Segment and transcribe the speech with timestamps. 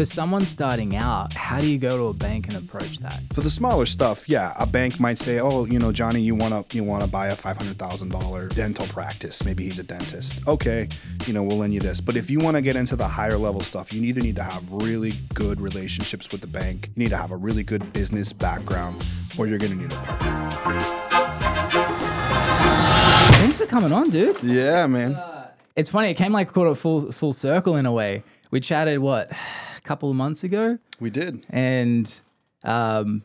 [0.00, 3.20] for someone starting out, how do you go to a bank and approach that?
[3.34, 6.70] For the smaller stuff, yeah, a bank might say, "Oh, you know, Johnny, you want
[6.70, 9.44] to you want to buy a five hundred thousand dollar dental practice.
[9.44, 10.40] Maybe he's a dentist.
[10.48, 10.88] Okay,
[11.26, 12.00] you know, we'll lend you this.
[12.00, 14.42] But if you want to get into the higher level stuff, you either need to
[14.42, 18.32] have really good relationships with the bank, you need to have a really good business
[18.32, 18.96] background,
[19.38, 20.50] or you're going to need a partner.
[23.32, 24.42] Thanks for coming on, dude.
[24.42, 25.22] Yeah, man.
[25.76, 26.08] It's funny.
[26.08, 28.22] It came like caught a full full circle in a way.
[28.50, 29.30] We chatted what
[29.90, 31.44] couple of months ago, We did.
[31.50, 32.06] and
[32.64, 33.22] um,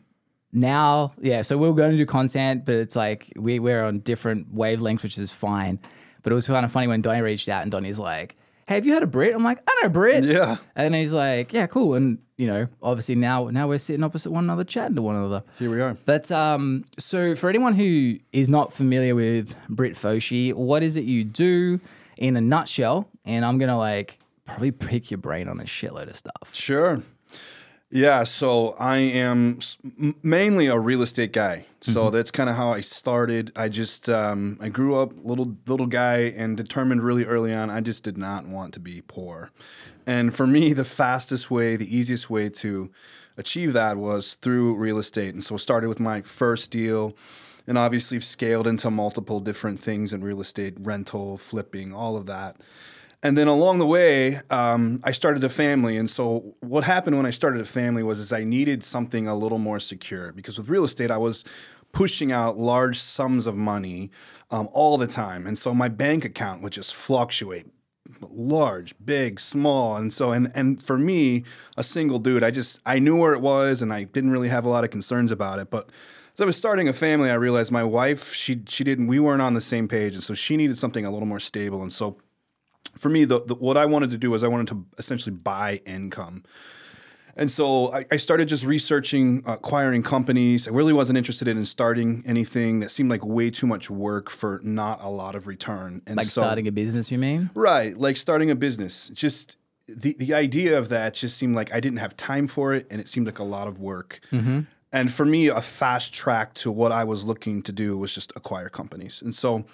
[0.52, 1.42] now yeah.
[1.42, 5.02] So we are going to do content, but it's like we we're on different wavelengths,
[5.02, 5.78] which is fine.
[6.22, 8.86] But it was kind of funny when Donnie reached out and Donnie's like, "Hey, have
[8.86, 10.56] you heard of Brit?" I'm like, "I know Brit." Yeah.
[10.74, 14.44] And he's like, "Yeah, cool." And you know, obviously now now we're sitting opposite one
[14.44, 15.42] another, chatting to one another.
[15.58, 15.96] Here we are.
[16.04, 21.04] But um, so for anyone who is not familiar with Brit Foshee, what is it
[21.04, 21.80] you do
[22.16, 23.08] in a nutshell?
[23.24, 26.54] And I'm gonna like probably pick your brain on a shitload of stuff.
[26.54, 27.02] Sure.
[27.88, 29.60] Yeah, so I am
[30.22, 31.66] mainly a real estate guy.
[31.80, 33.52] So that's kind of how I started.
[33.54, 37.80] I just um, I grew up little little guy and determined really early on I
[37.80, 39.52] just did not want to be poor.
[40.04, 42.90] And for me, the fastest way, the easiest way to
[43.36, 45.34] achieve that was through real estate.
[45.34, 47.16] And so I started with my first deal
[47.68, 52.56] and obviously scaled into multiple different things in real estate, rental, flipping, all of that.
[53.26, 55.96] And then along the way, um, I started a family.
[55.96, 59.34] And so what happened when I started a family was is I needed something a
[59.34, 61.42] little more secure because with real estate, I was
[61.90, 64.12] pushing out large sums of money
[64.52, 65.44] um, all the time.
[65.44, 67.66] And so my bank account would just fluctuate
[68.20, 69.96] large, big, small.
[69.96, 71.42] And so and and for me,
[71.76, 74.64] a single dude, I just I knew where it was and I didn't really have
[74.64, 75.68] a lot of concerns about it.
[75.68, 75.90] But
[76.34, 79.42] as I was starting a family, I realized my wife, she she didn't we weren't
[79.42, 80.14] on the same page.
[80.14, 81.82] And so she needed something a little more stable.
[81.82, 82.18] And so
[82.96, 85.80] for me, the, the, what I wanted to do was I wanted to essentially buy
[85.86, 86.44] income.
[87.38, 90.66] And so I, I started just researching, uh, acquiring companies.
[90.66, 94.60] I really wasn't interested in starting anything that seemed like way too much work for
[94.64, 96.00] not a lot of return.
[96.06, 97.50] And Like so, starting a business, you mean?
[97.54, 99.10] right, like starting a business.
[99.10, 102.86] Just the the idea of that just seemed like I didn't have time for it,
[102.90, 104.20] and it seemed like a lot of work.
[104.92, 108.32] And for me, a fast track to what I was looking to do was just
[108.34, 109.20] acquire companies.
[109.20, 109.66] And so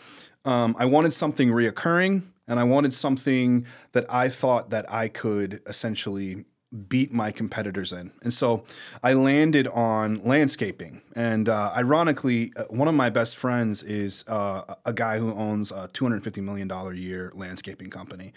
[0.45, 5.61] um, I wanted something reoccurring, and I wanted something that I thought that I could
[5.67, 6.45] essentially
[6.89, 8.11] beat my competitors in.
[8.23, 8.65] And so
[9.03, 11.03] I landed on landscaping.
[11.15, 15.71] And uh, ironically, uh, one of my best friends is uh, a guy who owns
[15.71, 18.33] a $250 million a year landscaping company.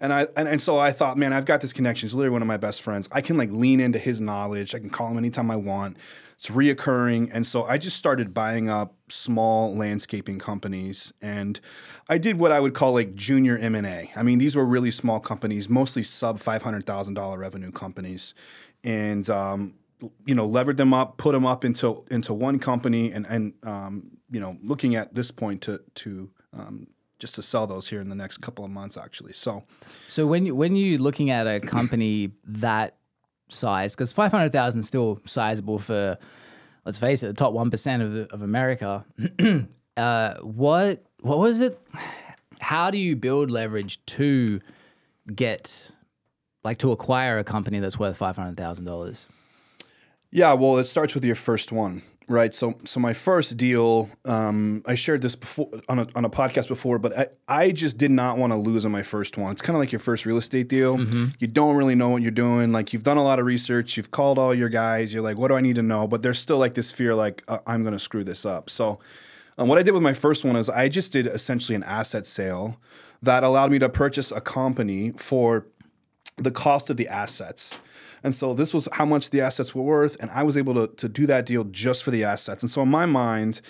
[0.00, 2.06] And I and, and so I thought, man, I've got this connection.
[2.06, 3.08] He's literally one of my best friends.
[3.10, 4.74] I can like lean into his knowledge.
[4.74, 5.96] I can call him anytime I want.
[6.38, 7.30] It's reoccurring.
[7.32, 11.58] And so I just started buying up small landscaping companies and
[12.08, 14.12] I did what I would call like junior M&A.
[14.14, 18.34] I mean, these were really small companies, mostly sub $500,000 revenue companies.
[18.84, 19.74] And um,
[20.26, 24.18] you know, levered them up, put them up into into one company and and um,
[24.30, 26.86] you know, looking at this point to to um,
[27.18, 29.32] just to sell those here in the next couple of months actually.
[29.32, 29.64] So,
[30.06, 32.97] So when you when you're looking at a company that
[33.48, 36.18] size, because five hundred thousand is still sizable for,
[36.84, 39.04] let's face it, the top one percent of of America.
[39.96, 41.80] uh, what what was it?
[42.60, 44.60] How do you build leverage to
[45.34, 45.90] get
[46.64, 49.28] like to acquire a company that's worth five hundred thousand dollars?
[50.30, 52.54] Yeah, well, it starts with your first one, right?
[52.54, 56.68] So, so my first deal, um, I shared this before on a, on a podcast
[56.68, 59.50] before, but I, I just did not want to lose on my first one.
[59.50, 60.98] It's kind of like your first real estate deal.
[61.38, 62.70] You don't really know what you're doing.
[62.70, 65.12] Like you've done a lot of research, you've called all your guys.
[65.12, 66.06] You're like, what do I need to know?
[66.06, 68.70] But there's still like this fear, like uh, I'm going to screw this up.
[68.70, 69.00] So,
[69.56, 72.26] um, what I did with my first one is I just did essentially an asset
[72.26, 72.78] sale
[73.22, 75.66] that allowed me to purchase a company for
[76.36, 77.78] the cost of the assets.
[78.22, 80.88] And so this was how much the assets were worth, and I was able to,
[80.96, 82.62] to do that deal just for the assets.
[82.62, 83.60] And so in my mind,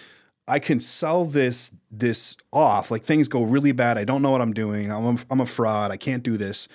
[0.49, 2.91] I can sell this this off.
[2.91, 3.99] Like things go really bad.
[3.99, 4.91] I don't know what I'm doing.
[4.91, 5.91] I'm a, I'm a fraud.
[5.91, 6.69] I can't do this.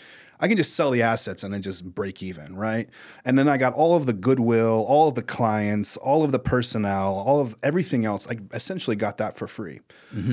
[0.44, 2.90] I can just sell the assets and then just break even, right?
[3.24, 6.38] And then I got all of the goodwill, all of the clients, all of the
[6.40, 8.28] personnel, all of everything else.
[8.30, 9.80] I essentially got that for free.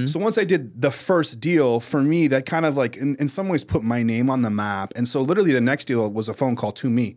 [0.06, 3.28] So once I did the first deal, for me, that kind of like in, in
[3.28, 4.92] some ways put my name on the map.
[4.96, 7.16] And so literally the next deal was a phone call to me.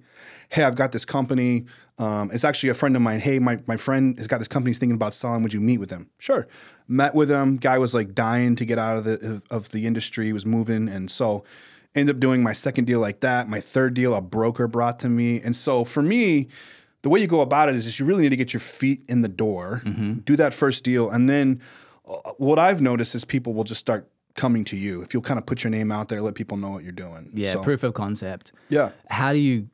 [0.49, 1.65] Hey, I've got this company.
[1.97, 3.21] Um, it's actually a friend of mine.
[3.21, 5.41] Hey, my, my friend has got this company he's thinking about selling.
[5.41, 6.11] Would you meet with him?
[6.19, 6.47] Sure.
[6.87, 7.57] Met with him.
[7.57, 10.27] Guy was like dying to get out of the of, of the industry.
[10.27, 10.87] He was moving.
[10.87, 11.43] And so
[11.95, 13.47] ended up doing my second deal like that.
[13.47, 15.39] My third deal, a broker brought to me.
[15.41, 16.47] And so for me,
[17.03, 19.01] the way you go about it is just you really need to get your feet
[19.07, 19.81] in the door,
[20.23, 21.61] do that first deal, and then
[22.07, 25.37] uh, what I've noticed is people will just start coming to you if you'll kind
[25.37, 27.29] of put your name out there, let people know what you're doing.
[27.33, 28.51] Yeah, So, proof of concept.
[28.69, 28.91] yeah.
[29.09, 29.67] How do you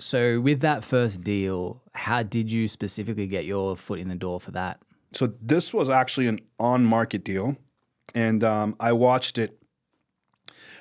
[0.00, 4.40] So with that first deal, how did you specifically get your foot in the door
[4.40, 4.80] for that?
[5.12, 7.56] So this was actually an on-market deal,
[8.14, 9.59] and um, I watched it.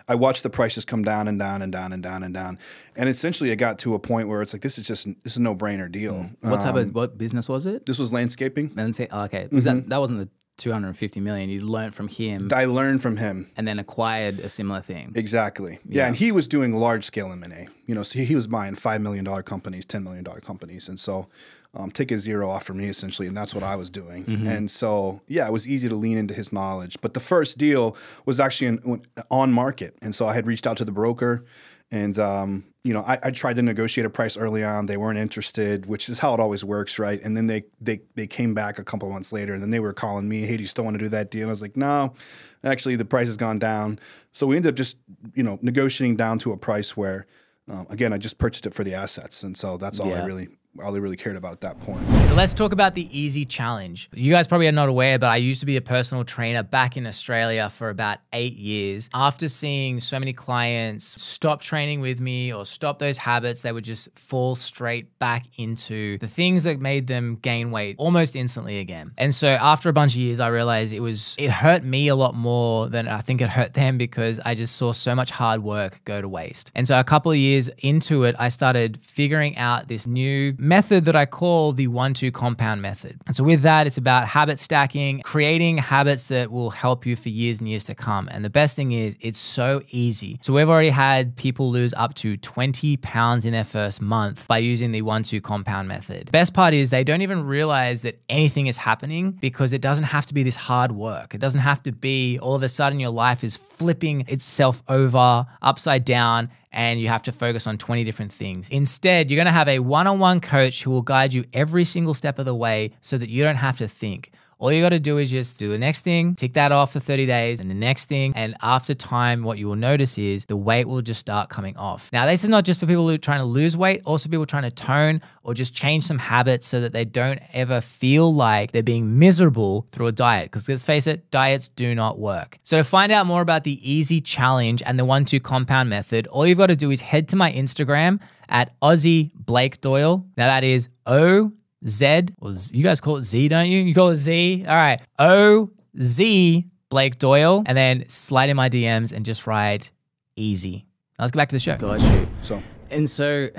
[0.09, 2.57] I watched the prices come down and down and down and down and down,
[2.95, 5.37] and essentially it got to a point where it's like this is just this is
[5.37, 6.29] a no-brainer deal.
[6.41, 7.85] What type Um, of what business was it?
[7.85, 8.73] This was landscaping.
[8.75, 9.75] And oh, okay, was Mm-hmm.
[9.81, 13.65] that that wasn't the 250 million you learned from him I learned from him and
[13.65, 15.13] then acquired a similar thing.
[15.15, 15.79] exactly.
[15.87, 17.69] Yeah, and he was doing large-scale M&A.
[17.85, 20.89] You know, so he, he was buying five million dollar companies, ten million dollar companies,
[20.89, 21.27] and so
[21.75, 24.23] um, take a zero off for me essentially, and that's what I was doing.
[24.47, 26.97] And so yeah, it was easy to lean into his knowledge.
[27.01, 27.95] But the first deal
[28.25, 31.45] was actually in, on market, and so I had reached out to the broker,
[31.91, 34.87] and um, you know I, I tried to negotiate a price early on.
[34.87, 37.21] They weren't interested, which is how it always works, right?
[37.21, 39.93] And then they they they came back a couple months later, and then they were
[39.93, 41.77] calling me, "Hey, do you still want to do that deal?" And I was like,
[41.77, 42.15] "No,
[42.63, 43.99] actually, the price has gone down."
[44.31, 44.97] So we ended up just
[45.35, 47.27] you know negotiating down to a price where.
[47.71, 50.47] Um, again, I just purchased it for the assets, and so that's all I really,
[50.83, 52.01] all I really cared about at that point.
[52.29, 54.09] So let's talk about the Easy Challenge.
[54.13, 56.95] You guys probably are not aware, but I used to be a personal trainer back
[56.95, 59.09] in Australia for about eight years.
[59.13, 63.83] After seeing so many clients stop training with me or stop those habits, they would
[63.83, 69.11] just fall straight back into the things that made them gain weight almost instantly again.
[69.17, 72.15] And so after a bunch of years, I realized it was, it hurt me a
[72.15, 75.63] lot more than I think it hurt them because I just saw so much hard
[75.63, 76.71] work go to waste.
[76.75, 81.05] And so a couple of years into it, I started figuring out this new method
[81.05, 83.19] that I call the one two compound method.
[83.25, 87.29] And so with that, it's about habit stacking, creating habits that will help you for
[87.29, 88.27] years and years to come.
[88.31, 90.37] And the best thing is it's so easy.
[90.41, 94.57] So we've already had people lose up to 20 pounds in their first month by
[94.57, 96.31] using the one two compound method.
[96.31, 100.25] Best part is they don't even realize that anything is happening because it doesn't have
[100.25, 101.33] to be this hard work.
[101.33, 105.45] It doesn't have to be all of a sudden your life is flipping itself over
[105.61, 108.69] upside down and you have to focus on 20 different things.
[108.69, 111.83] Instead, you're going to have a one on one coach who will guide you every
[111.83, 114.31] single step of the way so that you don't have to think.
[114.61, 116.99] All you got to do is just do the next thing, tick that off for
[116.99, 118.33] 30 days, and the next thing.
[118.35, 122.09] And after time, what you will notice is the weight will just start coming off.
[122.11, 124.45] Now, this is not just for people who are trying to lose weight, also people
[124.45, 128.73] trying to tone or just change some habits so that they don't ever feel like
[128.73, 130.51] they're being miserable through a diet.
[130.51, 132.59] Because let's face it, diets do not work.
[132.63, 136.27] So, to find out more about the easy challenge and the one two compound method,
[136.27, 138.19] all you've got to do is head to my Instagram
[138.49, 140.25] at Aussie Blake Doyle.
[140.35, 141.53] Now, that is O
[141.87, 143.79] Z, or Z, you guys call it Z, don't you?
[143.79, 144.65] You call it Z?
[144.67, 145.01] All right.
[145.17, 145.69] O
[146.01, 147.63] Z Blake Doyle.
[147.65, 149.91] And then slide in my DMs and just write
[150.35, 150.85] easy.
[151.17, 151.77] Now let's get back to the show.
[151.77, 152.27] Got you.
[152.41, 153.49] So And so,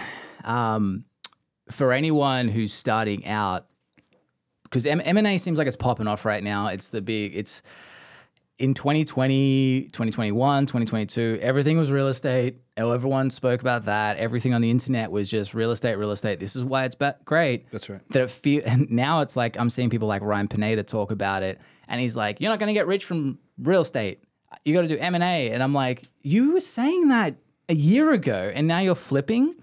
[0.45, 1.05] um,
[1.71, 3.67] for anyone who's starting out,
[4.65, 6.69] because M and A seems like it's popping off right now.
[6.69, 7.35] It's the big.
[7.35, 7.63] It's
[8.61, 11.39] in 2020, 2021, 2022.
[11.41, 12.61] Everything was real estate.
[12.77, 14.19] Everyone spoke about that.
[14.19, 16.39] Everything on the internet was just real estate, real estate.
[16.39, 17.71] This is why it's great.
[17.71, 18.07] That's right.
[18.11, 18.63] That it feel.
[18.67, 21.59] And now it's like I'm seeing people like Ryan Pineda talk about it,
[21.89, 24.23] and he's like, "You're not going to get rich from real estate.
[24.67, 27.37] You got to do M and A." And I'm like, "You were saying that
[27.71, 29.55] a year ago, and now you're flipping."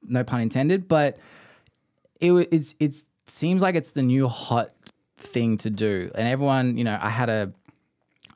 [0.00, 1.18] No pun intended, but
[2.20, 2.94] it it's it
[3.26, 4.72] seems like it's the new hot
[5.16, 7.52] thing to do, and everyone, you know, I had a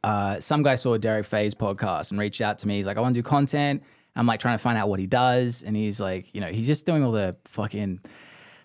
[0.04, 2.76] uh, some guy saw Derek Faye's podcast and reached out to me.
[2.76, 3.82] He's like, I want to do content.
[4.16, 6.66] I'm like trying to find out what he does, and he's like, you know, he's
[6.66, 8.00] just doing all the fucking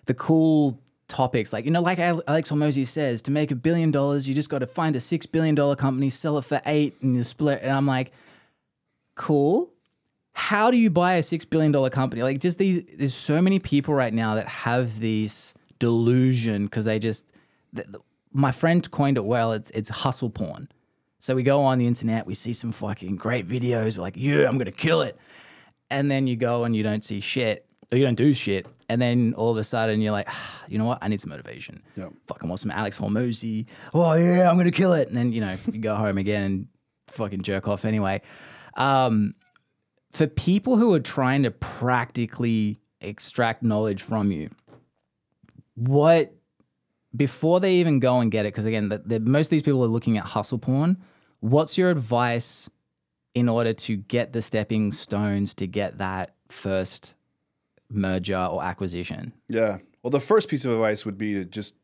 [0.06, 3.90] the cool topics, like you know, like Ale- Alex Hormozi says, to make a billion
[3.90, 6.96] dollars, you just got to find a six billion dollar company, sell it for eight,
[7.02, 7.60] and you split.
[7.62, 8.12] And I'm like,
[9.14, 9.70] cool.
[10.32, 12.22] How do you buy a six billion dollar company?
[12.22, 12.84] Like, just these.
[12.96, 17.26] There's so many people right now that have this delusion because they just.
[18.32, 19.52] my friend coined it well.
[19.52, 20.68] It's it's hustle porn.
[21.24, 23.96] So we go on the internet, we see some fucking great videos.
[23.96, 25.16] We're like, yeah, I'm gonna kill it.
[25.88, 28.66] And then you go and you don't see shit, or you don't do shit.
[28.90, 30.98] And then all of a sudden you're like, ah, you know what?
[31.00, 31.82] I need some motivation.
[31.96, 32.10] Yeah.
[32.26, 33.64] Fucking want some Alex Hormozi.
[33.94, 35.08] Oh yeah, I'm gonna kill it.
[35.08, 36.68] And then you know you go home again and
[37.08, 38.20] fucking jerk off anyway.
[38.76, 39.34] Um,
[40.12, 44.50] for people who are trying to practically extract knowledge from you,
[45.74, 46.34] what
[47.16, 49.82] before they even go and get it, because again, the, the, most of these people
[49.82, 51.02] are looking at hustle porn.
[51.44, 52.70] What's your advice
[53.34, 57.14] in order to get the stepping stones to get that first
[57.90, 59.34] merger or acquisition?
[59.46, 59.76] Yeah.
[60.02, 61.74] Well, the first piece of advice would be to just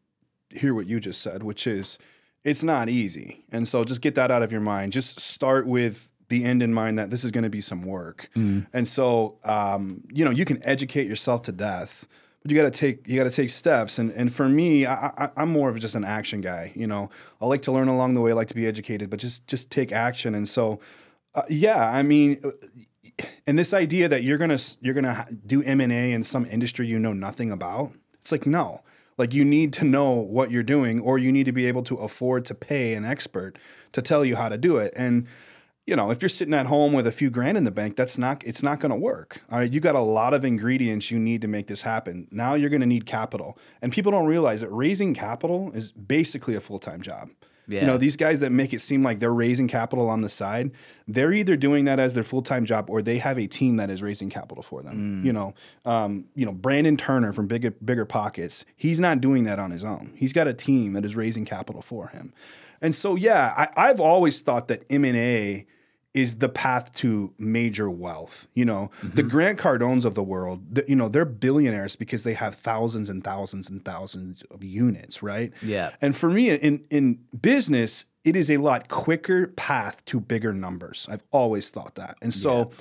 [0.48, 1.98] hear what you just said, which is
[2.42, 3.44] it's not easy.
[3.52, 4.92] And so just get that out of your mind.
[4.92, 8.30] Just start with the end in mind that this is going to be some work.
[8.72, 12.06] And so, um, you know, you can educate yourself to death,
[12.42, 13.98] but you got to take you got to take steps.
[13.98, 16.72] And and for me, I, I, I'm more of just an action guy.
[16.74, 18.30] You know, I like to learn along the way.
[18.30, 20.34] I like to be educated, but just just take action.
[20.34, 20.80] And so,
[21.34, 22.40] uh, yeah, I mean,
[23.46, 26.86] and this idea that you're gonna you're gonna do M and A in some industry
[26.86, 28.82] you know nothing about, it's like no.
[29.18, 31.96] Like you need to know what you're doing, or you need to be able to
[31.96, 33.58] afford to pay an expert
[33.92, 34.94] to tell you how to do it.
[34.96, 35.26] And
[35.86, 38.18] you know, if you're sitting at home with a few grand in the bank, that's
[38.18, 39.42] not it's not going to work.
[39.50, 42.28] All right, you got a lot of ingredients you need to make this happen.
[42.30, 46.54] Now you're going to need capital, and people don't realize that raising capital is basically
[46.54, 47.30] a full time job.
[47.70, 47.82] Yeah.
[47.82, 50.72] You know, these guys that make it seem like they're raising capital on the side,
[51.06, 53.90] they're either doing that as their full time job or they have a team that
[53.90, 55.22] is raising capital for them.
[55.24, 59.60] You know, um, you know, Brandon Turner from Bigger Bigger Pockets, he's not doing that
[59.60, 60.12] on his own.
[60.16, 62.32] He's got a team that is raising capital for him.
[62.80, 65.66] And so, yeah, I, I've always thought that M and A
[66.12, 68.48] is the path to major wealth.
[68.54, 69.28] You know, the mm-hmm.
[69.28, 73.22] Grant Cardones of the world, th- you know, they're billionaires because they have thousands and
[73.22, 75.52] thousands and thousands of units, right?
[75.62, 75.90] Yeah.
[76.00, 81.06] And for me in in business, it is a lot quicker path to bigger numbers.
[81.08, 82.18] I've always thought that.
[82.20, 82.72] And so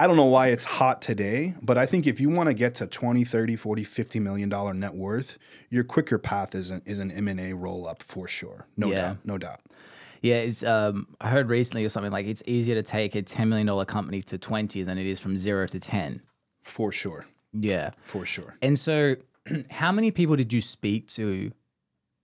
[0.00, 2.74] I don't know why it's hot today, but I think if you want to get
[2.76, 5.38] to 20, 30, 40, 50 million dollar net worth,
[5.70, 8.66] your quicker path is an, is an M&A roll up for sure.
[8.76, 9.00] No Yeah.
[9.00, 9.16] doubt.
[9.24, 9.60] No doubt.
[10.22, 13.48] Yeah, it's, um, I heard recently or something like it's easier to take a $10
[13.48, 16.22] million company to 20 than it is from zero to 10.
[16.62, 17.26] For sure.
[17.52, 17.90] Yeah.
[18.00, 18.56] For sure.
[18.62, 19.16] And so,
[19.70, 21.50] how many people did you speak to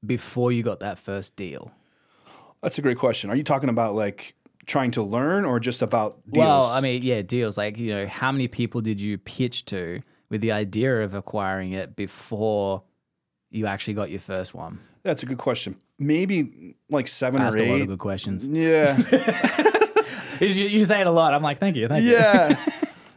[0.04, 1.72] before you got that first deal?
[2.62, 3.30] That's a great question.
[3.30, 4.34] Are you talking about like
[4.66, 6.46] trying to learn or just about deals?
[6.46, 7.56] Well, I mean, yeah, deals.
[7.56, 11.72] Like, you know, how many people did you pitch to with the idea of acquiring
[11.72, 12.82] it before
[13.50, 14.80] you actually got your first one?
[15.04, 15.76] that's a good question.
[15.98, 18.44] Maybe like seven or a lot of good questions.
[18.44, 18.98] Yeah.
[20.40, 21.32] You, you say it a lot.
[21.32, 22.12] I'm like, thank you, thank you.
[22.12, 22.56] yeah.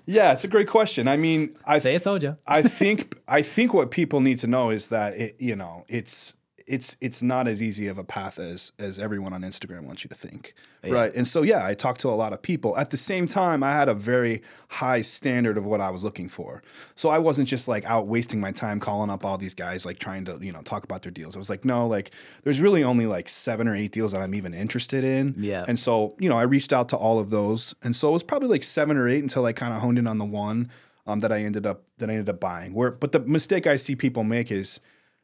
[0.09, 1.09] Yeah, it's a great question.
[1.09, 2.37] I mean, I Say I told you.
[2.47, 6.36] I think I think what people need to know is that it, you know, it's
[6.67, 10.09] it's it's not as easy of a path as as everyone on Instagram wants you
[10.09, 10.53] to think.
[10.83, 11.13] Right.
[11.13, 12.77] And so yeah, I talked to a lot of people.
[12.77, 16.29] At the same time, I had a very high standard of what I was looking
[16.29, 16.61] for.
[16.95, 19.99] So I wasn't just like out wasting my time calling up all these guys like
[19.99, 21.35] trying to, you know, talk about their deals.
[21.35, 22.11] I was like, no, like
[22.43, 25.35] there's really only like 7 or 8 deals that I'm even interested in.
[25.37, 25.65] Yeah.
[25.67, 27.75] And so, you know, I reached out to all of those.
[27.83, 30.07] And so it was probably like 7 or 8 until I kind of honed in
[30.07, 30.69] on the one
[31.05, 32.73] um, that I ended up that I ended up buying.
[32.73, 34.79] Where but the mistake I see people make is,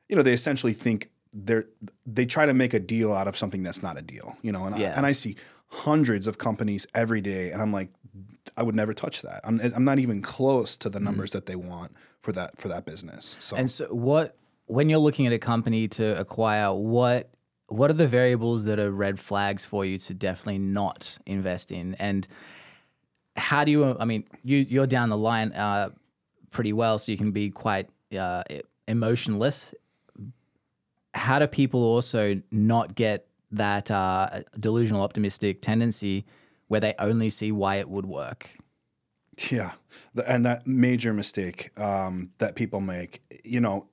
[0.10, 1.66] you know, they essentially think they're
[2.06, 4.38] they try to make a deal out of something that's not a deal.
[4.42, 4.92] You know, and Yeah.
[4.92, 5.36] I, and I see
[5.68, 7.90] hundreds of companies every day, and I'm like,
[8.56, 9.42] I would never touch that.
[9.44, 12.86] I'm I'm not even close to the numbers that they want for that for that
[12.86, 13.38] business.
[13.40, 14.36] So And so, what
[14.68, 17.30] when you're looking at a company to acquire, what
[17.68, 21.96] what are the variables that are red flags for you to definitely not invest in?
[21.96, 22.28] And
[23.36, 23.98] how do you?
[24.00, 25.90] I mean, you you're down the line uh,
[26.52, 28.44] pretty well, so you can be quite uh,
[28.88, 29.74] emotionless.
[31.14, 36.26] How do people also not get that uh, delusional optimistic tendency
[36.68, 38.50] where they only see why it would work?
[39.50, 39.72] Yeah,
[40.28, 43.88] and that major mistake um, that people make, you know,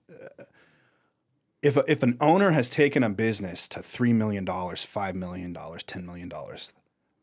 [1.63, 5.83] if if an owner has taken a business to three million dollars, five million dollars,
[5.83, 6.75] ten million dollars,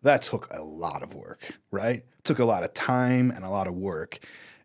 [0.02, 2.04] that took a lot of work, right?
[2.28, 4.20] took a lot of time and a lot of work.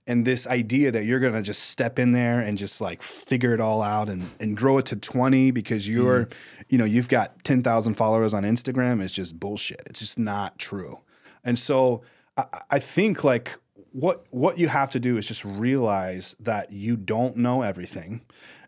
[0.06, 3.60] And this idea that you're gonna just step in there and just like figure it
[3.60, 6.62] all out and, and grow it to 20 because you're, mm-hmm.
[6.68, 9.82] you know, you've got 10,000 followers on Instagram is just bullshit.
[9.86, 11.00] It's just not true.
[11.44, 12.02] And so
[12.36, 13.58] I, I think like
[13.92, 18.22] what what you have to do is just realize that you don't know everything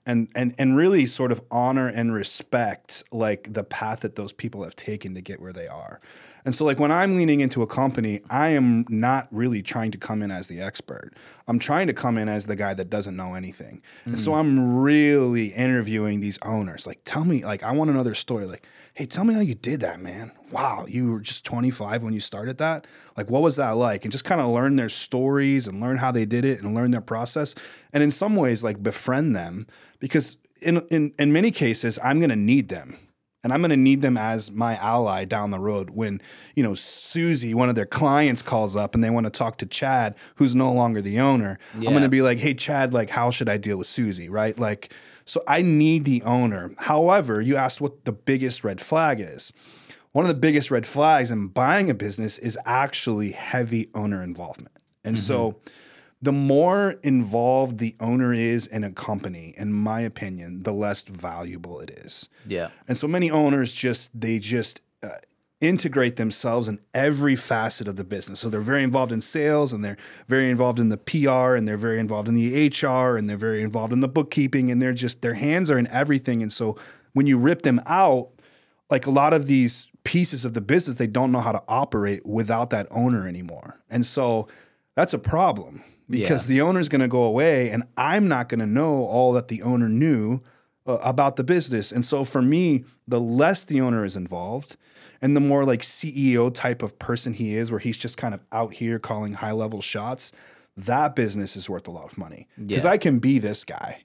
[0.06, 4.62] and and and really sort of honor and respect like the path that those people
[4.62, 6.00] have taken to get where they are.
[6.44, 9.98] And so like when I'm leaning into a company, I am not really trying to
[9.98, 11.12] come in as the expert.
[11.48, 13.82] I'm trying to come in as the guy that doesn't know anything.
[14.04, 14.36] And so mm.
[14.36, 16.86] I'm really interviewing these owners.
[16.86, 18.44] Like tell me like I want another story.
[18.44, 20.32] Like, hey, tell me how you did that, man.
[20.50, 22.86] Wow, you were just 25 when you started that?
[23.16, 24.04] Like what was that like?
[24.04, 26.90] And just kind of learn their stories and learn how they did it and learn
[26.90, 27.54] their process.
[27.92, 29.66] And in some ways like befriend them
[29.98, 32.98] because in in in many cases I'm going to need them
[33.44, 36.20] and I'm going to need them as my ally down the road when
[36.56, 39.66] you know Susie, one of their clients, calls up and they want to talk to
[39.66, 41.58] Chad, who's no longer the owner.
[41.74, 44.58] I'm going to be like, "Hey, Chad, like, how should I deal with Susie?" Right?
[44.58, 44.92] Like,
[45.26, 46.74] so I need the owner.
[46.78, 49.52] However, you asked what the biggest red flag is.
[50.12, 54.76] One of the biggest red flags in buying a business is actually heavy owner involvement,
[55.04, 55.70] and so mm-hmm.
[56.24, 61.80] The more involved the owner is in a company, in my opinion, the less valuable
[61.80, 62.30] it is.
[62.46, 62.70] Yeah.
[62.88, 65.18] And so many owners just they just uh,
[65.60, 68.40] integrate themselves in every facet of the business.
[68.40, 71.76] So they're very involved in sales and they're very involved in the PR and they're
[71.76, 75.20] very involved in the HR and they're very involved in the bookkeeping and they're just
[75.20, 76.40] their hands are in everything.
[76.40, 76.74] And so
[77.12, 78.30] when you rip them out,
[78.88, 82.24] like a lot of these pieces of the business they don't know how to operate
[82.24, 83.78] without that owner anymore.
[83.90, 84.48] And so
[84.96, 86.54] that's a problem because Yeah.
[86.54, 89.62] the owner's going to go away and I'm not going to know all that the
[89.62, 90.40] owner knew
[90.86, 91.90] uh, about the business.
[91.92, 94.76] And so for me, the less the owner is involved
[95.22, 98.40] and the more like CEO type of person he is, where he's just kind of
[98.52, 100.30] out here calling high level shots,
[100.76, 102.46] that business is worth a lot of money.
[102.58, 102.90] Because Yeah.
[102.90, 104.02] I can be this guy.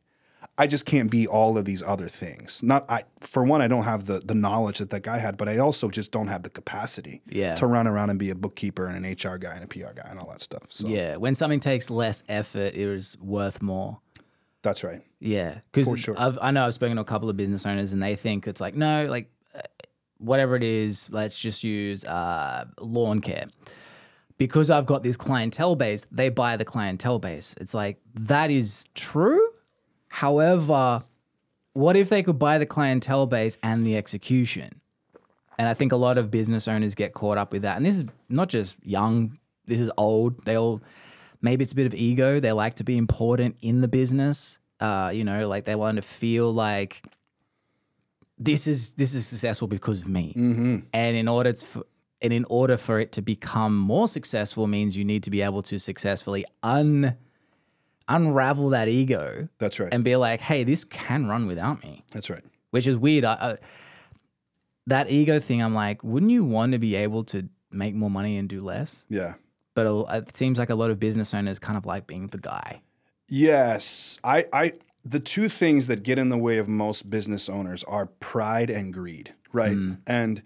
[0.59, 2.61] I just can't be all of these other things.
[2.61, 5.47] Not I for one, I don't have the the knowledge that that guy had, but
[5.47, 7.55] I also just don't have the capacity Yeah.
[7.55, 10.07] to run around and be a bookkeeper and an HR guy and a PR guy
[10.09, 10.63] and all that stuff.
[10.69, 14.01] So Yeah, when something takes less effort, it is worth more.
[14.61, 15.01] that's right.
[15.21, 16.15] Yeah, because sure.
[16.17, 18.75] I've know I've spoken to a couple of business owners and they think it's like
[18.75, 19.61] no, like uh,
[20.17, 23.47] whatever it is, let's just use uh, lawn care.
[24.37, 27.55] Because I've got this clientele base, they buy the clientele base.
[27.59, 29.45] It's like that is true.
[30.09, 31.03] However,
[31.73, 34.81] what if they could buy the clientele base and the execution?
[35.57, 37.77] And I think a lot of business owners get caught up with that.
[37.77, 40.45] And this is not just young, this is old.
[40.45, 40.81] They all,
[41.41, 42.39] maybe it's a bit of ego.
[42.39, 44.59] They like to be important in the business.
[44.79, 47.03] Uh, you know, like they want to feel like
[48.37, 50.31] this is this is successful because of me.
[50.93, 51.85] And in order to,
[52.21, 55.61] and in order for it to become more successful means you need to be able
[55.63, 57.17] to successfully un
[58.09, 59.93] unravel that ego That's right.
[59.93, 62.43] and be like, hey, this can run without me that's right.
[62.71, 63.23] which is weird.
[63.23, 63.57] I, I,
[64.87, 68.37] that ego thing, I'm like, wouldn't you want to be able to make more money
[68.37, 69.05] and do less?
[69.07, 69.35] Yeah.
[69.75, 72.81] But it seems like a lot of business owners kind of like being the guy.
[73.27, 74.19] Yes.
[74.23, 74.73] I, I
[75.05, 78.93] the two things that get in the way of most business owners are pride and
[78.93, 79.77] greed, right?
[79.77, 79.99] Mm.
[80.07, 80.41] And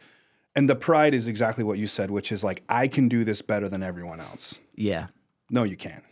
[0.56, 3.42] and the pride is exactly what you said, which is like I can do this
[3.42, 4.60] better than everyone else.
[4.76, 5.08] Yeah,
[5.50, 6.04] No, you can't.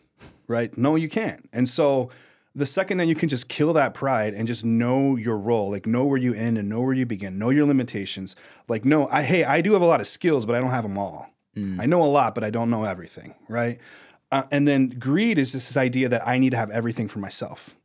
[0.48, 0.78] Right?
[0.78, 1.48] No, you can't.
[1.54, 2.10] And so
[2.54, 5.86] the second that you can just kill that pride and just know your role, like
[5.86, 8.36] know where you end and know where you begin, know your limitations.
[8.68, 10.84] Like, no, I hey, I do have a lot of skills, but I don't have
[10.84, 11.30] them all.
[11.80, 13.36] I know a lot, but I don't know everything.
[13.48, 13.80] Right?
[14.32, 17.20] Uh, and then greed is just this idea that I need to have everything for
[17.20, 17.76] myself.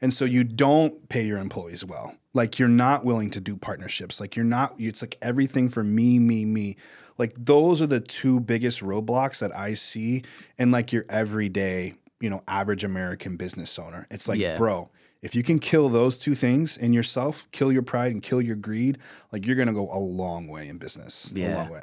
[0.00, 2.14] And so you don't pay your employees well.
[2.34, 4.18] Like you're not willing to do partnerships.
[4.18, 6.76] Like you're not, it's like everything for me, me, me.
[7.18, 10.22] Like those are the two biggest roadblocks that I see
[10.58, 14.06] in like your everyday, you know, average American business owner.
[14.10, 14.56] It's like, Yeah.
[14.56, 18.40] bro, if you can kill those two things in yourself, kill your pride and kill
[18.42, 18.98] your greed,
[19.32, 21.32] like you're gonna go a long way in business.
[21.34, 21.54] Yeah.
[21.54, 21.82] A long way.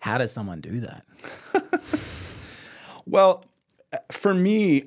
[0.00, 1.04] how does someone do that?
[3.06, 3.44] Well,
[3.92, 4.84] uh, for me,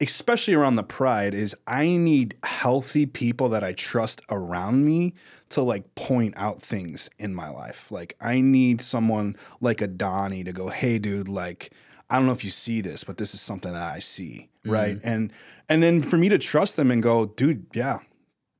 [0.00, 5.14] especially around the pride, is I need healthy people that I trust around me
[5.50, 7.90] to like point out things in my life.
[7.90, 11.72] Like I need someone like a Donnie to go, "Hey, dude, like."
[12.08, 14.70] I don't know if you see this, but this is something that I see, mm-hmm.
[14.70, 15.00] right?
[15.02, 15.32] And
[15.68, 17.98] and then for me to trust them and go, dude, yeah,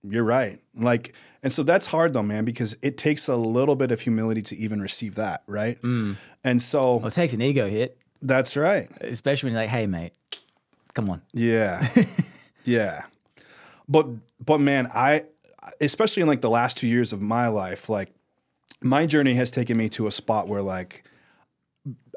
[0.03, 0.61] you're right.
[0.77, 4.43] Like, and so that's hard though, man, because it takes a little bit of humility
[4.43, 5.81] to even receive that, right?
[5.83, 6.17] Mm.
[6.43, 8.91] And so Well, it takes an ego hit, that's right.
[9.01, 10.13] especially when you're like, hey, mate,
[10.97, 11.23] come on.
[11.33, 11.87] Yeah.
[12.65, 13.05] yeah.
[13.89, 14.09] But
[14.45, 15.25] but man, I
[15.81, 18.13] especially in like the last 2 years of my life, like
[18.83, 21.05] my journey has taken me to a spot where like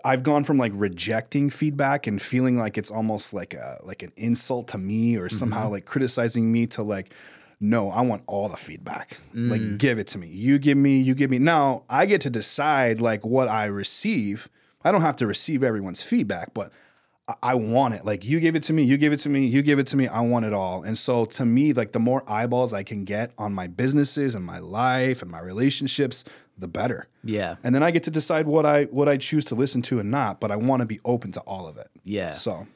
[0.04, 4.13] I've gone from like rejecting feedback and feeling like it's almost like a like an
[4.15, 5.38] insult to me or mm-hmm.
[5.38, 7.13] somehow like criticizing me to like
[7.62, 9.20] no, I want all the feedback.
[9.34, 9.78] Like mm.
[9.78, 10.28] give it to me.
[10.28, 11.39] You give me, you give me.
[11.39, 14.48] Now, I get to decide like what I receive.
[14.82, 16.72] I don't have to receive everyone's feedback, but
[17.42, 18.06] I- want it.
[18.06, 19.98] Like you give it to me, you give it to me, you give it to
[19.98, 20.08] me.
[20.08, 20.84] I want it all.
[20.84, 24.46] And so to me, like the more eyeballs I can get on my businesses and
[24.46, 26.24] my life and my relationships,
[26.58, 27.08] the better.
[27.24, 27.56] Yeah.
[27.63, 30.10] And then I get to decide what I what I choose to listen to and
[30.10, 31.89] not, but I want to be open to all of it.
[32.04, 32.32] Yeah.
[32.32, 32.68] So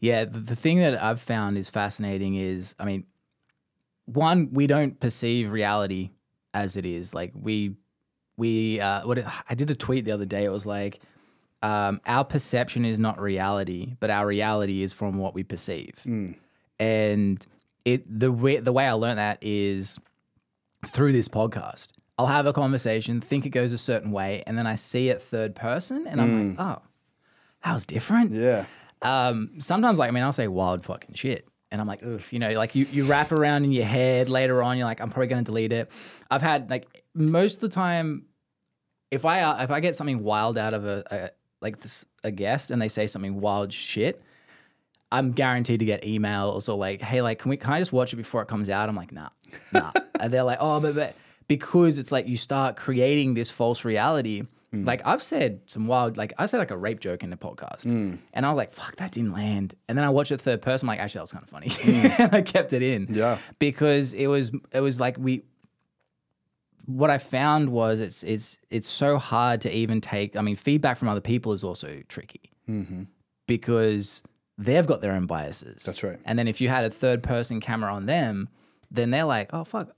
[0.00, 3.04] Yeah, the, the thing that I've found is fascinating is, I mean,
[4.04, 6.10] one, we don't perceive reality
[6.54, 7.12] as it is.
[7.14, 7.74] Like we,
[8.36, 10.44] we, uh, what it, I did a tweet the other day.
[10.44, 11.00] It was like,
[11.62, 15.94] um, our perception is not reality, but our reality is from what we perceive.
[16.78, 17.44] And
[17.84, 19.98] it the way the way I learned that is
[20.86, 21.88] through this podcast.
[22.18, 25.20] I'll have a conversation, think it goes a certain way, and then I see it
[25.20, 26.82] third person, and I'm like, oh,
[27.64, 28.64] that was different yeah.
[29.02, 31.48] um, sometimes like I mean I'll say wild fucking shit.
[31.72, 34.62] And I'm like, oof, you know, like you, you wrap around in your head later
[34.62, 35.90] on, you're like, I'm probably gonna delete it.
[36.30, 38.26] I've had like most of the time,
[39.10, 41.30] if I if I get something wild out of a, a
[41.66, 44.22] like this a guest and they say something wild shit,
[45.10, 48.12] I'm guaranteed to get emails or like, hey, like, can we can I just watch
[48.12, 48.88] it before it comes out?
[48.88, 49.28] I'm like, nah,
[49.72, 49.92] nah.
[50.20, 51.14] and they're like, oh, but but
[51.48, 54.42] because it's like you start creating this false reality.
[54.72, 54.84] Hmm.
[54.84, 57.84] Like I've said some wild, like I said like a rape joke in the podcast,
[57.84, 58.16] hmm.
[58.32, 60.88] and I was like, "Fuck, that didn't land." And then I watched it third person,
[60.88, 62.22] like, actually, that was kind of funny, hmm.
[62.22, 63.38] and I kept it in, Yeah.
[63.60, 65.44] because it was it was like we
[66.86, 70.36] what I found was it's it's it's so hard to even take.
[70.36, 73.04] I mean, feedback from other people is also tricky mm-hmm.
[73.46, 74.22] because
[74.56, 75.84] they've got their own biases.
[75.84, 76.18] That's right.
[76.24, 78.48] And then if you had a third person camera on them,
[78.90, 79.90] then they're like, "Oh fuck,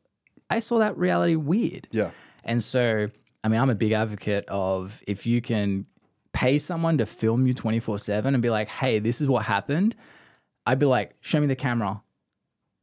[0.50, 2.10] I saw that reality weird." Yeah.
[2.44, 3.10] And so,
[3.44, 5.86] I mean, I'm a big advocate of if you can
[6.32, 9.96] pay someone to film you 24 7 and be like, hey, this is what happened,
[10.66, 12.02] I'd be like, show me the camera.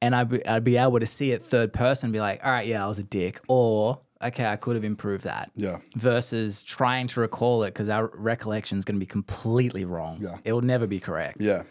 [0.05, 2.67] And I'd be, I'd be able to see it third person, be like, all right,
[2.67, 3.41] yeah, I was a dick.
[3.47, 5.49] Or, okay, I could have improved that.
[5.55, 5.79] Yeah.
[5.95, 10.19] Versus trying to recall it because our recollection is going to be completely wrong.
[10.21, 10.37] Yeah.
[10.43, 11.37] It will never be correct.
[11.39, 11.63] Yeah.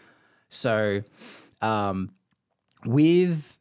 [0.49, 1.01] So,
[1.61, 2.11] um,
[2.83, 3.57] with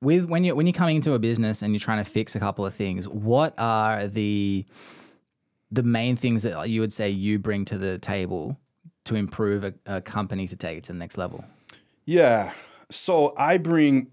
[0.00, 2.40] with when you when you're coming into a business and you're trying to fix a
[2.40, 4.64] couple of things, what are the
[5.70, 8.56] the main things that you would say you bring to the table
[9.04, 11.44] to improve a, a company to take it to the next level?
[12.06, 12.52] Yeah.
[12.90, 14.08] So I bring,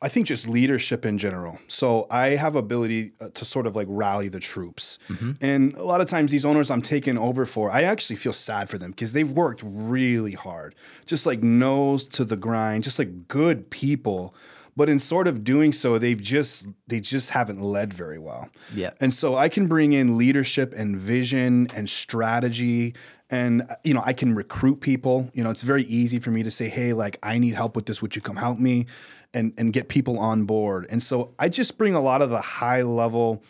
[0.00, 1.58] I think just leadership in general.
[1.68, 4.98] So I have ability uh, to sort of like rally the troops.
[5.40, 8.68] And a lot of times these owners I'm taking over for, I actually feel sad
[8.68, 10.74] for them because they've worked really hard,
[11.06, 14.34] just like nose to the grind, just like good people.
[14.74, 18.48] But in sort of doing so, they've just they just haven't led very well.
[18.74, 18.92] Yeah.
[19.00, 22.94] And so I can bring in leadership and vision and strategy
[23.32, 25.30] and you know, I can recruit people.
[25.32, 27.86] You know, it's very easy for me to say, "Hey, like I need help with
[27.86, 28.00] this.
[28.00, 28.86] Would you come help me?"
[29.34, 30.86] and and get people on board.
[30.90, 33.42] And so I just bring a lot of the high level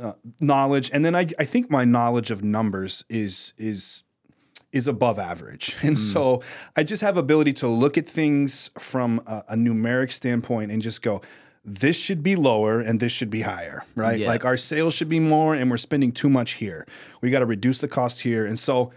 [0.00, 4.02] uh, knowledge and then I I think my knowledge of numbers is is
[4.72, 5.76] is above average.
[5.82, 6.42] And so
[6.76, 11.00] I just have ability to look at things from a, a numeric standpoint and just
[11.00, 11.20] go,
[11.64, 14.18] this should be lower and this should be higher, right?
[14.18, 14.28] Yeah.
[14.28, 16.86] Like our sales should be more and we're spending too much here.
[17.20, 18.44] We got to reduce the cost here.
[18.44, 18.92] And so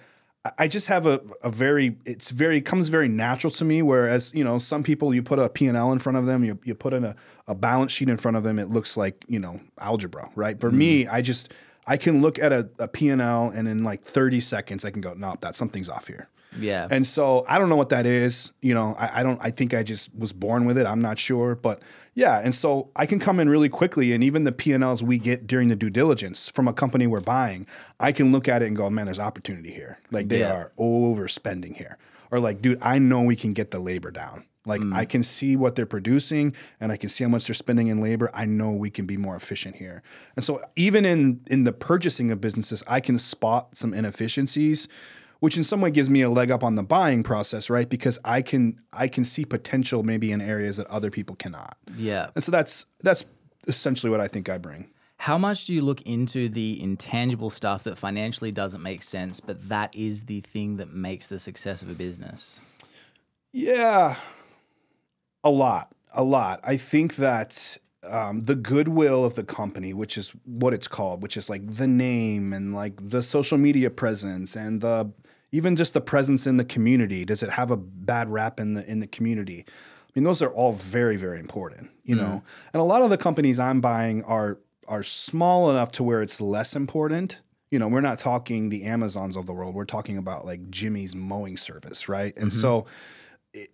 [0.57, 3.81] I- just have a, a very, it's very, comes very natural to me.
[3.81, 6.75] Whereas, you know, some people you put a P&L in front of them, you, you
[6.75, 7.15] put in a,
[7.47, 10.59] a balance sheet in front of them, it looks like, you know, algebra, right?
[10.59, 11.11] For me, mm.
[11.11, 11.53] I just,
[11.87, 15.13] I can look at a, a P&L and in like 30 seconds, I can go,
[15.13, 16.29] no, that something's off here.
[16.59, 16.87] Yeah.
[16.89, 18.51] And so I don't know what that is.
[18.61, 19.39] You know, I, I don't.
[19.41, 20.85] I think I just was born with it.
[20.85, 21.81] I'm not sure, but
[22.17, 22.39] yeah.
[22.39, 25.19] And so I can come in really quickly, and even the P and Ls we
[25.19, 27.67] get during the due diligence from a company we're buying,
[27.99, 29.99] I can look at it and go, man, there's opportunity here.
[30.09, 30.51] Like they Yeah.
[30.51, 31.99] are overspending here,
[32.31, 34.45] or like, dude, I know we can get the labor down.
[34.65, 35.09] Like I mm.
[35.09, 38.31] can see what they're producing and I can see how much they're spending in labor.
[38.33, 40.01] I know we can be more efficient here.
[40.35, 44.87] And so even in in the purchasing of businesses, I can spot some inefficiencies,
[45.39, 47.89] which in some way gives me a leg up on the buying process, right?
[47.89, 51.77] Because I can I can see potential maybe in areas that other people cannot.
[51.95, 52.29] yeah.
[52.35, 53.25] And so that's that's
[53.67, 54.89] essentially what I think I bring.
[55.21, 59.67] How much do you look into the intangible stuff that financially doesn't make sense, but
[59.69, 62.59] that is the thing that makes the success of a business?
[63.51, 64.17] Yeah,
[65.43, 66.59] a lot, a lot.
[66.63, 71.35] I think that um, the goodwill of the company, which is what it's called, which
[71.35, 75.11] is like the name and like the social media presence and the
[75.51, 77.25] even just the presence in the community.
[77.25, 79.65] Does it have a bad rap in the in the community?
[79.67, 82.25] I mean, those are all very, very important, you mm-hmm.
[82.25, 82.43] know.
[82.73, 86.39] And a lot of the companies I'm buying are are small enough to where it's
[86.41, 87.41] less important.
[87.69, 89.75] You know, we're not talking the Amazons of the world.
[89.75, 92.35] We're talking about like Jimmy's mowing service, right?
[92.37, 92.59] And mm-hmm.
[92.59, 92.85] so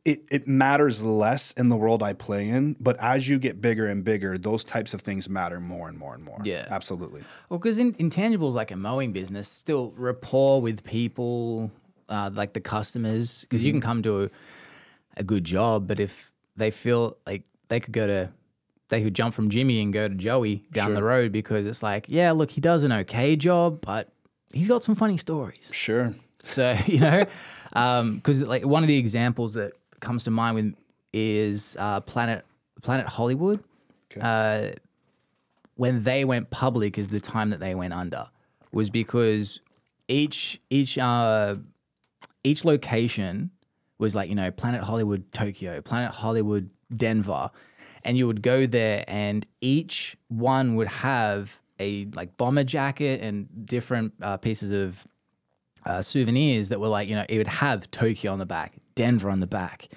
[0.06, 3.88] it, it, matters less in the world I play in, but as you get bigger
[3.88, 6.40] and bigger, those types of things matter more and more and more.
[6.44, 6.68] Yeah.
[6.70, 7.24] Absolutely.
[7.50, 11.72] Well, because in, intangibles like a mowing business, still rapport with people,
[12.10, 14.30] uh, like the customers, because you can come to a,
[15.18, 18.30] a good job, but if they feel like they could go to,
[18.90, 22.06] they could jump from Jimmy and go to Joey down the road because it's like,
[22.10, 24.10] yeah, look, he does an okay job, but
[24.54, 25.72] he's got some funny stories.
[25.74, 26.14] Sure.
[26.44, 27.26] So you know,
[27.74, 30.76] because like one of the examples that comes to mind with
[31.12, 32.46] is uh, Planet
[32.82, 33.64] Planet Hollywood.
[34.20, 34.72] Uh,
[35.76, 38.28] when they went public, is the time that they went under,
[38.72, 39.60] was because
[40.08, 41.56] each each uh,
[42.44, 43.50] each location
[43.98, 47.50] was like you know Planet Hollywood Tokyo, Planet Hollywood Denver,
[48.04, 53.66] and you would go there, and each one would have a like bomber jacket and
[53.66, 55.08] different uh, pieces of
[55.86, 59.30] uh, souvenirs that were like, you know, it would have Tokyo on the back, Denver
[59.30, 59.90] on the back.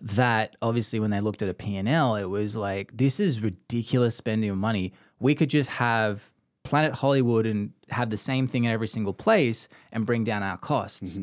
[0.00, 4.50] That obviously, when they looked at a P&L, it was like, this is ridiculous spending
[4.50, 4.92] of money.
[5.18, 6.30] We could just have
[6.62, 10.58] Planet Hollywood and have the same thing in every single place and bring down our
[10.58, 11.18] costs.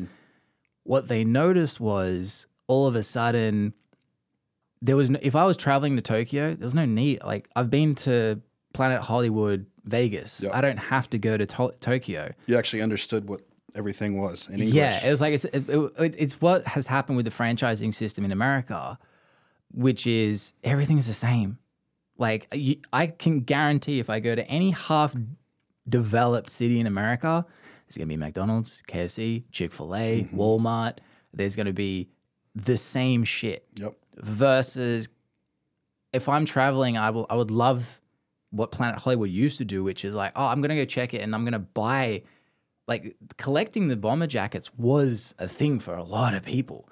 [0.84, 3.74] What they noticed was all of a sudden,
[4.80, 7.22] there was no, if I was traveling to Tokyo, there was no need.
[7.22, 8.40] Like I've been to
[8.72, 10.42] Planet Hollywood, Vegas.
[10.42, 10.50] Yeah.
[10.52, 12.32] I don't have to go to to- Tokyo.
[12.46, 13.42] You actually understood what
[13.74, 14.74] everything was in English.
[14.74, 18.24] Yeah, it was like it's, it, it, it's what has happened with the franchising system
[18.24, 18.98] in America,
[19.70, 21.58] which is everything's the same.
[22.18, 25.14] Like you, I can guarantee if I go to any half
[25.88, 27.44] developed city in America,
[27.86, 30.38] there's gonna be McDonald's, KFC, Chick Fil A, mm-hmm.
[30.38, 30.98] Walmart.
[31.34, 32.10] There's gonna be
[32.54, 33.66] the same shit.
[33.76, 33.96] Yep.
[34.16, 35.08] Versus,
[36.12, 37.26] if I'm traveling, I will.
[37.28, 38.00] I would love
[38.50, 41.22] what Planet Hollywood used to do, which is like, oh, I'm gonna go check it
[41.22, 42.22] and I'm gonna buy.
[42.88, 46.88] Like collecting the bomber jackets was a thing for a lot of people,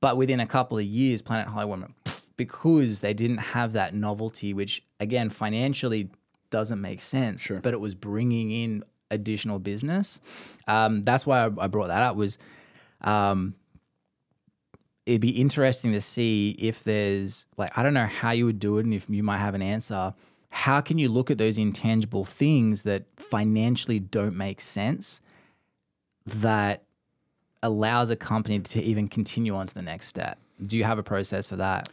[0.00, 1.94] but within a couple of years, Planet Hollywood went
[2.36, 6.08] because they didn't have that novelty, which again financially
[6.50, 7.42] doesn't make sense.
[7.42, 7.60] Sure.
[7.60, 10.20] But it was bringing in additional business.
[10.66, 12.16] Um, that's why I, I brought that up.
[12.16, 12.38] Was
[13.02, 13.54] um,
[15.06, 18.78] it'd be interesting to see if there's like I don't know how you would do
[18.78, 20.14] it, and if you might have an answer.
[20.50, 25.20] How can you look at those intangible things that financially don't make sense
[26.26, 26.82] that
[27.62, 30.38] allows a company to even continue on to the next step?
[30.60, 31.88] Do you have a process for that?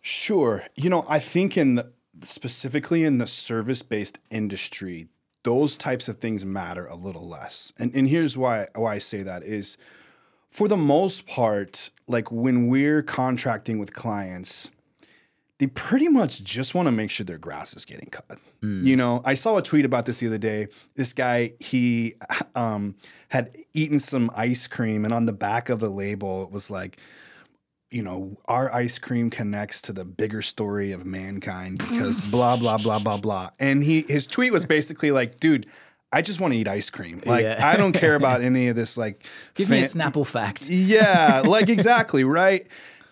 [0.00, 0.62] Sure.
[0.76, 1.90] You know, I think in the,
[2.22, 5.08] specifically in the service based industry,
[5.42, 7.72] those types of things matter a little less.
[7.78, 9.76] And and here's why why I say that is
[10.50, 14.70] for the most part, like when we're contracting with clients,
[15.58, 18.38] they pretty much just want to make sure their grass is getting cut.
[18.62, 20.66] You know, I saw a tweet about this the other day.
[20.96, 22.14] This guy, he
[22.56, 22.96] um,
[23.28, 26.98] had eaten some ice cream, and on the back of the label, it was like,
[27.90, 32.76] you know, our ice cream connects to the bigger story of mankind because blah blah
[32.76, 33.50] blah blah blah.
[33.60, 35.66] And he his tweet was basically like, dude,
[36.12, 37.22] I just want to eat ice cream.
[37.24, 37.60] Like Yeah.
[37.62, 40.68] I don't care about any of this like Give me a Snapple fact.
[40.68, 42.66] yeah, like exactly, right?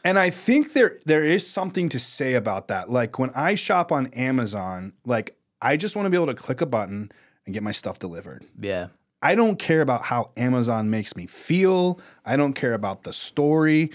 [0.04, 2.90] And I think there there is something to say about that.
[2.90, 6.60] Like when I shop on Amazon, like I just want to be able to click
[6.60, 7.10] a button
[7.46, 8.44] and get my stuff delivered.
[8.60, 8.88] Yeah.
[9.22, 11.98] I don't care about how Amazon makes me feel.
[12.26, 13.90] I don't care about the story.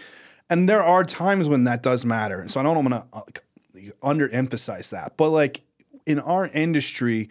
[0.49, 2.41] And there are times when that does matter.
[2.41, 5.15] And so I don't want to uh, underemphasize that.
[5.15, 5.61] But like
[6.07, 7.29] in our industry,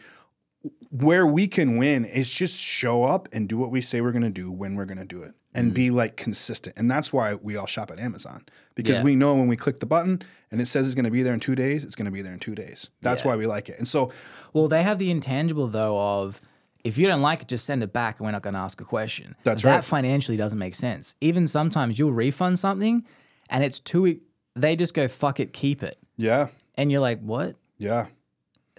[0.90, 4.22] where we can win is just show up and do what we say we're going
[4.22, 6.76] to do when we're going to do it and be like consistent.
[6.78, 9.04] And that's why we all shop at Amazon because Yeah.
[9.04, 11.34] we know when we click the button and it says it's going to be there
[11.34, 12.90] in two days, it's going to be there in two days.
[13.02, 13.28] That's Yeah.
[13.28, 13.76] why we like it.
[13.78, 14.12] And so,
[14.52, 16.40] Well, they have the intangible though of
[16.84, 18.80] if you don't like it, just send it back, and we're not going to ask
[18.80, 19.34] a question.
[19.42, 19.84] That's that right.
[19.84, 21.14] financially doesn't make sense.
[21.20, 23.04] Even sometimes you'll refund something,
[23.50, 24.20] and it's too.
[24.54, 27.56] They just go fuck it, keep it, yeah, and you're like, what?
[27.78, 28.06] yeah,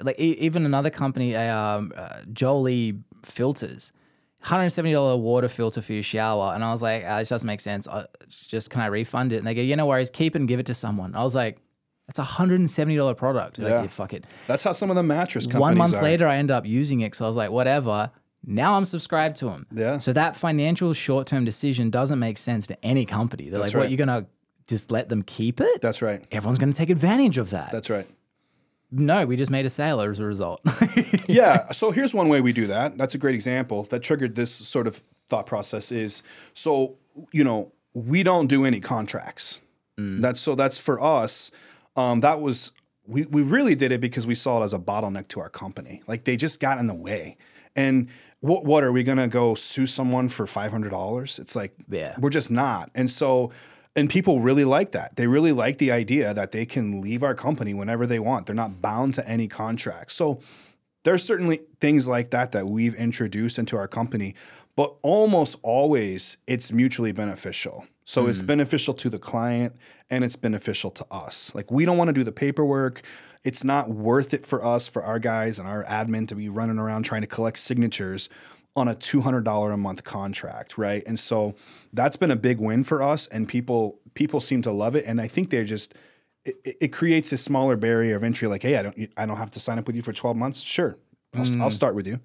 [0.02, 3.92] Like e- even another company, uh, um, uh, Jolie Filters,
[4.42, 7.48] hundred seventy dollar water filter for your shower, and I was like, uh, this doesn't
[7.48, 7.88] make sense.
[7.88, 9.38] Uh, just can I refund it?
[9.38, 11.16] And they go, "You yeah, no worries, keep it and give it to someone.
[11.16, 11.58] I was like,
[12.08, 13.60] that's a hundred and seventy dollar product.
[13.60, 13.82] Like, Yeah.
[13.84, 14.26] yeah, fuck it.
[14.48, 16.02] that's how some of the mattress companies One month are.
[16.04, 18.12] later, I ended up using it because I was like, whatever.
[18.46, 19.68] Now I'm subscribed to them.
[19.72, 19.98] Yeah.
[19.98, 23.50] So that financial short term decision doesn't make sense to any company.
[23.50, 23.90] They're like, what, right.
[23.90, 24.28] you're going to
[24.68, 25.82] just let them keep it?
[25.82, 26.24] That's right.
[26.32, 27.72] Everyone's going to take advantage of that.
[27.72, 28.08] That's right.
[28.92, 30.62] No, we just made a sale as a result.
[31.28, 31.72] yeah.
[31.72, 32.98] So here's one way we do that.
[32.98, 36.24] That's a great example that triggered this sort of thought process is
[36.54, 36.96] so,
[37.32, 39.62] you know, we don't do any contracts.
[39.98, 41.52] That's so that's for us.
[41.98, 42.72] Um, that was
[43.06, 46.02] we we really did it because we saw it as a bottleneck to our company.
[46.08, 47.36] Like they just got in the way.
[47.76, 48.08] And
[48.40, 51.38] what what are we gonna go sue someone for five hundred dollars?
[51.38, 52.16] It's like Yeah.
[52.18, 52.92] we're just not.
[52.96, 53.52] And so
[53.96, 55.16] and people really like that.
[55.16, 58.46] They really like the idea that they can leave our company whenever they want.
[58.46, 60.12] They're not bound to any contract.
[60.12, 60.40] So
[61.04, 64.36] there's certainly things like that that we've introduced into our company,
[64.76, 67.86] but almost always it's mutually beneficial.
[68.06, 68.48] So it's hmm.
[68.48, 69.76] beneficial to the client
[70.10, 71.54] and it's beneficial to us.
[71.54, 73.02] Like we don't want to do the paperwork.
[73.44, 76.80] It's not worth it for us, for our guys and our admin to be running
[76.80, 78.30] around trying to collect signatures
[78.76, 81.04] on a $200 a month contract, right?
[81.06, 81.56] And so
[81.92, 85.20] that's been a big win for us and people people seem to love it and
[85.22, 85.94] I think they're just
[86.46, 88.48] it, it- creates a smaller barrier of entry.
[88.48, 90.62] Like, hey, I don't, I don't have to sign up with you for twelve months.
[90.62, 90.98] Sure,
[91.34, 92.20] I'll, I'll start with you.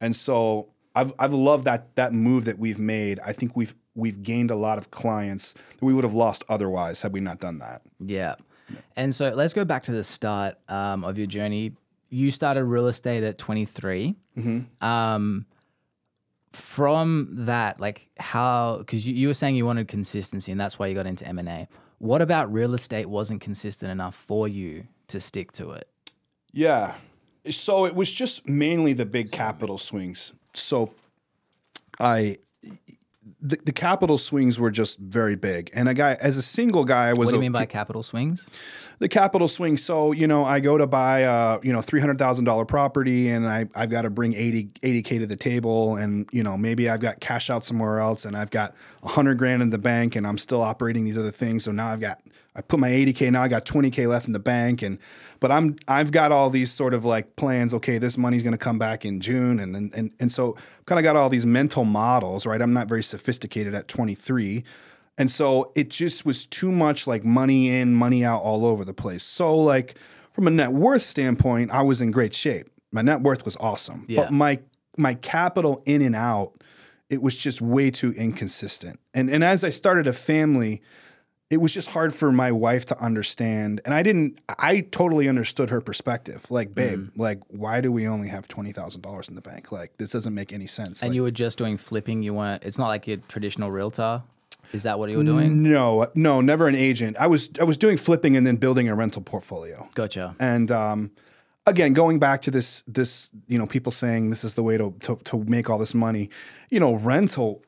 [0.00, 3.20] And so I've, I've loved that that move that we've made.
[3.20, 7.02] I think we've we've gained a lot of clients that we would have lost otherwise
[7.02, 7.82] had we not done that.
[8.00, 8.36] yeah.
[8.96, 11.72] And so let's go back to the start um, of your journey.
[12.08, 14.14] You started real estate at 23.
[14.80, 15.46] Um,
[16.52, 20.86] from that, like how, because you, you were saying you wanted consistency and that's why
[20.86, 21.68] you got into M&A.
[21.98, 25.88] What about real estate wasn't consistent enough for you to stick to it?
[26.52, 26.94] Yeah.
[27.48, 30.32] So it was just mainly the big capital swings.
[30.54, 30.92] So
[31.98, 32.38] I
[33.40, 35.70] the, the capital swings were just very big.
[35.72, 38.02] And a guy as a single guy I was What do you mean by capital
[38.02, 38.48] swings?
[39.00, 39.78] the capital swing.
[39.78, 43.88] So, you know, I go to buy a, you know, $300,000 property and I, I've
[43.88, 45.96] got to bring 80, 80K to the table.
[45.96, 49.62] And, you know, maybe I've got cash out somewhere else and I've got 100 grand
[49.62, 51.64] in the bank and I'm still operating these other things.
[51.64, 52.20] So now I've got
[52.54, 54.98] I put my 80k now I got 20k left in the bank and
[55.38, 58.58] but I'm I've got all these sort of like plans okay this money's going to
[58.58, 61.84] come back in June and and and, and so kind of got all these mental
[61.84, 62.60] models right?
[62.60, 64.64] I'm not very sophisticated at 23
[65.16, 68.94] and so it just was too much like money in money out all over the
[68.94, 69.22] place.
[69.22, 69.96] So like
[70.32, 72.68] from a net worth standpoint I was in great shape.
[72.90, 74.04] My net worth was awesome.
[74.08, 74.22] Yeah.
[74.22, 74.60] but my
[74.96, 76.60] my capital in and out
[77.08, 78.98] it was just way too inconsistent.
[79.14, 80.82] And and as I started a family
[81.50, 85.68] it was just hard for my wife to understand and i didn't i totally understood
[85.70, 87.20] her perspective like babe Mm-hmm.
[87.20, 90.66] like why do we only have $20000 in the bank like this doesn't make any
[90.66, 92.22] sense And Like, you were just doing flipping.
[92.22, 92.62] You weren't.
[92.62, 94.22] It's not like your traditional realtor.
[94.72, 95.62] Is that what you were doing?
[95.62, 98.94] no no never an agent i was i was doing flipping and then building a
[98.94, 100.36] rental portfolio Gotcha.
[100.38, 101.10] and um
[101.66, 104.94] again going back to this this you know people saying this is the way to
[105.00, 106.28] to, to make all this money
[106.70, 107.62] you know rental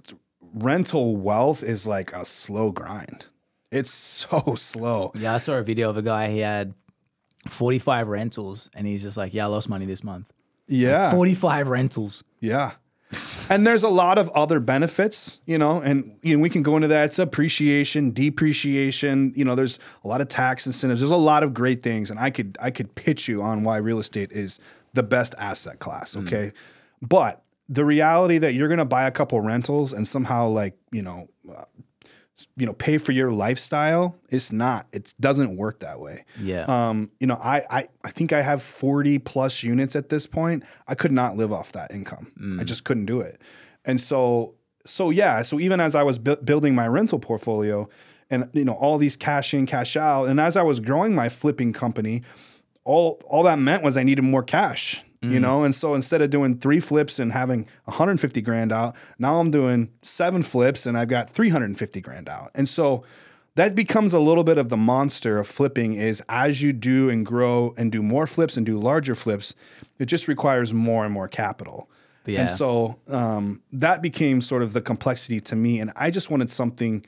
[0.55, 3.27] rental wealth is like a slow grind
[3.73, 6.31] it's so slow Yeah, I saw a video of a guy.
[6.31, 6.75] He had
[7.49, 10.33] forty-five rentals, and he's just like, "Yeah, I lost money this month.
[10.69, 12.23] yeah Forty-five rentals.
[12.39, 12.73] Yeah.
[13.51, 16.77] And there's a lot of other benefits, you know, and you know, we can go
[16.77, 17.05] into that.
[17.07, 21.01] It's appreciation, depreciation, you know, there's a lot of tax incentives.
[21.01, 22.11] There's a lot of great things.
[22.11, 24.59] And I could I could pitch you on why real estate is
[24.95, 26.15] the best asset class.
[26.15, 26.27] Hmm.
[26.27, 26.53] Okay.
[27.03, 31.29] But the reality that you're gonna buy a couple rentals and somehow like, you know,
[32.57, 34.87] you know, pay for your lifestyle, it's not.
[34.93, 36.25] It doesn't work that way.
[36.41, 36.65] Yeah.
[36.67, 40.65] Um, you know, I, I I think I have 40 plus units at this point.
[40.89, 42.59] I could not live off that income.
[42.61, 43.41] I just couldn't do it.
[43.85, 44.55] And so
[44.87, 47.89] so yeah, so even as I was bu- building my rental portfolio
[48.31, 51.29] and you know, all these cash in, cash out, and as I was growing my
[51.29, 52.23] flipping company,
[52.85, 55.05] all all that meant was I needed more cash.
[55.31, 59.39] You know, and so instead of doing three flips and having 150 grand out, now
[59.39, 62.51] I'm doing seven flips and I've got 350 grand out.
[62.57, 63.05] And so
[63.55, 67.25] that becomes a little bit of the monster of flipping is as you do and
[67.25, 69.55] grow and do more flips and do larger flips,
[69.99, 71.89] it just requires more and more capital.
[72.27, 72.41] Yeah.
[72.41, 75.81] And so um, that became sort of the complexity to me.
[75.81, 77.05] And I just wanted something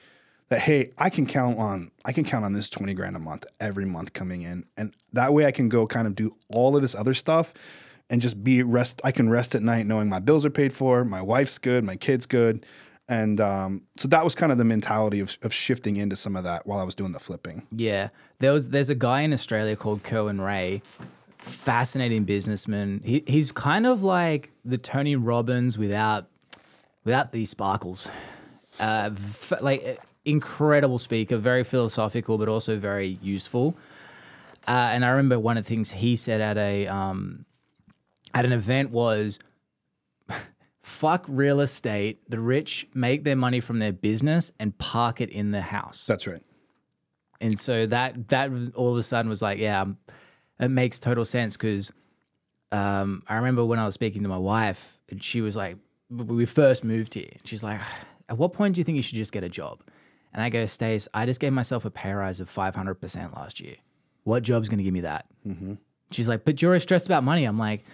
[0.51, 3.47] that, hey, I can count on, I can count on this 20 grand a month
[3.59, 4.67] every month coming in.
[4.77, 7.55] And that way I can go kind of do all of this other stuff
[8.11, 9.01] and just be rest.
[9.05, 11.97] I can rest at night knowing my bills are paid for, my wife's good, my
[11.97, 12.67] kid's good.
[13.09, 16.45] And um, so that was kind of the mentality of, of shifting into some of
[16.45, 17.67] that while I was doing the flipping.
[17.71, 20.81] Yeah, there was there's a guy in Australia called Kerwin Rae,
[21.37, 23.03] fascinating businessman.
[23.05, 26.29] He he's kind of like the Tony Robbins without
[27.05, 28.09] without these sparkles.
[28.81, 33.77] Uh, f- like uh, incredible speaker, very philosophical, but also very useful.
[34.67, 37.45] Uh, and I remember one of the things he said at a um,
[38.35, 39.39] at an event was
[40.83, 42.29] fuck real estate.
[42.29, 46.07] The rich make their money from their business and park it in the house.
[46.07, 46.43] That's right.
[47.41, 49.85] And so that that all of a sudden was like, yeah,
[50.61, 51.93] it makes total sense because
[52.73, 55.77] um, I remember when I was speaking to my wife, and she was like,
[56.11, 57.81] we first moved here, she's like,
[58.29, 59.81] at what point do you think you should just get a job?
[60.33, 63.77] And I go, Stace, I just gave myself a pay rise of 500% last year.
[64.25, 65.27] What job's going to give me that?
[66.11, 67.45] She's like, but you're always stressed about money.
[67.45, 67.85] I'm like,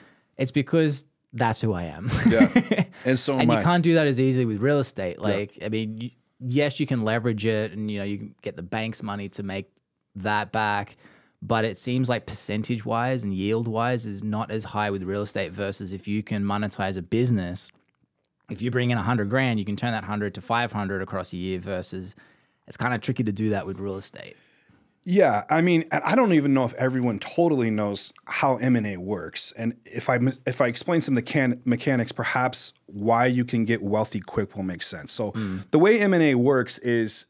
[0.41, 2.11] it's because that's who I am.
[2.29, 2.85] Yeah.
[3.05, 3.63] and so am and you I.
[3.63, 5.21] can't do that as easily with real estate.
[5.21, 8.57] Like, I mean, you, yes, you can leverage it, and you know you can get
[8.57, 9.71] the bank's money to make
[10.17, 10.97] that back.
[11.43, 15.23] But it seems like percentage wise and yield wise is not as high with real
[15.23, 17.71] estate versus if you can monetize a business.
[18.51, 21.03] If you bring in a hundred grand, you can turn that hundred to five hundred
[21.03, 21.59] across a year.
[21.61, 22.17] Versus,
[22.67, 24.37] it's kind of tricky to do that with real estate.
[25.03, 28.99] Yeah, I mean, I don't even know if everyone totally knows how M and A
[28.99, 33.47] works, and if I if I explain some of the can- mechanics, perhaps why you
[33.47, 35.13] can get wealthy quick will make sense.
[35.13, 35.59] So hmm.
[35.71, 37.25] the way M and A works is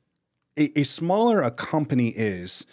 [0.59, 2.67] a, a smaller a company is,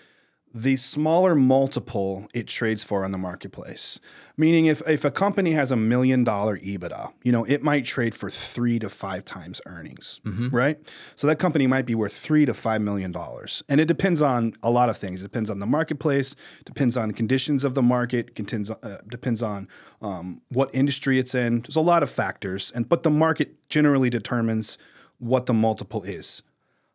[0.63, 3.99] the smaller multiple it trades for on the marketplace.
[4.37, 8.15] Meaning, if, if a company has a million dollar EBITDA, you know, it might trade
[8.15, 10.79] for three to five times earnings, right?
[11.15, 13.63] So that company might be worth three to five million dollars.
[13.69, 15.21] And it depends on a lot of things.
[15.21, 19.43] It depends on the marketplace, depends on the conditions of the market, depends, uh, depends
[19.43, 19.67] on
[20.01, 21.61] um, what industry it's in.
[21.61, 22.71] There's a lot of factors.
[22.73, 24.79] And but the market generally determines
[25.19, 26.41] what the multiple is.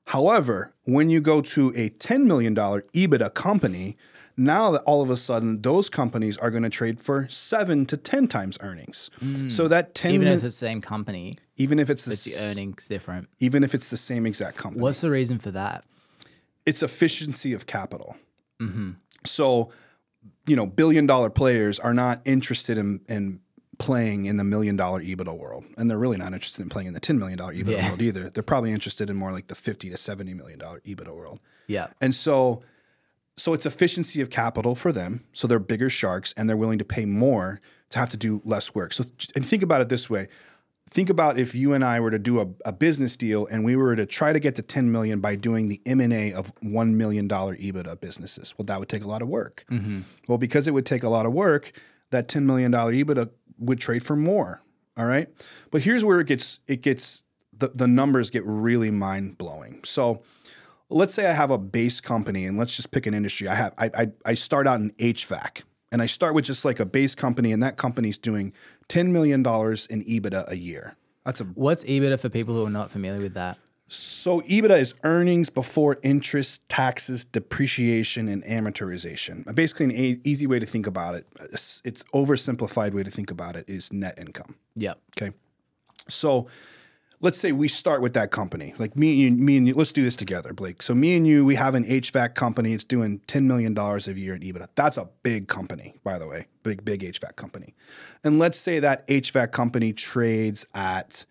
[0.07, 3.97] However, when you go to a $10 million EBITDA company,
[4.37, 7.97] now that all of a sudden those companies are going to trade for seven to
[7.97, 9.11] 10 times earnings.
[9.21, 9.49] Hmm.
[9.49, 12.51] So that 10 Even mi- if it's the same company, even if it's the, the
[12.51, 13.29] earnings different.
[13.41, 15.85] even if it's the same exact company, What's the reason for that?
[16.65, 18.17] it's efficiency of capital.
[18.61, 18.93] Mm-hmm.
[19.27, 19.71] So,
[20.47, 23.41] you know, billion dollar players are not interested in, in
[23.83, 25.65] playing in the million dollar EBITDA world.
[25.77, 27.89] And they're really not interested in playing in the $10 million EBITDA Yeah.
[27.89, 28.31] world either.
[28.31, 31.41] They're probably interested in more like the 50 to $70 million EBITDA world.
[31.67, 31.89] Yeah.
[32.01, 32.63] And so
[33.37, 35.25] so it's efficiency of capital for them.
[35.33, 37.61] So they're bigger sharks and they're willing to pay more
[37.91, 38.93] to have to do less work.
[38.93, 39.05] So
[39.35, 40.29] and think about it this way.
[40.91, 43.75] Think about if you and I were to do a, a business deal and we
[43.77, 47.29] were to try to get to 10 million by doing the M&A of $1 million
[47.29, 48.53] EBITDA businesses.
[48.59, 49.65] Well, that would take a lot of work.
[49.71, 50.01] Mm-hmm.
[50.29, 51.73] Well, because it would take a lot of work,
[52.11, 53.31] that $10 million EBITDA
[53.63, 54.63] would trade for more.
[54.97, 55.29] All right.
[55.71, 57.23] But here's where it gets it gets
[57.57, 59.81] the, the numbers get really mind blowing.
[59.85, 60.23] So
[60.89, 63.49] let's say I have a base company and let's just pick an industry.
[63.49, 66.81] I have I, I I start out in HVAC and I start with just like
[66.81, 68.53] a base company and that company's doing
[68.89, 70.97] $10 million in EBITDA a year.
[71.25, 73.59] That's a What's EBITDA for people who are not familiar with that?
[73.93, 79.55] So EBITDA is earnings before interest, taxes, depreciation, and amortization.
[79.55, 81.83] Basically, an a- easy way to think about it, it's,
[82.15, 84.57] oversimplified way to think about it is net income.
[84.77, 84.99] Yep.
[85.17, 85.35] Okay.
[86.09, 86.49] So
[87.21, 88.75] let's say we start with that company.
[88.79, 90.83] Like me and you, me and you, let's do this together, Blake.
[90.83, 92.73] So me and you, we have an HVAC company.
[92.73, 94.69] It's doing $10 million a year in EBITDA.
[94.75, 96.47] That's a big company, by the way.
[96.63, 97.75] Big, big HVAC company.
[98.25, 101.27] And let's say that HVAC company trades at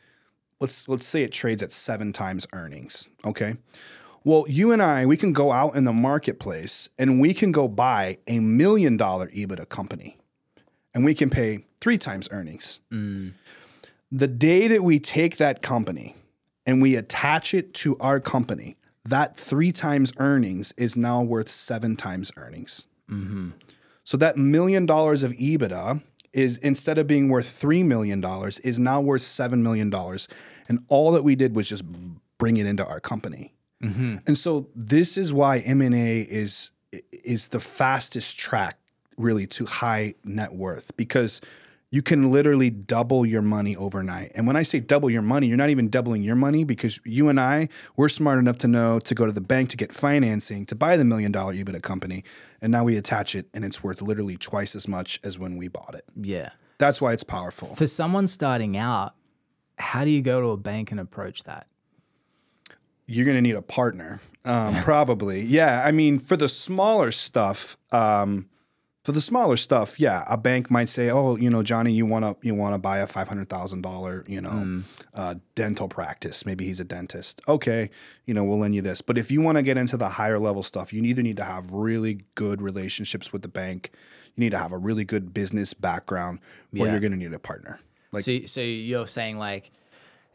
[0.62, 3.10] let's let's say it trades at seven times earnings.
[3.26, 3.58] Okay.
[4.24, 7.68] Well, you and I, we can go out in the marketplace and we can go
[7.68, 10.20] buy a million dollar EBITDA company
[10.94, 12.82] and we can pay three times earnings.
[12.92, 13.34] Mm.
[14.12, 16.16] The day that we take that company
[16.68, 21.96] and we attach it to our company, that three times earnings is now worth seven
[21.96, 22.86] times earnings.
[23.10, 23.52] Mm-hmm.
[24.04, 26.02] So that million dollars of EBITDA
[26.34, 30.28] is instead of being worth three million dollars, is now worth seven million dollars,
[30.68, 31.84] and all that we did was just
[32.38, 33.54] bring it into our company.
[33.84, 34.18] Mm-hmm.
[34.28, 36.72] And so this is why M and A is
[37.12, 38.78] is the fastest track
[39.18, 41.42] really to high net worth because
[41.92, 44.32] you can literally double your money overnight.
[44.34, 47.28] And when I say double your money, you're not even doubling your money because you
[47.28, 47.68] and I,
[47.98, 50.96] we're smart enough to know to go to the bank to get financing to buy
[50.96, 52.24] the million dollar EBITDA company.
[52.62, 55.68] And now we attach it and it's worth literally twice as much as when we
[55.68, 56.06] bought it.
[56.16, 56.52] Yeah.
[56.78, 57.76] That's why it's powerful.
[57.76, 59.14] For someone starting out,
[59.78, 61.68] how do you go to a bank and approach that?
[63.06, 65.42] You're going to need a partner, um, probably.
[65.42, 65.84] Yeah.
[65.86, 68.48] I mean, for the smaller stuff, um,
[69.04, 72.24] for the smaller stuff, yeah, a bank might say, "Oh, you know, Johnny, you want
[72.24, 74.84] to you want to buy a five hundred thousand dollar, you know,
[75.16, 76.46] uh, dental practice.
[76.46, 77.42] Maybe he's a dentist.
[77.48, 77.90] Okay,
[78.26, 79.02] you know, we'll lend you this.
[79.02, 81.44] But if you want to get into the higher level stuff, you either need to
[81.44, 83.90] have really good relationships with the bank,
[84.36, 86.40] you need to have a really good business background,
[86.78, 86.92] or Yeah.
[86.92, 87.80] you're going to need a partner.
[88.12, 89.72] Like, so, so you're saying like,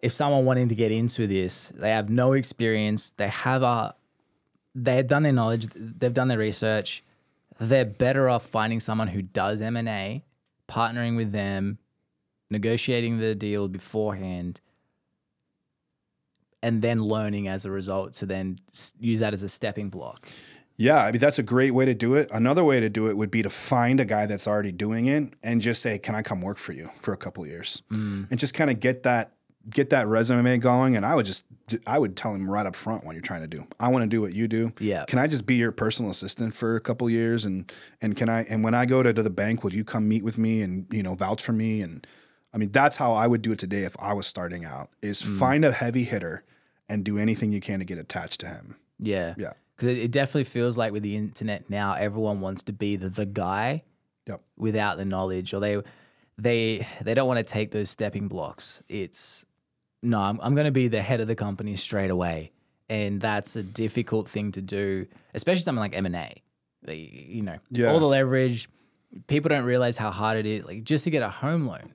[0.03, 3.95] if someone wanting to get into this, they have no experience, they have a,
[4.75, 7.03] they've done their knowledge, they've done their research,
[7.59, 10.25] they're better off finding someone who does M and A,
[10.69, 11.79] partnering with them,
[12.51, 14.61] negotiating the deal beforehand,
[16.63, 18.59] and then learning as a result to then
[18.99, 20.29] use that as a stepping block.
[20.79, 22.29] Yeah, I mean that's a great way to do it.
[22.31, 25.33] Another way to do it would be to find a guy that's already doing it
[25.43, 28.27] and just say, "Can I come work for you for a couple of years?" Mm.
[28.31, 29.33] And just kind of get that
[29.69, 30.97] get that resume going.
[30.97, 31.45] And I would just
[31.87, 33.67] I would tell him right up front what you're trying to do.
[33.81, 34.73] I want to do what you do.
[34.79, 35.05] Yeah.
[35.07, 37.45] Can I just be your personal assistant for a couple of years?
[37.45, 40.09] And and can I and when I go to, to the bank, will you come
[40.09, 41.81] meet with me and you know vouch for me?
[41.83, 42.07] And
[42.53, 44.91] I mean that's how I would do it today if I was starting out.
[45.03, 45.39] Is mm.
[45.39, 46.45] find a heavy hitter
[46.89, 48.77] and do anything you can to get attached to him.
[48.99, 49.35] Yeah.
[49.37, 49.53] Yeah.
[49.75, 53.09] Because it, it definitely feels like with the internet now, everyone wants to be the,
[53.09, 53.83] the guy
[54.27, 54.41] Yep.
[54.57, 55.81] without the knowledge, or they
[56.37, 58.83] they they don't want to take those stepping blocks.
[58.89, 59.47] It's
[60.03, 62.53] no, I'm, I'm going to be the head of the company straight away,
[62.88, 66.42] and that's a difficult thing to do, especially something like M and A.
[66.92, 67.88] You know, Yeah.
[67.90, 68.68] all the leverage.
[69.28, 71.94] People don't realize how hard it is, like just to get a home loan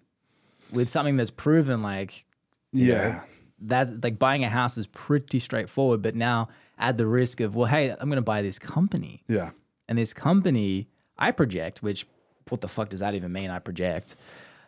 [0.71, 2.25] with something that's proven, like
[2.73, 3.21] you know, Yeah.
[3.61, 6.49] that like buying a house is pretty straightforward, but now
[6.79, 9.23] add the risk of, well, hey, I'm going to buy this company.
[9.27, 9.51] Yeah.
[9.87, 10.87] And this company,
[11.17, 12.07] I project, which
[12.49, 13.49] what the fuck does that even mean?
[13.51, 14.15] I project.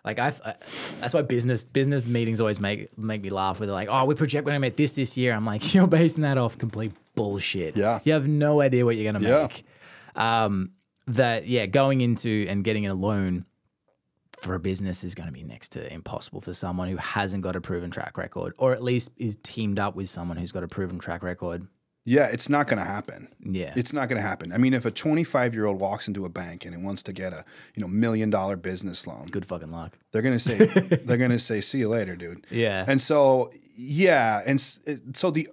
[0.05, 0.55] Like I, I
[0.99, 3.59] that's why business business meetings always make make me laugh.
[3.59, 5.87] Where they're like, "Oh, we project we're gonna make this this year." I'm like, "You're
[5.87, 7.77] basing that off complete bullshit.
[7.77, 7.99] Yeah.
[8.03, 9.43] you have no idea what you're gonna Yeah.
[9.43, 9.65] make."
[10.15, 10.71] Um,
[11.07, 13.45] that yeah, going into and getting a loan
[14.37, 17.55] for a business is going to be next to impossible for someone who hasn't got
[17.55, 20.67] a proven track record, or at least is teamed up with someone who's got a
[20.67, 21.65] proven track record.
[22.05, 23.29] Yeah, it's not going to happen.
[23.39, 24.51] Yeah, It's not going to happen.
[24.51, 27.13] I mean, if a 25 year old walks into a bank and it wants to
[27.13, 27.45] get a
[27.75, 29.97] you know million dollar business loan, good fucking luck.
[30.11, 30.57] they're going to say
[31.05, 32.45] they're going to say see you later, dude.
[32.49, 32.83] Yeah.
[32.87, 35.47] And so yeah, and so the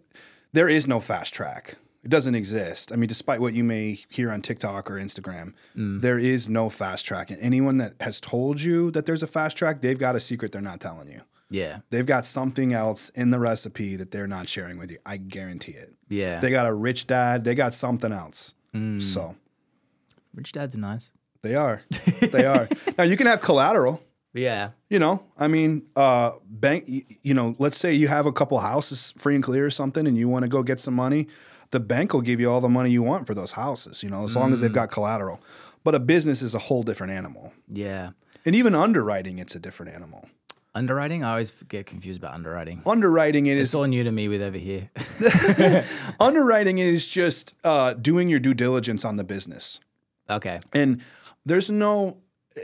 [0.53, 1.77] there is no fast track.
[2.03, 2.93] It doesn't exist.
[2.93, 6.01] I mean, despite what you may hear on TikTok or Instagram, Mm.
[6.01, 7.31] there is no fast track.
[7.31, 10.51] And anyone that has told you that there's a fast track, they've got a secret
[10.51, 11.21] they're not telling you.
[11.51, 14.99] Yeah, They've got something else in the recipe that they're not sharing with you.
[15.05, 15.93] I guarantee it.
[16.09, 16.39] yeah.
[16.41, 17.43] They got a rich dad.
[17.45, 18.55] They got something else.
[19.01, 19.35] So
[20.35, 21.11] Rich dads are nice.
[21.43, 21.83] they are.
[22.21, 22.69] they are.
[22.99, 24.01] Now you can have collateral.
[24.33, 24.71] Yeah.
[24.89, 26.89] You know, I mean, uh, bank.
[27.23, 30.17] You know, let's say you have a couple houses free and clear or something, and
[30.17, 31.27] you want to go get some money.
[31.73, 34.05] The bank will give you all the money you want for those houses.
[34.05, 35.41] You know, as long as they've got collateral.
[35.83, 38.11] But a business is a whole different animal, Yeah.
[38.45, 40.29] and even underwriting, it's a different animal.
[40.75, 41.25] Underwriting?
[41.25, 42.83] I always get confused about underwriting.
[42.87, 44.91] Underwriting it It's all new to me with over here.
[46.21, 49.81] underwriting is just uh, doing your due diligence on the business.
[50.29, 50.61] okay.
[50.73, 51.01] and
[51.45, 52.19] there's no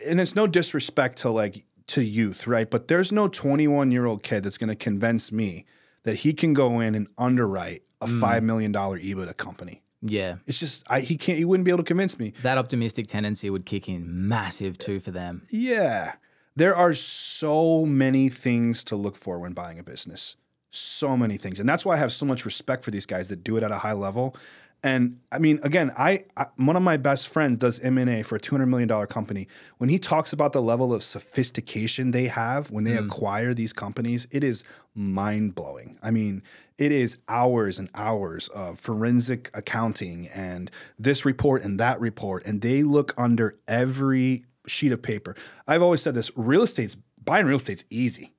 [0.06, 4.22] and it's no disrespect to like to youth right but there's no 21 year old
[4.22, 5.64] kid that's going to convince me
[6.02, 10.36] that he can go in and underwrite a $5 million ebitda company Yeah.
[10.46, 13.48] it's just I, he can't he wouldn't be able to convince me That optimistic tendency
[13.48, 15.42] would kick in massive too for them.
[15.50, 16.14] yeah
[16.56, 20.36] there are so many things to look for when buying a business.
[20.70, 21.60] So many things.
[21.60, 23.70] And that's why i have so much respect for these guys that do it at
[23.70, 24.34] a high level.
[24.82, 28.40] And i mean again I, I one of my best friends does m&a for a
[28.40, 29.48] $200 million company.
[29.78, 33.06] When he talks about the level of sophistication they have when they hmm.
[33.06, 35.98] acquire these companies it is mind-blowing.
[36.02, 36.42] I mean
[36.78, 42.60] it is hours and hours of forensic accounting and this report and that report and
[42.60, 45.34] they look under every sheet of paper
[45.68, 48.32] i've always said this real estate's buying real estate's easy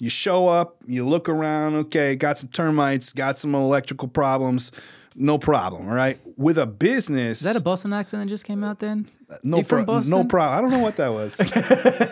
[0.00, 4.70] you show up, you look around, okay, got some termites, got some electrical problems,
[5.16, 6.18] no problem, all right?
[6.36, 9.08] With a business, Is that a Boston accent that just came out then?
[9.42, 10.58] no you from pro- no problem.
[10.58, 11.38] I don't know what that was.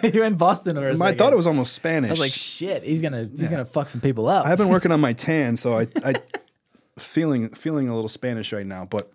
[0.14, 1.14] you in Boston or something.
[1.14, 2.09] I thought it was almost Spanish.
[2.09, 4.47] I was like, shit, he's gonna he's gonna fuck some people up.
[4.47, 6.14] I've been working on my tan, so I, I
[6.99, 9.14] feeling feeling a little Spanish right now, but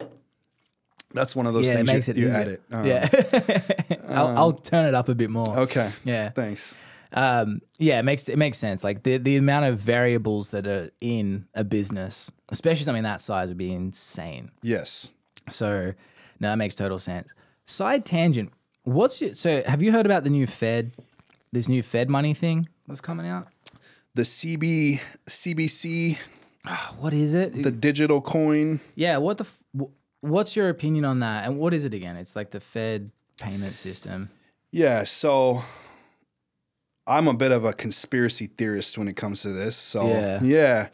[1.13, 2.61] that's one of those yeah, it things makes you, it you edit.
[2.71, 3.07] Um, yeah,
[4.09, 5.57] I'll, I'll turn it up a bit more.
[5.59, 5.91] Okay.
[6.03, 6.29] Yeah.
[6.29, 6.79] Thanks.
[7.13, 8.83] Um, yeah, it makes it makes sense.
[8.83, 13.47] Like the the amount of variables that are in a business, especially something that size,
[13.47, 14.51] would be insane.
[14.61, 15.13] Yes.
[15.49, 15.93] So,
[16.41, 17.29] no, that makes total sense.
[17.65, 18.51] Side tangent.
[18.83, 19.63] What's your, so?
[19.65, 20.91] Have you heard about the new Fed,
[21.53, 23.47] this new Fed money thing that's coming out?
[24.15, 26.17] The CB CBC,
[26.99, 27.63] What is it?
[27.63, 28.79] the digital coin.
[28.95, 29.17] yeah.
[29.17, 29.43] What the?
[29.45, 29.87] f-
[30.21, 31.45] What's your opinion on that?
[31.45, 32.17] And what is it again?
[32.17, 34.29] It's like the Fed payment system.
[34.71, 35.63] Yeah, so
[37.05, 39.75] I'm a bit of a conspiracy theorist when it comes to this.
[39.75, 40.43] So Yeah.
[40.43, 40.87] yeah.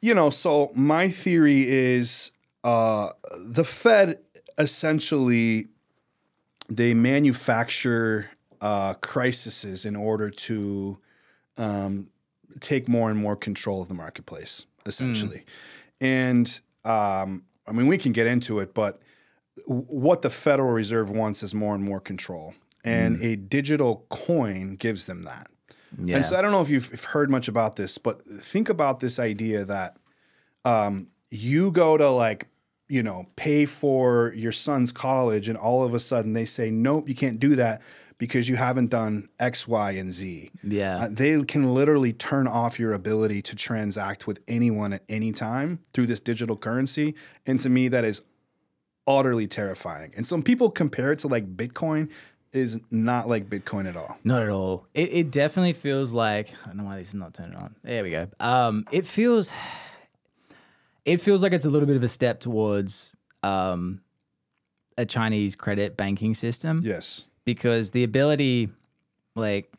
[0.00, 2.32] You know, so my theory is
[2.64, 4.18] uh the Fed
[4.58, 5.68] essentially
[6.68, 10.98] they manufacture uh crises in order to
[11.56, 12.08] um
[12.60, 15.44] take more and more control of the marketplace, essentially.
[16.00, 19.00] And um I mean we can get into it, but
[19.66, 25.06] what the Federal Reserve wants is more and more control, and a digital coin gives
[25.06, 25.48] them that.
[26.02, 26.16] Yeah.
[26.16, 29.18] And so I don't know if you've heard much about this, but think about this
[29.18, 29.96] idea that
[30.64, 32.48] um, you go to like
[32.88, 37.08] you know pay for your son's college, and all of a sudden they say nope,
[37.08, 37.82] you can't do that
[38.18, 40.50] because you haven't done X, Y, and Z.
[40.62, 40.98] Yeah.
[40.98, 45.80] Uh, they can literally turn off your ability to transact with anyone at any time
[45.92, 47.14] through this digital currency,
[47.46, 48.22] and to me that is
[49.06, 50.12] utterly terrifying.
[50.16, 52.10] And some people compare it to like Bitcoin.
[52.52, 54.18] is not like Bitcoin at all.
[54.24, 54.86] Not at all.
[54.94, 57.74] It, it definitely feels like I don't know why this is not turning on.
[57.82, 58.28] There we go.
[58.40, 59.50] Um, it feels
[61.04, 64.02] it feels like it's a little bit of a step towards um,
[64.96, 67.28] a Chinese credit banking system Yes.
[67.44, 68.68] because the ability,
[69.34, 69.72] like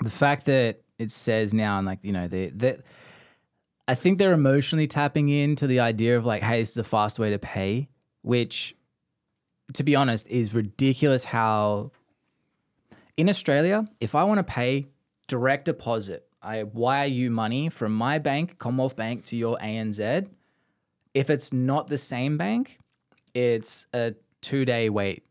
[0.00, 2.80] the fact that it says now and like you know the that
[3.88, 7.18] I think they're emotionally tapping into the idea of like, hey, this is a fast
[7.18, 7.88] way to pay,
[8.22, 8.74] which,
[9.74, 11.24] to be honest, is ridiculous.
[11.24, 11.92] How
[13.16, 14.86] in Australia, if I want to pay
[15.28, 20.28] direct deposit, I wire you money from my bank, Commonwealth Bank, to your ANZ.
[21.14, 22.78] If it's not the same bank,
[23.34, 25.24] it's a two day wait.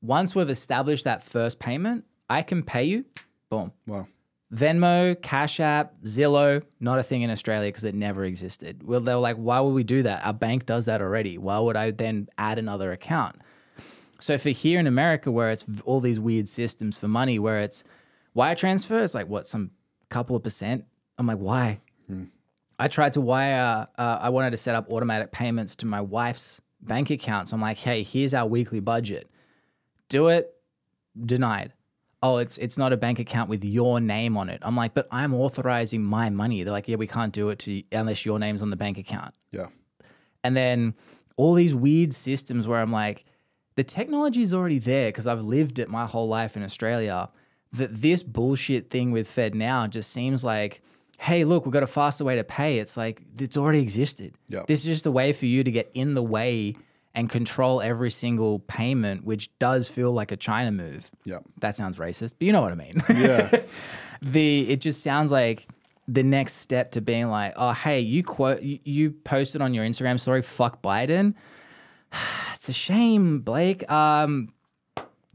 [0.00, 3.04] Once we've established that first payment, I can pay you.
[3.50, 3.72] Boom.
[3.86, 4.08] Wow.
[4.56, 8.82] Venmo, Cash App, Zillow, not a thing in Australia because it never existed.
[8.82, 10.24] Well, they were like, why would we do that?
[10.24, 11.36] Our bank does that already.
[11.36, 13.36] Why would I then add another account?
[14.18, 17.84] So for here in America, where it's all these weird systems for money, where it's
[18.32, 19.72] wire transfer, it's like what some
[20.08, 20.86] couple of percent.
[21.18, 21.80] I'm like, why?
[22.78, 23.86] I tried to wire.
[23.98, 27.48] Uh, I wanted to set up automatic payments to my wife's bank account.
[27.48, 29.28] So I'm like, hey, here's our weekly budget.
[30.08, 30.54] Do it.
[31.18, 31.72] Denied.
[32.26, 34.58] Oh, it's it's not a bank account with your name on it.
[34.62, 36.64] I'm like, but I'm authorizing my money.
[36.64, 39.32] They're like, yeah, we can't do it to unless your name's on the bank account.
[39.52, 39.66] Yeah.
[40.42, 40.94] And then
[41.36, 43.24] all these weird systems where I'm like,
[43.76, 47.30] the technology is already there because I've lived it my whole life in Australia.
[47.72, 50.82] That this bullshit thing with FedNow just seems like,
[51.18, 52.80] hey, look, we've got a faster way to pay.
[52.80, 54.34] It's like it's already existed.
[54.48, 54.64] Yeah.
[54.66, 56.74] This is just a way for you to get in the way
[57.16, 61.10] and control every single payment, which does feel like a China move.
[61.24, 61.38] Yeah.
[61.60, 62.92] That sounds racist, but you know what I mean.
[63.08, 63.62] Yeah.
[64.22, 65.66] the it just sounds like
[66.06, 69.84] the next step to being like, oh hey, you quote you, you posted on your
[69.84, 71.34] Instagram story, fuck Biden.
[72.54, 73.90] it's a shame, Blake.
[73.90, 74.52] Um,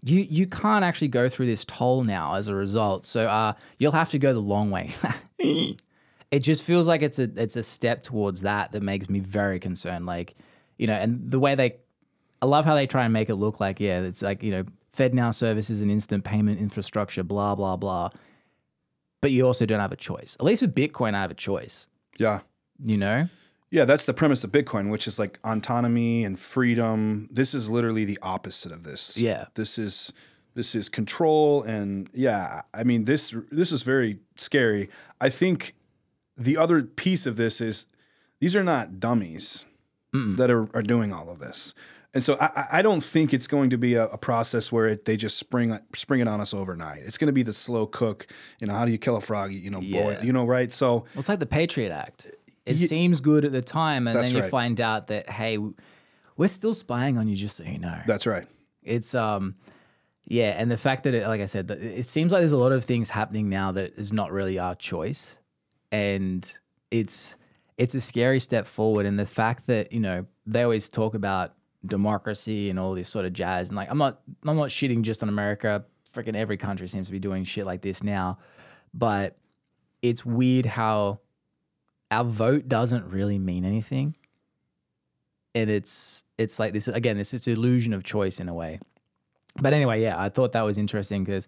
[0.03, 3.05] you you can't actually go through this toll now as a result.
[3.05, 4.93] So uh, you'll have to go the long way.
[5.39, 9.59] it just feels like it's a it's a step towards that that makes me very
[9.59, 10.05] concerned.
[10.05, 10.35] Like,
[10.81, 11.75] you know, and the way they,
[12.41, 14.65] I love how they try and make it look like yeah, it's like you know,
[14.97, 18.09] FedNow services and instant payment infrastructure, blah blah blah.
[19.21, 20.35] But you also don't have a choice.
[20.39, 21.85] At least with Bitcoin, I have a choice.
[22.17, 22.39] Yeah.
[22.83, 23.29] You know.
[23.69, 27.29] Yeah, that's the premise of Bitcoin, which is like autonomy and freedom.
[27.31, 29.15] This is literally the opposite of this.
[29.19, 29.45] Yeah.
[29.53, 30.11] This is
[30.55, 34.89] this is control and yeah, I mean this this is very scary.
[35.21, 35.75] I think
[36.35, 37.85] the other piece of this is
[38.39, 39.67] these are not dummies
[40.13, 41.73] that are, are doing all of this.
[42.13, 45.05] And so I, I don't think it's going to be a, a process where it,
[45.05, 47.03] they just spring spring it on us overnight.
[47.05, 48.27] It's going to be the slow cook.
[48.59, 49.53] You know, how do you kill a frog?
[49.53, 50.21] You know, boil, Yeah.
[50.21, 50.71] you know, right?
[50.73, 52.27] So Well, it's like the Patriot Act.
[52.65, 54.51] It Ye- seems good at the time, and then you right.
[54.51, 55.57] find out that hey,
[56.35, 57.99] we're still spying on you, just so you know.
[58.05, 58.45] that's right.
[58.83, 59.55] It's um,
[60.25, 62.71] yeah, and the fact that it, like I said, it seems like there's a lot
[62.73, 65.39] of things happening now that is not really our choice,
[65.93, 66.51] and
[66.91, 67.35] it's
[67.77, 69.05] it's a scary step forward.
[69.05, 71.53] And the fact that you know they always talk about
[71.85, 75.23] democracy and all this sort of jazz, and like I'm not I'm not shitting just
[75.23, 75.85] on America.
[76.13, 78.37] Freaking every country seems to be doing shit like this now,
[78.93, 79.37] but
[80.01, 81.19] it's weird how
[82.09, 84.15] our vote doesn't really mean anything
[85.55, 88.79] and it's it's like this again this is illusion of choice in a way
[89.61, 91.47] but anyway yeah i thought that was interesting because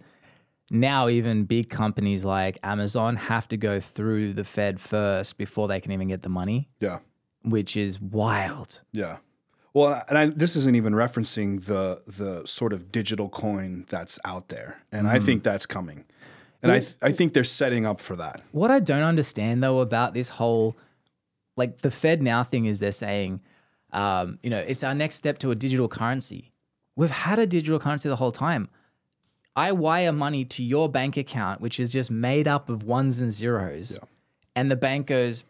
[0.73, 5.79] now even big companies like amazon have to go through the fed first before they
[5.79, 6.99] can even get the money Yeah.
[7.43, 9.17] which is wild Yeah.
[9.75, 14.49] Well, and I, this isn't even referencing the the sort of digital coin that's out
[14.49, 16.05] there, and I think that's coming,
[16.61, 18.43] and I th- I think they're setting up for that.
[18.51, 20.77] What I don't understand though about this whole,
[21.57, 23.41] like the FedNow thing is they're saying,
[23.93, 26.51] um, you know, it's our next step to a digital currency.
[26.95, 28.69] We've had a digital currency the whole time.
[29.55, 33.31] I wire money to your bank account, which is just made up of ones and
[33.31, 33.99] zeros,
[34.55, 35.43] and the bank goes,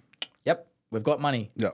[0.46, 1.70] "Yep, we've got money," Yeah.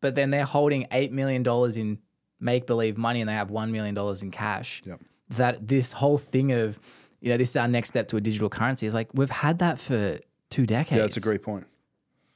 [0.00, 1.98] but then they're holding eight million dollars in
[2.38, 4.82] make believe money, and they have one million dollars in cash.
[4.86, 5.00] Yep.
[5.30, 6.78] That this whole thing of,
[7.20, 9.58] you know, this is our next step to a digital currency is like we've had
[9.58, 10.92] that for two decades.
[10.98, 11.66] Yeah, that's a great point.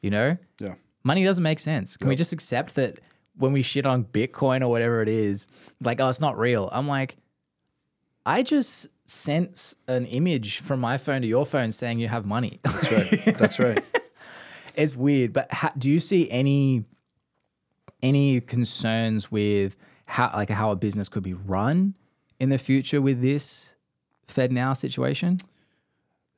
[0.03, 0.75] You know, Yeah.
[1.05, 1.97] money doesn't make sense.
[1.97, 2.99] Can we just accept that
[3.37, 5.47] when we shit on Bitcoin or whatever it is,
[5.81, 6.69] like, oh, it's not real?
[6.73, 7.17] I'm like,
[8.27, 12.61] I just sent an image from my phone to your phone saying you have money.
[12.65, 13.39] That's right.
[13.39, 13.85] That's right.
[14.77, 16.85] it's weird, but ha- do you see any
[18.03, 21.95] any concerns with how like how a business could be run
[22.39, 23.75] in the future with this
[24.29, 25.39] FedNow situation?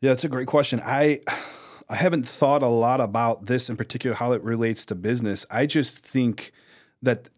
[0.00, 0.80] Yeah, that's a great question.
[0.84, 1.20] I
[1.88, 5.44] I haven't thought a lot about this in particular, how it relates to business.
[5.50, 6.52] I just think
[7.02, 7.28] that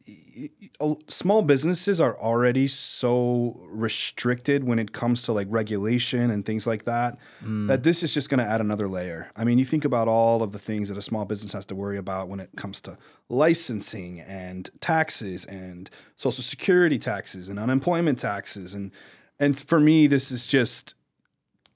[1.09, 6.85] small businesses are already so restricted when it comes to like regulation and things like
[6.85, 7.69] that mm.
[7.69, 9.31] that this is just going to add another layer.
[9.37, 11.75] I mean, you think about all of the things that a small business has to
[11.75, 18.19] worry about when it comes to licensing and taxes and social security taxes and unemployment
[18.19, 18.93] taxes and
[19.41, 20.95] and for me this is just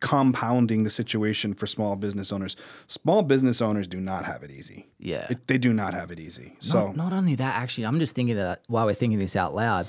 [0.01, 2.57] compounding the situation for small business owners.
[2.87, 4.89] Small business owners do not have it easy.
[4.99, 5.27] Yeah.
[5.31, 6.57] It, they do not have it easy.
[6.61, 9.55] So not, not only that, actually, I'm just thinking that while we're thinking this out
[9.55, 9.87] loud,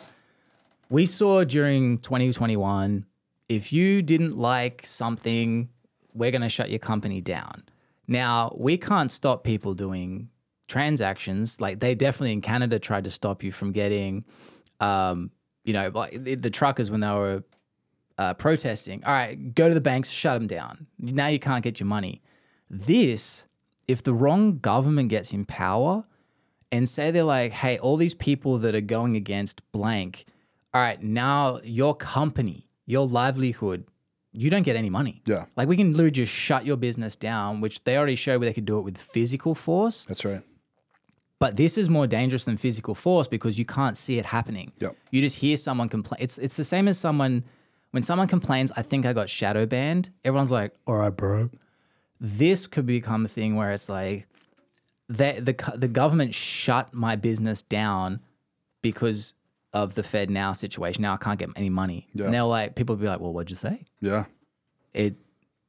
[0.90, 3.06] we saw during 2021,
[3.48, 5.70] if you didn't like something,
[6.14, 7.64] we're going to shut your company down.
[8.08, 10.30] Now, we can't stop people doing
[10.68, 11.62] transactions.
[11.62, 14.26] Like they definitely in Canada tried to stop you from getting,
[14.80, 15.30] um,
[15.64, 17.44] you know, like the, the truckers when they were
[18.20, 19.04] uh, protesting.
[19.06, 20.86] All right, go to the banks, shut them down.
[21.00, 22.22] Now you can't get your money.
[22.70, 23.46] This,
[23.88, 26.04] if the wrong government gets in power,
[26.72, 30.26] and say they're like, hey, all these people that are going against blank,
[30.74, 33.86] all right, now your company, your livelihood,
[34.32, 35.22] you don't get any money.
[35.26, 35.46] Yeah.
[35.56, 38.54] Like we can literally just shut your business down, which they already showed where they
[38.54, 40.06] could do it with physical force.
[40.06, 40.44] that's right.
[41.40, 44.74] But this is more dangerous than physical force because you can't see it happening.
[44.80, 44.96] Yep.
[45.10, 46.20] You just hear someone complain.
[46.22, 47.46] It's it's the same as someone
[47.92, 50.10] when someone complains, I think I got shadow banned.
[50.24, 51.50] Everyone's like, all right, bro.
[52.22, 54.28] This could become a thing where it's like
[55.08, 58.20] the the the government shut my business down
[58.82, 59.34] because
[59.74, 61.02] of the FedNow situation.
[61.04, 62.08] Now I can't get any money.
[62.14, 62.26] Yeah.
[62.26, 63.86] And they're like, people be like, well, what'd you say?
[64.02, 64.26] Yeah.
[64.94, 65.16] It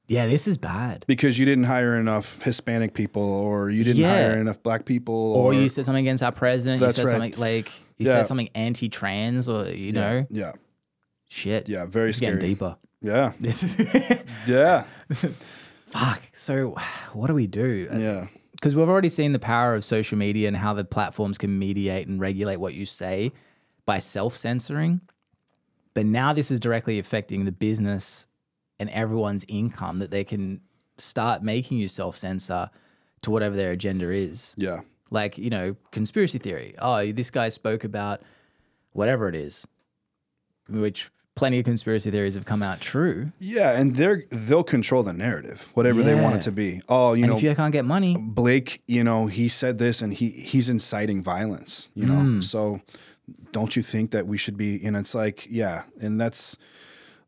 [0.08, 1.04] Yeah, this is bad.
[1.06, 4.12] because you didn't hire enough Hispanic people or you didn't Yeah.
[4.12, 6.80] hire enough black people Or, you said something against our president.
[6.80, 7.12] You That's said right.
[7.12, 8.12] something like you Yeah.
[8.14, 10.52] said something anti-trans, or you know, yeah
[11.30, 11.68] shit.
[11.68, 12.76] yeah very It's getting deeper.
[13.00, 13.76] yeah This is
[14.46, 14.84] yeah
[15.90, 16.22] fuck.
[16.34, 16.76] So,
[17.14, 17.88] what do we do?
[17.92, 21.58] yeah because we've already seen the power of social media and how the platforms can
[21.58, 23.32] mediate and regulate what you say
[23.86, 25.00] by self censoring.
[25.94, 28.26] But now this is directly affecting the business
[28.78, 30.60] and everyone's income that they can
[30.98, 32.68] start making you self censor
[33.22, 34.54] to whatever their agenda is.
[34.58, 36.74] yeah Like, you know, conspiracy theory.
[36.78, 38.20] Oh, this guy spoke about
[38.92, 39.66] whatever it is,
[40.68, 43.32] which plenty of conspiracy theories have come out true.
[43.38, 47.22] yeah and they're they'll control the narrative whatever they want it to be oh you
[47.24, 50.28] And know if you can't get money, Blake, you know, he said this and he
[50.30, 52.20] he's inciting violence, you know.
[52.20, 52.40] Hmm.
[52.42, 52.80] So
[53.52, 56.56] don't you think that we should be and it's like, yeah, and that's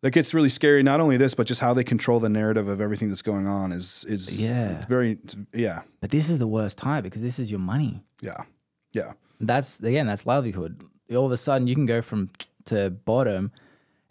[0.03, 0.83] that gets really scary.
[0.83, 3.71] Not only this, but just how they control the narrative of everything that's going on
[3.73, 4.79] is is Yeah.
[4.79, 5.19] it's very
[5.55, 5.83] yeah.
[6.01, 8.03] but this is the worst time because this is your money.
[8.21, 8.43] Yeah.
[8.93, 9.13] Yeah.
[9.41, 10.83] that's again that's livelihood
[11.17, 12.31] all of a sudden you can go from
[12.65, 13.51] to bottom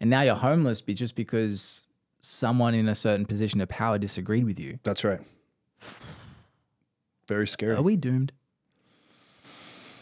[0.02, 1.84] and now you're homeless be just because
[2.20, 5.22] someone in a certain position of power disagreed with you That's right.
[7.28, 7.76] Very scary.
[7.76, 8.32] are we doomed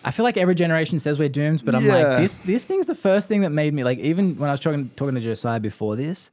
[0.03, 1.93] I feel like every generation says we're doomed, but I'm Yeah.
[1.93, 2.37] like this.
[2.37, 3.99] This thing's the first thing that made me like.
[3.99, 6.31] Even when I was talking talking to Josiah before this,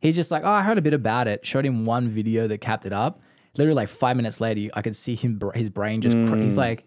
[0.00, 2.58] he's just like, "Oh, I heard a bit about it." Showed him one video that
[2.62, 3.20] capped it up.
[3.58, 5.38] Literally, like five minutes later, I could see him.
[5.54, 6.16] His brain just.
[6.16, 6.84] cr- He's like,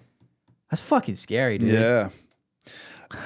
[0.72, 1.74] "That's fucking scary, dude." Mm.
[1.74, 2.10] Yeah.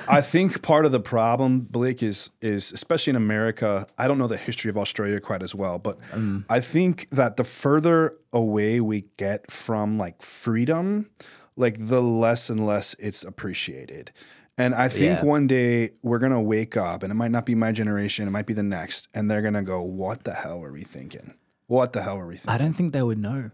[0.07, 3.88] I think part of the problem, Blake, is is especially in America.
[3.97, 6.45] I don't know the history of Australia quite as well, but Mm.
[6.49, 11.09] I think that the further away we get from like freedom,
[11.55, 14.11] like the less and less it's appreciated.
[14.57, 15.25] And I think Yeah.
[15.25, 18.45] one day we're gonna wake up, and it might not be my generation, it might
[18.45, 21.33] be the next, and they're gonna go, "What the hell are we thinking?
[21.67, 23.51] What the hell are we thinking?" I don't think they would know.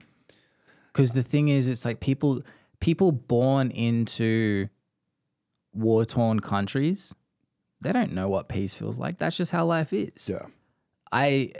[0.93, 2.43] Because the thing is, it's like people
[2.79, 4.67] people born into
[5.74, 7.13] war torn countries,
[7.80, 9.17] they don't know what peace feels like.
[9.17, 10.30] That's just how life is.
[10.30, 10.45] Yeah,
[11.11, 11.51] I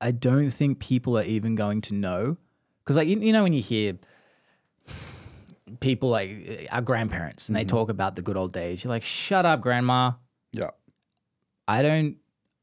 [0.00, 2.36] I don't think people are even going to know.
[2.84, 3.98] Because like you, you know when you hear
[5.80, 6.30] people like
[6.70, 7.76] uh, our grandparents and they mm-hmm.
[7.76, 10.12] talk about the good old days, you're like, shut up, grandma.
[10.52, 10.70] yeah,
[11.66, 12.16] I don't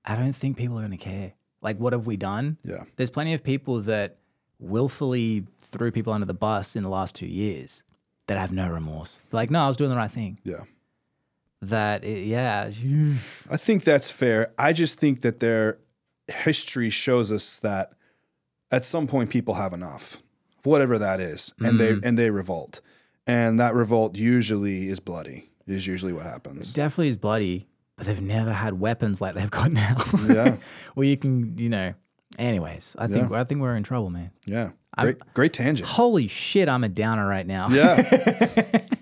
[0.03, 1.33] I don't think people are gonna care.
[1.61, 2.57] Like what have we done?
[2.63, 4.17] yeah, There's plenty of people that
[4.59, 7.83] willfully threw people under the bus in the last two years
[8.27, 9.23] that have no remorse.
[9.29, 10.39] They're like, no, I was doing the right thing.
[10.43, 10.61] yeah.
[11.69, 12.65] That, it, yeah,
[13.49, 14.53] I think that's fair.
[14.57, 15.79] I just think that their
[16.27, 17.93] history shows us that
[18.71, 20.21] at some point people have enough,
[20.63, 22.05] whatever that is, and they mm.
[22.05, 22.81] and they revolt,
[23.27, 25.49] and that revolt usually is bloody.
[25.67, 26.73] Is usually what happens.
[26.73, 29.97] definitely is bloody, but they've never had weapons like they've got now.
[30.27, 30.57] Yeah,
[30.93, 31.93] Where you can, you know.
[32.37, 34.31] Anyways, I think I think we're in trouble, man.
[34.45, 34.71] yeah.
[34.97, 35.89] Great, great tangent.
[35.89, 37.67] Holy shit, I'm a downer right now.
[37.69, 38.81] Yeah,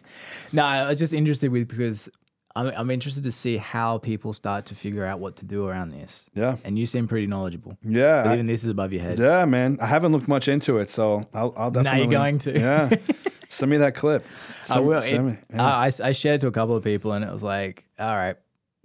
[0.53, 2.09] No, I was just interested with because
[2.55, 5.89] I'm, I'm interested to see how people start to figure out what to do around
[5.89, 6.25] this.
[6.35, 7.77] yeah, And you seem pretty knowledgeable.
[7.83, 8.23] yeah.
[8.23, 9.17] But I- even this is above your head.
[9.19, 9.77] yeah, man.
[9.81, 12.59] I haven't looked much into it, so I'll, I'll you're going to.
[12.59, 12.89] Yeah,
[13.47, 14.25] send me that clip.
[14.61, 15.01] I Send- will.
[15.01, 15.65] send It- me- yeah.
[15.65, 18.35] I, I- I shared to a couple of people, and it was like, all right,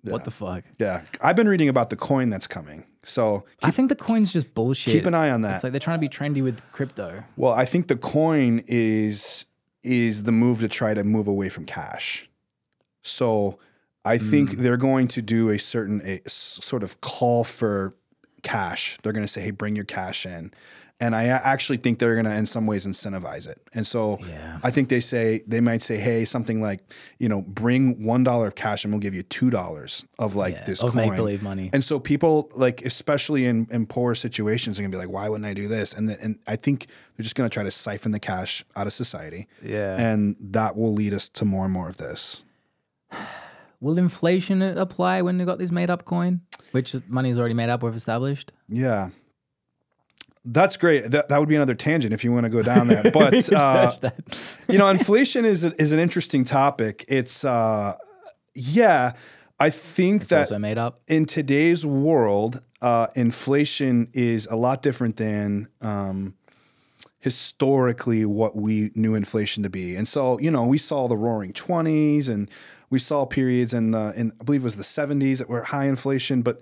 [0.03, 0.65] what the fuck?
[0.79, 2.85] yeah, I've been reading about the coin that's coming.
[3.05, 4.93] So I think the coin's just bullshit.
[4.95, 5.57] keep an eye on that.
[5.57, 7.25] It's like they're trying to be trendy with crypto.
[7.37, 9.45] Well, I think the coin is
[9.83, 12.28] is the move to try to move away from cash.
[13.09, 13.59] So
[14.05, 14.57] I think mm.
[14.57, 17.95] they're going to do a certain a sort of call for
[18.43, 18.99] cash.
[19.03, 20.53] They're going to say, "Hey, bring your cash in."
[21.01, 23.63] And I actually think they're going to, in some ways, incentivize it.
[23.73, 24.59] And so Yeah.
[24.65, 26.81] I think they say they might say, "Hey, something like,
[27.19, 30.55] you know, bring one dollar of cash, and we'll give you two dollars of like
[30.55, 31.71] Yeah, this of coin." make-believe money.
[31.73, 35.47] And so people like, especially in, in poor situations, are gonna be like, why wouldn't
[35.47, 35.93] I do this?
[35.93, 36.87] And then, and I think
[37.17, 39.47] they're just gonna try to siphon the cash out of society.
[39.63, 39.97] Yeah.
[40.01, 42.43] And that will lead us to more and more of this.
[43.81, 46.41] Will inflation apply when they got this made up coin,
[46.73, 48.51] which money is already made up, we've established?
[48.69, 49.11] Yeah.
[50.45, 51.11] That's great.
[51.11, 53.03] That, that would be another tangent if you want to go down there.
[53.13, 54.59] But uh, that.
[54.69, 57.05] you know, inflation is a, is an interesting topic.
[57.07, 57.95] It's uh,
[58.55, 59.13] yeah,
[59.61, 61.01] I think It's that also made up.
[61.07, 66.35] in today's world, uh, inflation is a lot different than um,
[67.21, 69.95] historically what we knew inflation to be.
[69.97, 72.49] And so, you know, we saw the Roaring Twenties, and
[72.91, 75.87] we saw periods in the in I believe it was the seventies that were high
[75.87, 76.61] inflation, but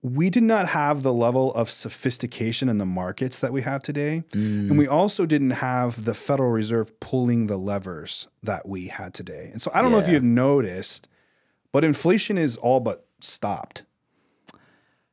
[0.00, 4.22] we did not have the level of sophistication in the markets that we have today.
[4.32, 4.78] And mm.
[4.78, 9.50] we also didn't have the Federal Reserve pulling the levers that we had today.
[9.52, 11.08] And so I don't know if you've noticed,
[11.72, 13.84] but inflation is all but stopped.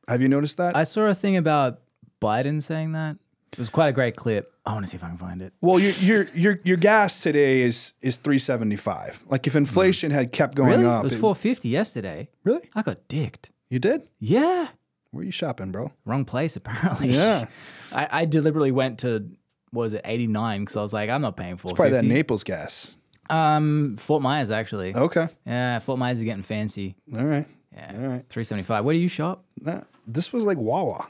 [0.06, 0.76] Have you noticed that?
[0.76, 1.80] I saw a thing about
[2.20, 3.16] Biden saying that?
[3.56, 4.52] It was quite a great clip.
[4.66, 5.52] I want to see if I can find it.
[5.62, 9.22] Well, your your your your gas today is is three seventy five.
[9.28, 10.84] Like if inflation had kept going Really?
[10.84, 12.28] up, It was 450 yesterday.
[12.44, 13.50] really I got dicked.
[13.70, 14.08] you did.
[14.18, 14.68] Yeah.
[15.12, 15.92] Where you shopping, bro?
[16.04, 17.10] Wrong place, apparently.
[17.12, 17.46] Yeah.
[17.92, 19.30] I, I deliberately went to,
[19.70, 20.60] what was it, 89?
[20.60, 21.74] Because I was like, I'm not paying 450.
[21.76, 22.98] Probably that Naples gas.
[23.30, 24.94] Um, Fort Myers, actually.
[24.94, 26.96] Okay, Yeah, Fort Myers is getting fancy.
[27.16, 27.46] all right.
[27.72, 27.92] Yeah.
[27.94, 28.24] All right.
[28.28, 28.84] 375.
[28.84, 29.44] Where do you shop?
[29.60, 31.06] Nah, this was like Wawa.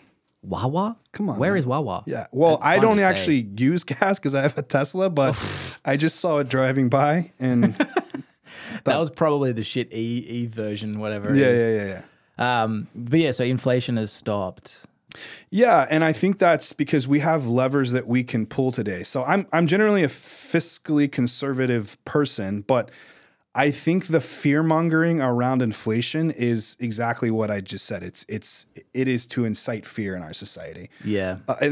[0.49, 0.97] Wawa?
[1.12, 1.59] Come on, Where man.
[1.59, 2.05] is Wawa?
[2.07, 2.26] Yeah.
[2.32, 3.07] Well, That's I fun don't to say.
[3.09, 5.34] actually use gas because I have a Tesla, but
[5.84, 7.74] I just saw it driving by, and
[8.84, 11.61] That was probably the shit E, e version, whatever it yeah, is.
[11.66, 12.03] yeah, yeah,
[12.38, 12.62] yeah.
[12.62, 14.84] Um, but yeah, so inflation has stopped.
[15.51, 19.03] Yeah, and I think that's because we have levers that we can pull today.
[19.03, 22.90] So I'm I'm generally a fiscally conservative person, but
[23.59, 28.02] I think the fear mongering around inflation is exactly what I just said.
[28.02, 30.90] It's it's it is to incite fear in our society.
[31.02, 31.38] Yeah.
[31.48, 31.70] Uh,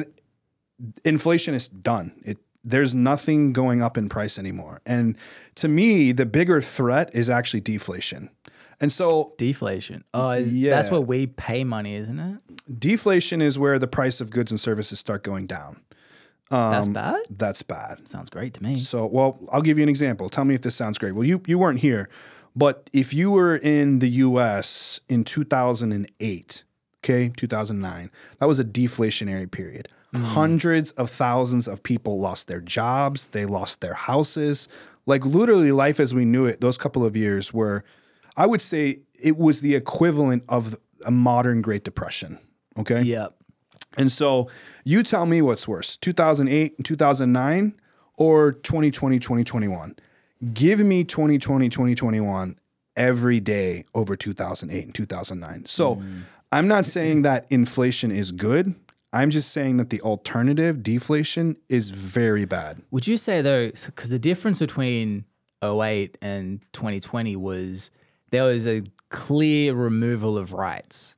[1.05, 2.13] inflation is done.
[2.25, 4.81] It there's nothing going up in price anymore.
[4.87, 5.17] And
[5.57, 8.31] to me, the bigger threat is actually deflation.
[8.81, 10.03] And so Deflation.
[10.15, 10.75] Oh, Yeah.
[10.75, 12.39] that's where we pay money, isn't it?
[12.81, 15.81] deflation is where the price of goods and services start going down.
[16.51, 17.21] That's Um, bad.
[17.31, 18.09] That's bad.
[18.09, 18.77] Sounds great to me.
[18.77, 20.29] So, well, I'll give you an example.
[20.29, 21.13] Tell me if this sounds great.
[21.13, 22.09] Well, you you weren't here,
[22.55, 25.01] but if you were in the U.S.
[25.09, 26.65] in 2008,
[27.03, 29.89] okay, 2009, that was a deflationary period.
[30.15, 33.27] Hundreds of thousands of people lost their jobs.
[33.29, 34.69] They lost their houses.
[35.07, 36.61] Like literally, life as we knew it.
[36.61, 37.83] Those couple of years were,
[38.37, 42.39] I would say, it was the equivalent of a modern Great Depression.
[42.79, 43.03] Okay.
[43.03, 43.29] Yeah.
[43.97, 44.49] And so
[44.85, 47.75] you tell me what's worse, 2008 and 2009
[48.17, 49.97] or 2020, 2021.
[50.53, 52.59] Give me 2020, 2021
[52.97, 55.67] every day over 2008 and 2009.
[55.67, 56.23] So mm.
[56.53, 58.75] I'm not saying that inflation is good.
[59.13, 62.83] I'm just saying that the alternative, deflation, is very bad.
[62.91, 65.25] Would you say though, because the difference between
[65.63, 67.91] 08 and 2020 was
[68.31, 71.15] there was a clear removal of rights,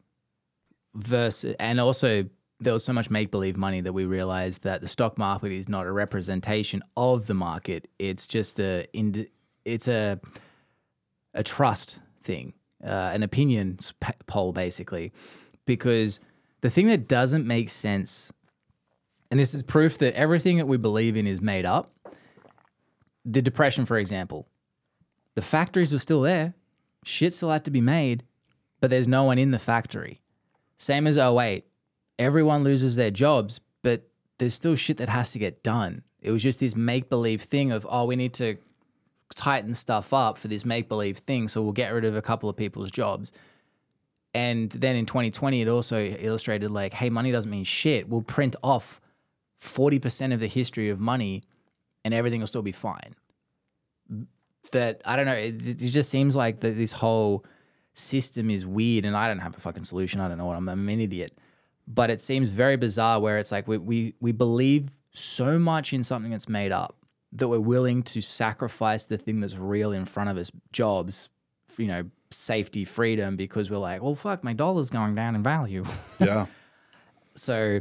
[0.95, 2.27] versus, and also
[2.59, 5.69] there was so much make believe money that we realized that the stock market is
[5.69, 7.89] not a representation of the market.
[7.99, 8.87] It's just a,
[9.65, 10.19] it's a,
[11.35, 13.79] a trust thing, uh, an opinion
[14.27, 15.13] poll basically,
[15.67, 16.19] because
[16.63, 18.33] the thing that doesn't make sense
[19.31, 21.93] and this is proof that everything that we believe in is made up.
[23.25, 24.47] The depression, for example,
[25.35, 26.55] the factories were still there,
[27.05, 28.23] shit still had to be made,
[28.81, 30.21] but there's no one in the factory.
[30.77, 31.65] Same as 08,
[32.19, 34.09] everyone loses their jobs, but
[34.39, 36.03] there's still shit that has to get done.
[36.21, 38.57] It was just this make believe thing of, oh, we need to
[39.35, 42.49] tighten stuff up for this make believe thing, so we'll get rid of a couple
[42.49, 43.33] of people's jobs.
[44.35, 48.09] And then in 2020, it also illustrated like, hey, money doesn't mean shit.
[48.09, 49.01] We'll print off
[49.63, 51.43] 40% of the history of money
[52.05, 53.15] and everything will still be fine.
[54.73, 57.45] That, I don't know, it, it just seems like that this whole
[57.95, 60.21] system is weird and I don't have a fucking solution.
[60.21, 61.37] I don't know what I'm, I'm an idiot.
[61.89, 66.03] But it seems very bizarre where it's like we, we, we believe so much in
[66.05, 66.97] something that's made up
[67.33, 71.29] that we're willing to sacrifice the thing that's real in front of us jobs,
[71.77, 75.85] you know, safety, freedom, because we're like, well, fuck, my dollar's going down in value.
[76.19, 76.47] Yeah.
[77.35, 77.81] So,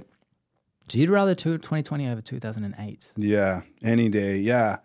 [0.90, 3.14] so you'd rather 2020 over 2008?
[3.16, 4.38] Yeah, any day.
[4.38, 4.78] Yeah.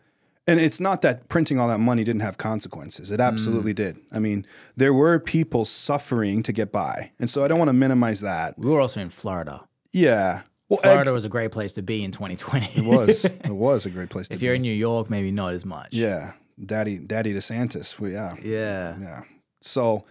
[0.50, 3.10] And it's not that printing all that money didn't have consequences.
[3.10, 3.98] It absolutely did.
[4.12, 4.46] I mean,
[4.76, 7.12] there were people suffering to get by.
[7.20, 8.58] And so I don't want to minimize that.
[8.58, 9.64] We were also in Florida.
[9.92, 10.42] Yeah.
[10.68, 12.66] Well, Florida was a great place to be in 2020.
[12.80, 13.24] it was.
[13.44, 14.36] It was a great place to be.
[14.36, 15.88] if you're in New York, maybe not as much.
[15.92, 16.32] yeah.
[16.64, 17.98] Daddy Daddy DeSantis.
[17.98, 18.34] We, yeah.
[18.42, 18.94] Yeah.
[19.00, 19.22] Yeah.
[19.62, 20.04] So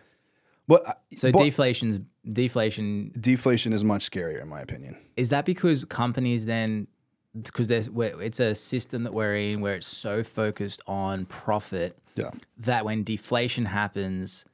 [0.68, 2.00] but uh, So but deflation's
[2.32, 4.98] deflation deflation is much scarier in my opinion.
[5.16, 6.88] is that because companies then
[7.40, 11.98] because there's where it's a system that we're in where it's so focused on profit
[12.16, 12.32] Yeah.
[12.58, 14.46] that when deflation happens,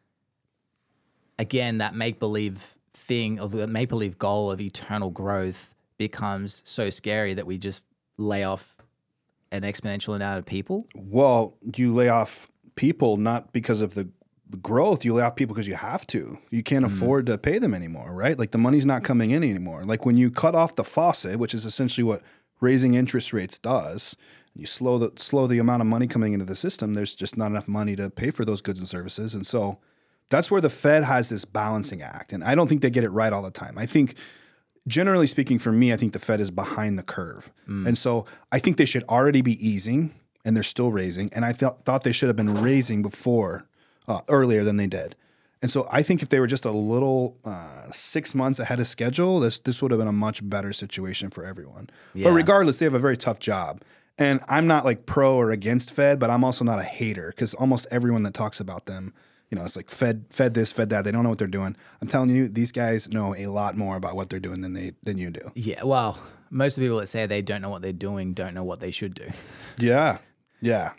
[1.40, 6.90] again, that make believe thing of the make believe goal of eternal growth becomes so
[6.90, 7.84] scary that we just
[8.18, 8.76] lay off
[9.52, 10.86] an exponential amount of people.
[10.96, 14.10] Well, you lay off people not because of the
[14.62, 15.04] growth.
[15.06, 16.38] You lay off people because you have to.
[16.50, 16.94] You can't mm-hmm.
[16.96, 18.38] afford to pay them anymore, right?
[18.38, 19.84] Like the money's not coming in anymore.
[19.86, 22.22] Like when you cut off the faucet, which is essentially what
[22.60, 24.16] raising interest rates does,
[24.56, 26.94] you slow the slow the amount of money coming into the system.
[26.94, 29.80] There's just not enough money to pay for those goods and services, and so
[30.30, 32.34] that's where the Fed has this balancing act.
[32.34, 33.78] And I don't think they get it right all the time.
[33.78, 34.16] I think
[34.88, 37.52] generally speaking, for me, I think the Fed is behind the curve.
[37.88, 41.32] And so I think they should already be easing, and they're still raising.
[41.34, 43.68] And I thought thought they should have been raising before,
[44.08, 45.16] uh, earlier than they did.
[45.62, 48.88] And so I think if they were just a little uh, six months ahead of
[48.88, 51.90] schedule, this this would have been a much better situation for everyone.
[52.14, 52.26] Yeah.
[52.26, 53.82] But regardless, they have a very tough job.
[54.18, 57.54] And I'm not like pro or against Fed, but I'm also not a hater because
[57.54, 59.14] almost everyone that talks about them,
[59.50, 61.04] you know, it's like Fed, Fed this, Fed that.
[61.04, 61.76] They don't know what they're doing.
[62.02, 64.94] I'm telling you, these guys know a lot more about what they're doing than they
[65.04, 65.52] than you do.
[65.56, 68.54] Yeah, well, most of the people that say they don't know what they're doing don't
[68.54, 69.30] know what they should do.
[69.78, 70.20] Yeah,
[70.62, 70.94] yeah.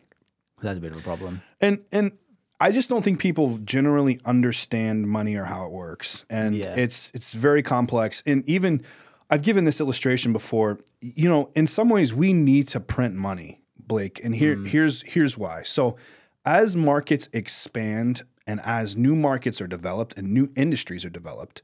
[0.60, 1.42] That's a bit of a problem.
[1.60, 2.12] And and
[2.60, 6.24] I just don't think people generally understand money or how it works.
[6.30, 6.74] And Yeah.
[6.74, 8.22] it's it's very complex.
[8.26, 8.82] And even
[9.28, 10.78] I've given this illustration before.
[11.00, 14.20] You know, in some ways we need to print money, Blake.
[14.24, 14.66] And here mm.
[14.66, 15.62] here's here's why.
[15.62, 15.96] So
[16.44, 21.60] as markets expand and as new markets are developed and new industries are developed,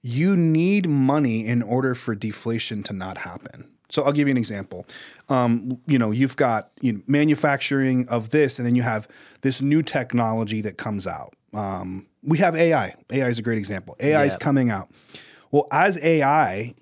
[0.00, 3.68] you need money in order for deflation to not happen.
[3.88, 4.86] So I'll give you an example.
[5.28, 9.06] Um, you know, you've got you know, manufacturing of this, and then you have
[9.42, 11.34] this new technology that comes out.
[11.54, 12.94] Um, we have AI.
[13.12, 13.96] AI is a great example.
[14.00, 14.38] AI is Yeah.
[14.38, 14.90] coming out.
[15.52, 16.74] Well, as AI,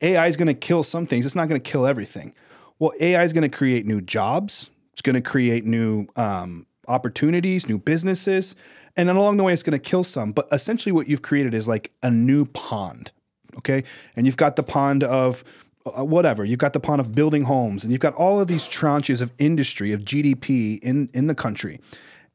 [0.00, 1.24] AI is going to kill some things.
[1.24, 2.34] It's not going to kill everything.
[2.78, 4.68] Well, AI is going to create new jobs.
[4.92, 8.56] It's going to create new um, opportunities, new businesses,
[8.96, 10.32] and then along the way, it's going to kill some.
[10.32, 13.10] But essentially, what you've created is like a new pond.
[13.56, 13.84] Okay,
[14.16, 15.44] and you've got the pond of
[15.86, 16.44] uh, whatever.
[16.44, 19.32] You've got the pond of building homes, and you've got all of these tranches of
[19.38, 21.80] industry of GDP in in the country.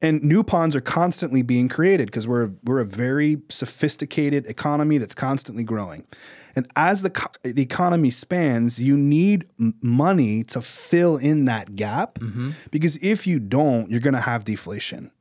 [0.02, 5.16] And new ponds are constantly being created because we're we're a very sophisticated economy that's
[5.16, 6.06] constantly growing.
[6.56, 11.76] And as the co- the economy spans, you need m- money to fill in that
[11.76, 12.18] gap
[12.72, 15.12] because if you don't, you're going to have deflation.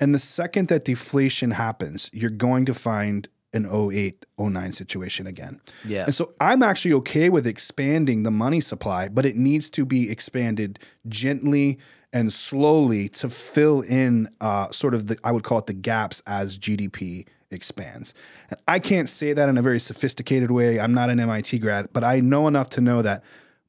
[0.00, 5.60] And the second that deflation happens, you're going to find an 08, 09 situation again.
[5.84, 6.04] Yeah.
[6.04, 10.10] And so I'm actually okay with expanding the money supply, but it needs to be
[10.10, 11.78] expanded gently
[12.12, 16.22] and slowly to fill in uh, sort of the, I would call it the gaps
[16.26, 18.14] as GDP expands.
[18.50, 20.78] And I can't say that in a very sophisticated way.
[20.78, 23.22] I'm not an MIT grad, but I know enough to know that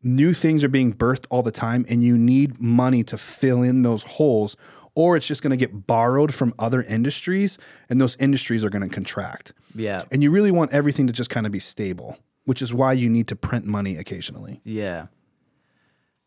[0.03, 3.81] new things are being birthed all the time and you need money to fill in
[3.81, 4.55] those holes
[4.95, 7.57] or it's just going to get borrowed from other industries
[7.89, 9.53] and those industries are going to contract.
[9.75, 10.03] Yeah.
[10.11, 13.09] And you really want everything to just kind of be stable, which is why you
[13.09, 14.61] need to print money occasionally.
[14.63, 15.07] Yeah.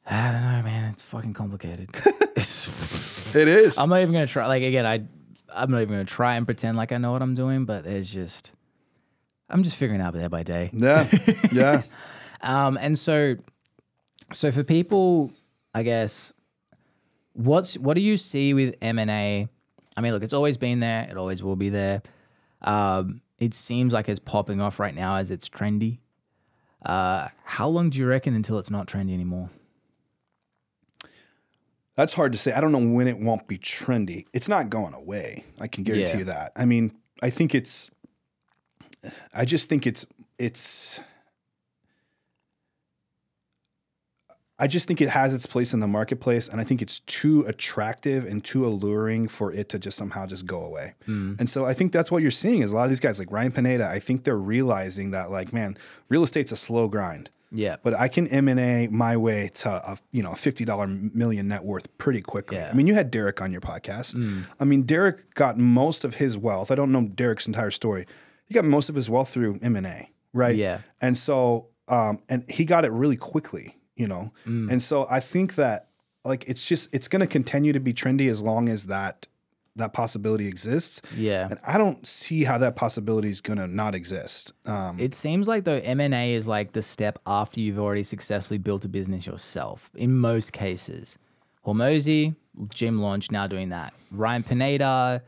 [0.07, 0.91] I don't know, man.
[0.93, 1.91] It's fucking complicated.
[2.37, 3.79] it's, It is.
[3.79, 4.47] I'm not even gonna try.
[4.47, 5.05] Like again, I
[5.55, 7.65] I'm not even gonna try and pretend like I know what I'm doing.
[7.65, 8.53] But it's just
[9.49, 10.71] I'm just figuring out day by day.
[10.73, 11.09] yeah.
[11.53, 11.83] Yeah.
[12.41, 13.37] Um, and so,
[14.33, 15.31] so for people,
[15.75, 16.33] I guess,
[17.35, 19.49] what's what do you see with M and A?
[19.97, 21.07] I mean, look, it's always been there.
[21.09, 22.03] It always will be there.
[22.63, 25.99] Um, it seems like it's popping off right now as it's trendy.
[26.85, 29.51] Uh, how long do you reckon until it's not trendy anymore?
[31.97, 32.53] That's hard to say.
[32.53, 34.25] I don't know when it won't be trendy.
[34.33, 35.45] It's not going away.
[35.61, 36.19] I can guarantee Yeah.
[36.19, 36.53] you that.
[36.57, 37.91] I mean, I think it's
[39.35, 40.07] I just think it's
[40.39, 41.01] it's
[44.63, 47.45] I just think it has its place in the marketplace and I think it's too
[47.47, 50.95] attractive and too alluring for it to just somehow just go away.
[51.41, 53.31] And so I think that's what you're seeing is a lot of these guys like
[53.33, 55.77] Ryan Pineda, I think they're realizing that like man,
[56.09, 57.29] real estate's a slow grind.
[57.55, 60.65] Yeah, But I can M and A my way to a you know a fifty
[60.65, 62.57] dollar million net worth pretty quickly.
[62.57, 62.71] Yeah.
[62.73, 64.11] I mean, you had Derek on your podcast.
[64.59, 66.71] I mean, Derek got most of his wealth.
[66.71, 68.07] I don't know Derek's entire story.
[68.47, 70.57] He got most of his wealth through M and A, right?
[70.57, 70.79] Yeah.
[71.03, 74.25] And so, um, and he got it really quickly, you know.
[74.73, 75.89] And so I think that
[76.25, 79.27] like it's just it's going to continue to be trendy as long as that
[79.75, 81.01] that possibility exists.
[81.17, 81.49] yeah.
[81.51, 84.53] And I don't see how that possibility is going to not exist.
[84.67, 88.03] Um, It seems like though M and A is like the step after you've already
[88.03, 89.91] successfully built a business yourself.
[89.95, 91.17] In most cases,
[91.67, 92.35] Hormozi,
[92.69, 93.95] gym launch, now doing that.
[94.11, 95.23] Ryan Pineda,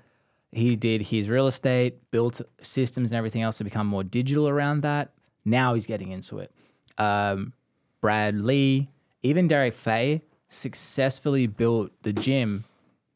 [0.52, 4.82] he did his real estate, built systems and everything else to become more digital around
[4.82, 5.12] that.
[5.44, 6.52] Now he's getting into it.
[6.98, 7.54] Um,
[8.04, 8.90] Brad Lea,
[9.22, 12.64] even Derek Fay, successfully built the gym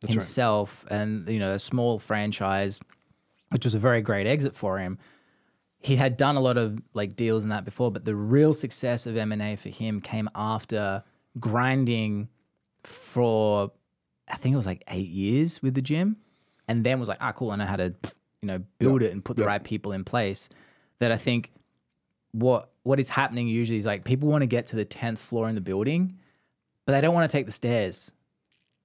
[0.06, 2.80] himself and you know a small franchise,
[3.50, 4.96] which was a very great exit for him.
[5.78, 9.06] He had done a lot of like deals and that before, but the real success
[9.06, 11.04] of M and A for him came after
[11.38, 12.30] grinding
[12.82, 13.70] for
[14.26, 16.16] I think it was like eight years with the gym,
[16.66, 17.94] and then was like, ah, cool, I know how to
[18.40, 20.48] you know build it and put the right people in place.
[20.98, 21.52] That I think
[22.32, 25.46] what what is happening usually is like people want to get to the tenth floor
[25.46, 26.16] in the building,
[26.86, 28.12] but they don't want to take the stairs.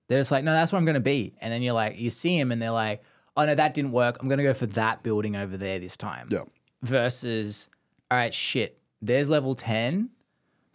[0.10, 1.34] They're just like, no, that's where I'm going to be.
[1.40, 3.02] And then you're like, you see him and they're like,
[3.38, 4.18] oh, no, that didn't work.
[4.20, 6.28] I'm going to go for that building over there this time.
[6.30, 6.44] yeah.
[6.82, 7.70] Versus,
[8.12, 10.10] all right, shit, there's level 10.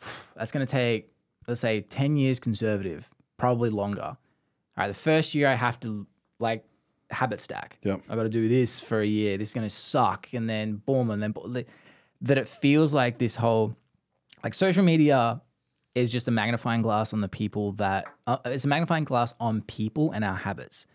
[0.35, 1.12] That's going to take,
[1.47, 4.01] let's say, 10 years conservative, probably longer.
[4.03, 4.16] All
[4.79, 6.07] right, the first year I have to
[6.39, 6.64] like
[7.11, 7.76] habit stack.
[7.83, 7.99] Yeah.
[8.09, 9.37] I got to do this for a year.
[9.37, 11.62] This is going to suck, and then boom, and then bo-
[12.23, 13.77] that it feels like this whole
[14.45, 15.41] like social media
[15.95, 19.62] is just a magnifying glass on the people that uh, it's a magnifying glass on
[19.62, 20.87] people and our habits.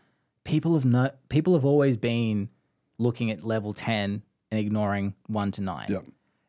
[0.44, 2.50] People have no people have always been
[2.98, 4.22] looking at level ten
[4.52, 5.88] and ignoring one to nine.
[5.90, 6.06] Yep.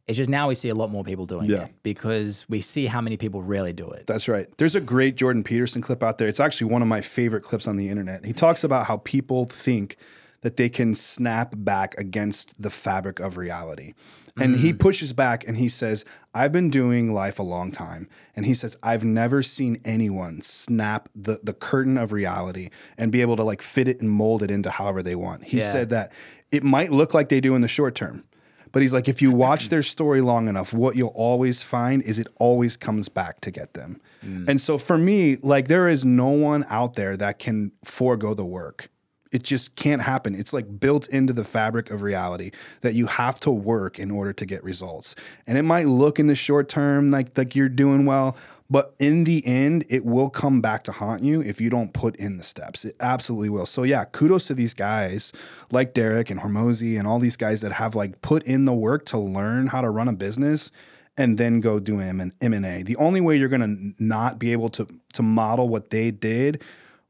[0.06, 1.64] It's just now we see a lot more people doing Yeah.
[1.64, 4.06] it because we see how many people really do it.
[4.06, 4.46] That's right.
[4.58, 6.28] There's a great Jordan Peterson clip out there.
[6.28, 8.24] It's actually one of my favorite clips on the internet.
[8.26, 9.96] He talks about how people think
[10.42, 13.94] that they can snap back against the fabric of reality.
[14.36, 14.78] And he mm-hmm.
[14.78, 16.04] pushes back and he says,
[16.34, 18.08] I've been doing life a long time.
[18.34, 23.20] And he says, I've never seen anyone snap the, the curtain of reality and be
[23.20, 25.44] able to like fit it and mold it into however they want.
[25.44, 25.70] He Yeah.
[25.70, 26.10] said that
[26.50, 28.24] it might look like they do in the short term.
[28.72, 32.18] But he's like, if you watch their story long enough, what you'll always find is
[32.18, 34.00] it always comes back to get them.
[34.26, 34.48] Mm.
[34.48, 38.44] And so for me, like, there is no one out there that can forego the
[38.44, 38.90] work.
[39.34, 40.36] It just can't happen.
[40.36, 44.32] It's like built into the fabric of reality that you have to work in order
[44.32, 45.16] to get results.
[45.44, 48.36] And it might look in the short term like like you're doing well,
[48.70, 52.14] but in the end, it will come back to haunt you if you don't put
[52.14, 52.84] in the steps.
[52.84, 53.66] It absolutely will.
[53.66, 55.32] So yeah, kudos to these guys
[55.72, 59.04] like Derek and Hormozi and all these guys that have like put in the work
[59.06, 60.70] to learn how to run a business
[61.16, 62.84] and then go do M and M&A.
[62.84, 66.62] The only way you're to not be able to to model what they did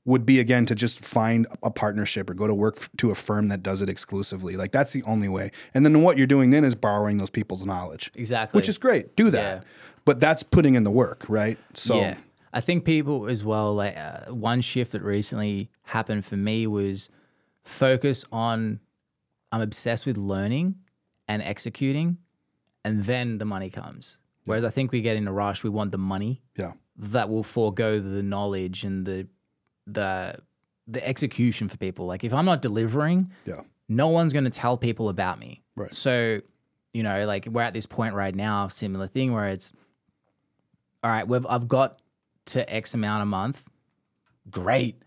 [0.05, 3.15] would be again to just find a partnership or go to work f- to a
[3.15, 4.57] firm that does it exclusively.
[4.57, 5.51] Like that's the only way.
[5.73, 8.11] And then what you're doing then is borrowing those people's knowledge.
[8.15, 8.59] Exactly.
[8.59, 9.17] Which is great.
[9.17, 9.63] Do that.
[9.63, 9.69] Yeah.
[10.05, 11.57] But that's putting in the work, right?
[11.73, 12.19] So yeah,
[12.53, 13.75] I think people as well.
[13.75, 17.09] Like uh, one shift that recently happened for me was
[17.63, 18.81] focus on.
[19.51, 20.75] I'm obsessed with learning
[21.29, 22.19] and executing,
[22.85, 24.19] and then the money comes.
[24.47, 25.63] Whereas I think we get in a rush.
[25.63, 26.73] We want the money yeah.
[26.97, 29.29] that will forego the knowledge and the
[29.87, 30.37] the
[30.87, 32.05] the execution for people.
[32.07, 33.63] Like if I'm not delivering, Yeah.
[33.89, 35.63] no one's going to tell people about me.
[35.77, 35.91] Right.
[35.93, 36.41] So,
[36.93, 39.73] you know, like we're at this point right now, similar thing where it's,
[41.03, 42.01] all right, we've I've got
[42.47, 43.65] to X amount a month.
[44.51, 45.03] Great.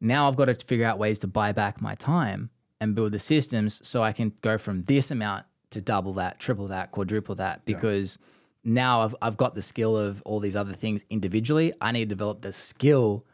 [0.00, 3.18] Now I've got to figure out ways to buy back my time and build the
[3.20, 7.64] systems so I can go from this amount to double that, triple that, quadruple that,
[7.64, 8.18] because
[8.64, 11.72] now I've, I've got the skill of all these other things individually.
[11.80, 13.24] I need to develop the skill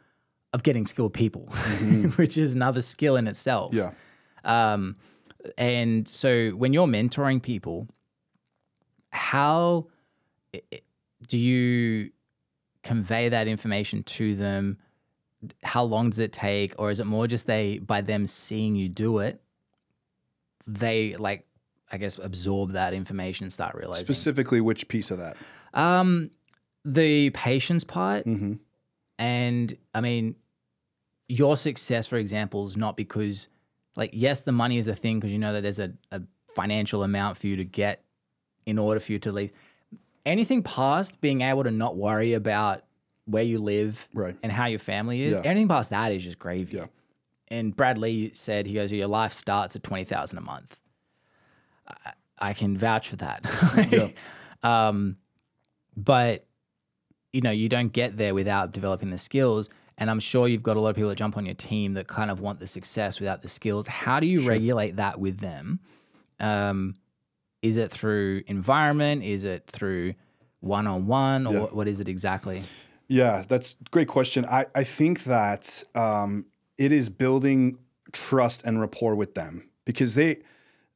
[0.53, 1.43] of getting skilled people,
[2.17, 3.75] which is another skill in itself.
[3.75, 3.93] Yeah.
[4.45, 4.97] Um,
[5.57, 7.89] and so when you're mentoring people,
[9.11, 9.87] how
[11.27, 12.11] do you
[12.83, 14.79] convey that information to them?
[15.63, 18.89] How long does it take, or is it more just they by them seeing you
[18.89, 19.41] do it,
[20.67, 21.47] they like
[21.93, 25.37] I guess absorb that information and start realizing Specifically, which piece of that?
[25.75, 26.31] um
[26.85, 28.55] the patience part Mm-hmm.
[29.19, 30.37] And I mean,
[31.29, 33.49] your success, for example, is not because,
[33.97, 36.23] like, yes, the money is a thing because you know that there's a, a
[36.55, 38.05] financial amount for you to get
[38.67, 39.53] in order for you to leave.
[40.25, 42.83] Anything past being able to not worry about
[43.25, 44.37] where you live Right.
[44.43, 45.43] and how your family is, Yeah.
[45.51, 46.77] anything past that is just gravy.
[46.79, 46.87] Yeah.
[47.49, 50.79] And Brad Lea said, he goes, Your life starts at 20000 a month.
[51.87, 53.45] I, I can vouch for that.
[53.91, 54.09] Yeah.
[54.63, 55.17] um,
[55.97, 56.47] but
[57.33, 59.69] you know, you don't get there without developing the skills.
[60.01, 62.07] And I'm sure you've got a lot of people that jump on your team that
[62.07, 63.89] kind of want the success without the skills.
[63.89, 65.81] How do you regulate that with them?
[66.39, 66.95] Um,
[67.63, 69.25] is it through environment?
[69.25, 70.15] Is it through
[70.61, 71.47] one on one?
[71.47, 71.61] Or Yeah.
[71.61, 72.63] what- what is it exactly?
[73.09, 74.45] Yeah, that's a great question.
[74.47, 77.79] I, I think that um, it is building
[78.13, 80.39] trust and rapport with them because they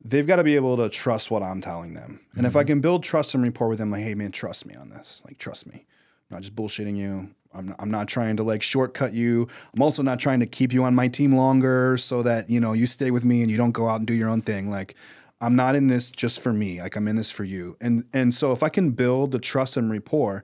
[0.05, 2.21] they've got to be able to trust what I'm telling them.
[2.37, 4.75] And if I can build trust and rapport with them, like, hey man, trust me
[4.75, 5.23] on this.
[5.25, 5.87] Like, trust me.
[6.33, 7.29] I'm not just bullshitting you.
[7.55, 9.49] I'm not, I'm not trying to like shortcut you.
[9.75, 12.73] I'm also not trying to keep you on my team longer so that you know
[12.73, 14.71] you stay with me and you don't go out and do your own thing.
[14.71, 14.95] Like,
[15.43, 16.81] I'm not in this just for me.
[16.81, 17.77] Like, I'm in this for you.
[17.81, 20.43] And and so if I can build the trust and rapport,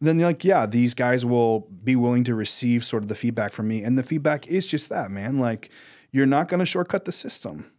[0.00, 3.68] then like yeah these guys will be willing to receive sort of the feedback from
[3.68, 5.70] me and the feedback is just that man like
[6.10, 7.70] you're not going to shortcut the system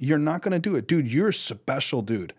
[0.00, 2.34] you're not going to do it dude you're a special dude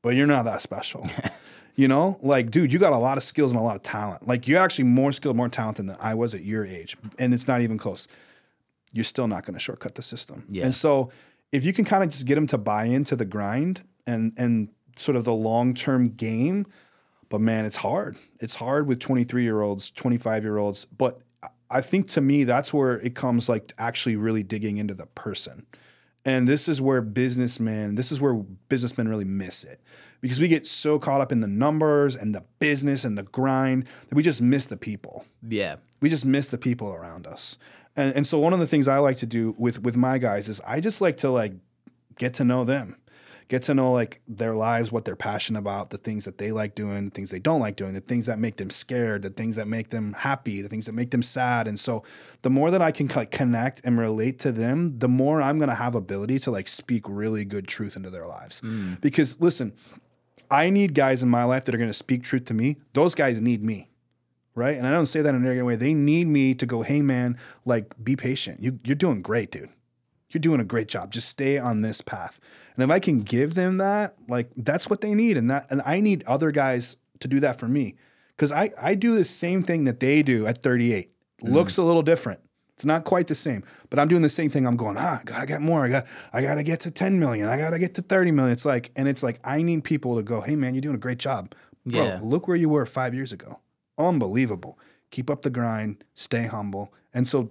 [0.00, 1.08] but you're not that special
[1.76, 4.26] you know like dude you got a lot of skills and a lot of talent
[4.26, 7.48] like you're actually more skilled more talented than i was at your age and it's
[7.48, 8.06] not even close
[8.92, 10.64] you're still not going to shortcut the system Yeah.
[10.64, 11.10] and so
[11.52, 14.68] if you can kind of just get them to buy into the grind and and
[14.96, 16.66] sort of the long-term game
[17.30, 18.16] but man, it's hard.
[18.38, 20.84] It's hard with 23 year olds, 25 year olds.
[20.84, 21.18] But
[21.68, 25.66] I think to me, that's where it comes like actually really digging into the person.
[26.24, 29.80] And this is where businessmen, this is where businessmen really miss it
[30.24, 33.84] because we get so caught up in the numbers and the business and the grind
[34.08, 35.26] that we just miss the people.
[35.46, 35.76] Yeah.
[36.00, 37.58] We just miss the people around us.
[37.94, 40.48] And and so one of the things I like to do with with my guys
[40.48, 41.52] is I just like to like
[42.16, 42.96] get to know them.
[43.48, 46.74] Get to know like their lives, what they're passionate about, the things that they like
[46.74, 49.56] doing, the things they don't like doing, the things that make them scared, the things
[49.56, 51.68] that make them happy, the things that make them sad.
[51.68, 52.02] And so
[52.40, 55.74] the more that I can like connect and relate to them, the more I'm gonna
[55.74, 58.62] have ability to like speak really good truth into their lives.
[58.62, 59.02] Mm.
[59.02, 59.74] Because listen,
[60.50, 62.76] I need guys in my life that are going to speak truth to me.
[62.92, 63.90] Those guys need me,
[64.54, 64.76] right?
[64.76, 65.76] And I don't say that in an arrogant way.
[65.76, 68.62] They need me to go, hey man, like be patient.
[68.62, 69.70] You, you're doing great, dude.
[70.30, 71.12] You're doing a great job.
[71.12, 72.40] Just stay on this path.
[72.74, 75.80] And if I can give them that, like that's what they need, and that, and
[75.84, 77.94] I need other guys to do that for me,
[78.36, 81.10] because I I do the same thing that they do at 38.
[81.42, 81.52] Mm.
[81.52, 82.40] Looks a little different.
[82.74, 84.66] It's not quite the same, but I'm doing the same thing.
[84.66, 85.84] I'm going, ah, I gotta get more.
[85.84, 87.48] I got, I gotta get to 10 million.
[87.48, 88.52] I gotta get to 30 million.
[88.52, 90.98] It's like, and it's like, I need people to go, hey man, you're doing a
[90.98, 91.54] great job,
[91.86, 92.04] bro.
[92.04, 92.20] Yeah.
[92.22, 93.60] Look where you were five years ago.
[93.96, 94.78] Unbelievable.
[95.10, 96.02] Keep up the grind.
[96.14, 96.92] Stay humble.
[97.12, 97.50] And so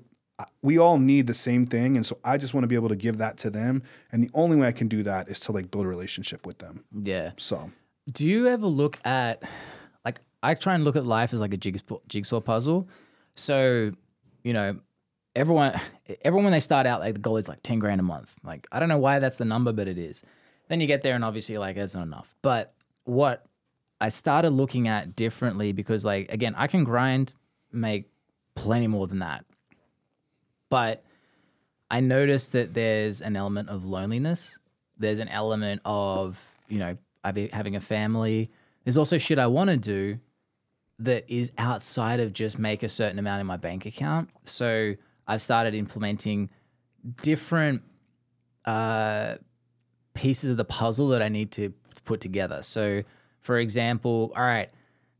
[0.62, 2.96] we all need the same thing, and so I just want to be able to
[2.96, 3.84] give that to them.
[4.12, 6.58] And the only way I can do that is to like build a relationship with
[6.58, 6.84] them.
[6.92, 7.32] Yeah.
[7.38, 7.72] So
[8.12, 9.44] Do you ever look at
[10.04, 12.88] like I try and look at life as like a jigsaw jigsaw puzzle.
[13.36, 13.92] So,
[14.44, 14.80] you know,
[15.36, 15.80] everyone
[16.22, 18.36] everyone when they start out like the goal is like 10 grand a month.
[18.44, 20.24] Like I don't know why that's the number but it is.
[20.68, 22.36] Then you get there and obviously like that's not enough.
[22.42, 22.74] But
[23.04, 23.46] what
[24.00, 27.34] I started looking at differently because like again, I can grind
[27.72, 28.10] make
[28.56, 29.46] plenty more than that.
[30.70, 31.04] But
[31.90, 34.58] I noticed that there's an element of loneliness.
[34.98, 38.50] There's an element of, you know, having a family.
[38.84, 40.20] There's also shit I want to do
[41.00, 44.30] that is outside of just make a certain amount in my bank account.
[44.44, 44.96] So
[45.28, 46.50] I've started implementing
[47.22, 47.82] different
[48.66, 49.36] uh,
[50.14, 51.74] pieces of the puzzle that I need to
[52.06, 52.64] put together.
[52.64, 53.04] So,
[53.40, 54.70] for example, all right,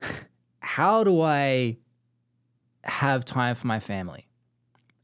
[0.60, 1.78] how do I
[2.84, 4.28] have time for my family?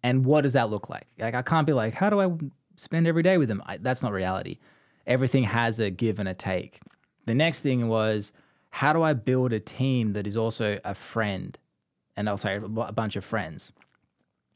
[0.03, 1.07] And what does that look like?
[1.17, 2.31] Like, I can't be like, how do I
[2.77, 3.61] spend every day with them?
[3.65, 4.57] I, that's not reality.
[5.05, 6.79] Everything has a give and a take.
[7.25, 8.31] The next thing was,
[8.71, 11.57] how do I build a team that is also a friend
[12.15, 13.73] and a bu- a bunch of friends?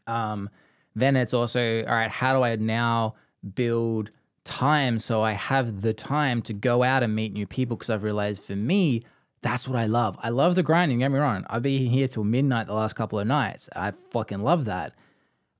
[0.08, 0.50] Um,
[0.96, 3.16] then it's also, all right, how do I now
[3.56, 4.12] build
[4.44, 7.78] time so I have the time to go out and meet new people?
[7.78, 9.02] Because I've realized for me,
[9.42, 10.18] that's what I love.
[10.22, 11.46] I love the grinding, get me wrong.
[11.50, 13.70] I've been here till midnight the last couple of nights.
[13.76, 14.94] I fucking love that.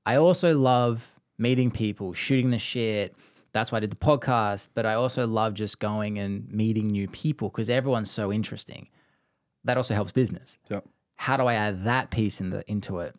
[0.06, 3.14] I also love meeting people, shooting the shit.
[3.52, 4.70] That's why I did the podcast.
[4.74, 8.88] But I also love just going and meeting new people because everyone's so interesting.
[9.64, 10.58] That also helps business.
[10.70, 10.80] yeah.
[11.16, 13.14] How do I add that piece in the into it?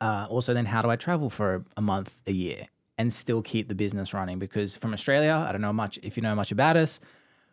[0.00, 2.66] Uh, also, then how do I travel for a, month, a year,
[2.96, 4.38] and still keep the business running?
[4.38, 5.98] Because from Australia, I don't know much.
[6.02, 7.00] If you know much about us,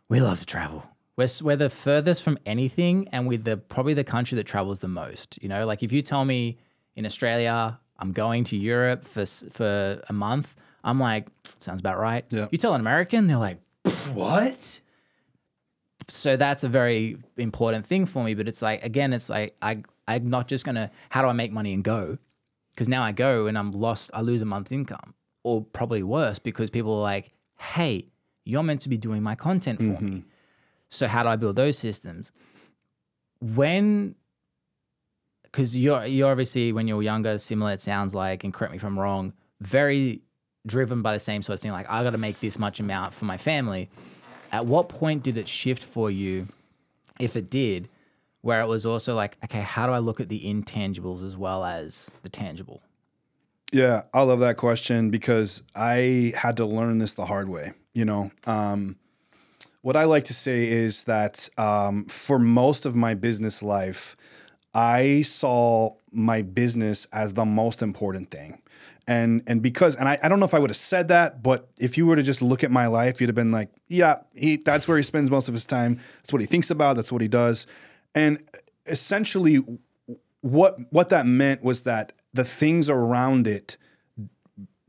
[0.10, 0.84] we love to travel.
[1.18, 4.88] We're, we're the furthest from anything, and we're the probably the country that travels the
[4.88, 5.42] most.
[5.42, 6.58] You know, like if you tell me
[6.96, 11.28] in Australia I'm going to Europe for for a month, I'm like,
[11.60, 12.26] sounds about right.
[12.30, 12.48] Yeah.
[12.52, 13.60] You tell an American, they're like,
[14.14, 14.82] what?
[16.10, 18.34] So that's a very important thing for me.
[18.34, 21.52] But it's like again, it's like I I'm not just gonna how do I make
[21.52, 22.18] money and go?
[22.78, 24.12] Because now I go and I'm lost.
[24.14, 28.06] I lose a month's income, or probably worse, because people are like, hey,
[28.46, 30.12] you're meant to be doing my content for me.
[30.12, 30.20] Mm-hmm.
[30.90, 32.32] So how do I build those systems?
[33.42, 34.14] When
[35.44, 38.84] because you're you're obviously when you're younger, similar it sounds like, and correct me if
[38.84, 40.22] I'm wrong, very
[40.68, 41.72] driven by the same sort of thing.
[41.72, 43.90] Like I got to make this much amount for my family.
[44.52, 46.48] At what point did it shift for you,
[47.20, 47.90] if it did,
[48.42, 51.66] where it was also like, okay, how do I look at the intangibles as well
[51.66, 52.82] as the tangible?
[53.72, 57.74] Yeah, I love that question because I had to learn this the hard way.
[57.94, 58.96] You know, um,
[59.82, 64.16] what I like to say is that um, for most of my business life,
[64.74, 68.62] I saw my business as the most important thing.
[69.10, 71.70] And and because and I, I don't know if I would have said that, but
[71.80, 74.58] if you were to just look at my life, you'd have been like, yeah, he
[74.58, 76.00] that's where he spends most of his time.
[76.18, 76.98] That's what he thinks about.
[76.98, 77.68] That's what he does.
[78.18, 78.40] And
[78.86, 79.64] essentially,
[80.42, 83.78] what what that meant was that the things around it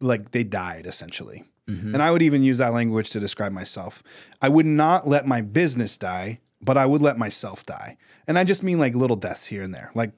[0.00, 1.44] like they died essentially.
[1.68, 1.94] Mm-hmm.
[1.94, 4.02] And I would even use that language to describe myself.
[4.40, 7.96] I would not let my business die, but I would let myself die.
[8.26, 10.12] And I just mean like little deaths here and there, like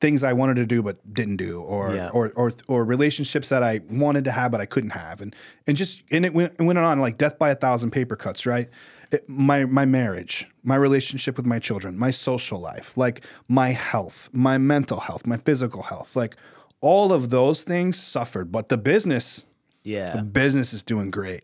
[0.00, 2.10] things I wanted to do but didn't do, or Yeah.
[2.10, 5.34] or or or relationships that I wanted to have but I couldn't have, and
[5.66, 8.44] and just and it went, it went on like death by a thousand paper cuts,
[8.44, 8.68] right?
[9.12, 14.28] It, my my marriage, my relationship with my children, my social life, like my health,
[14.32, 16.36] my mental health, my physical health, like
[16.80, 19.44] all of those things suffered, but the business
[19.82, 20.16] Yeah.
[20.16, 21.42] the business is doing great.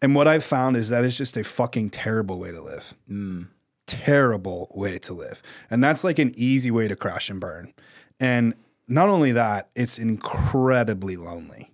[0.00, 2.94] And what I've found is that it's just a fucking terrible way to live.
[3.08, 3.42] Hmm.
[3.86, 5.42] Terrible way to live.
[5.70, 7.74] And that's like an easy way to crash and burn.
[8.18, 8.54] And
[8.88, 11.71] not only that, it's incredibly lonely.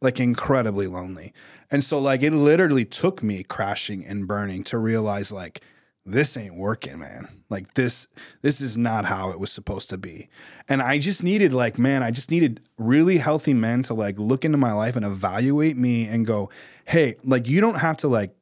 [0.00, 1.32] Like incredibly lonely.
[1.70, 5.62] And so like it literally took me crashing and burning to realize like
[6.06, 7.28] this ain't working, man.
[7.50, 8.06] Like this
[8.42, 10.28] this is not how it was supposed to be.
[10.68, 14.44] And I just needed like man, I just needed really healthy men to like look
[14.44, 16.48] into my life and evaluate me and go,
[16.84, 18.34] "Hey, like you don't have to like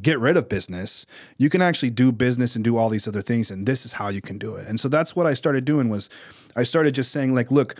[0.00, 1.06] get rid of business.
[1.38, 4.08] You can actually do business and do all these other things and this is how
[4.08, 6.10] you can do it." And so that's what I started doing was
[6.54, 7.76] I started just saying like, "Look,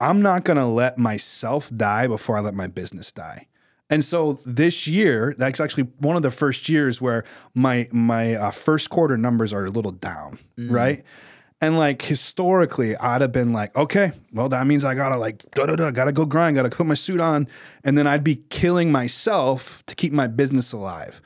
[0.00, 3.46] I'm not going to let myself die before I let my business die."
[3.88, 7.24] And so this year, that's actually one of the first years where
[7.54, 11.04] my my uh, first quarter numbers are a little down, right?
[11.60, 15.66] And like historically, I'd have been like, okay, well, that means I gotta like, da
[15.66, 17.46] da da, gotta go grind, gotta put my suit on,
[17.84, 21.22] and then I'd be killing myself to keep my business alive.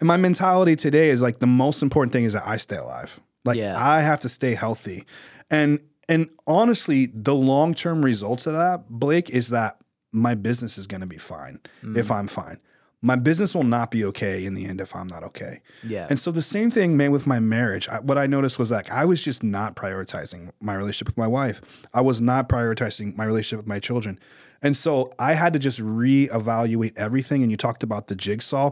[0.00, 3.20] And my mentality today is like the most important thing is that I stay alive.
[3.44, 3.74] Like Yeah.
[3.76, 5.04] I have to stay healthy,
[5.50, 9.78] and and honestly, the long term results of that, Blake, is that
[10.12, 11.96] my business is going to be fine mm.
[11.96, 12.60] if I'm fine.
[13.02, 15.60] My business will not be okay in the end if I'm not okay.
[15.82, 16.06] Yeah.
[16.08, 17.86] And so the same thing, man, with my marriage.
[17.88, 21.26] I, what I noticed was like I was just not prioritizing my relationship with my
[21.26, 21.60] wife.
[21.92, 24.18] I was not prioritizing my relationship with my children.
[24.62, 27.42] And so I had to just reevaluate everything.
[27.42, 28.70] And you talked about the jigsaw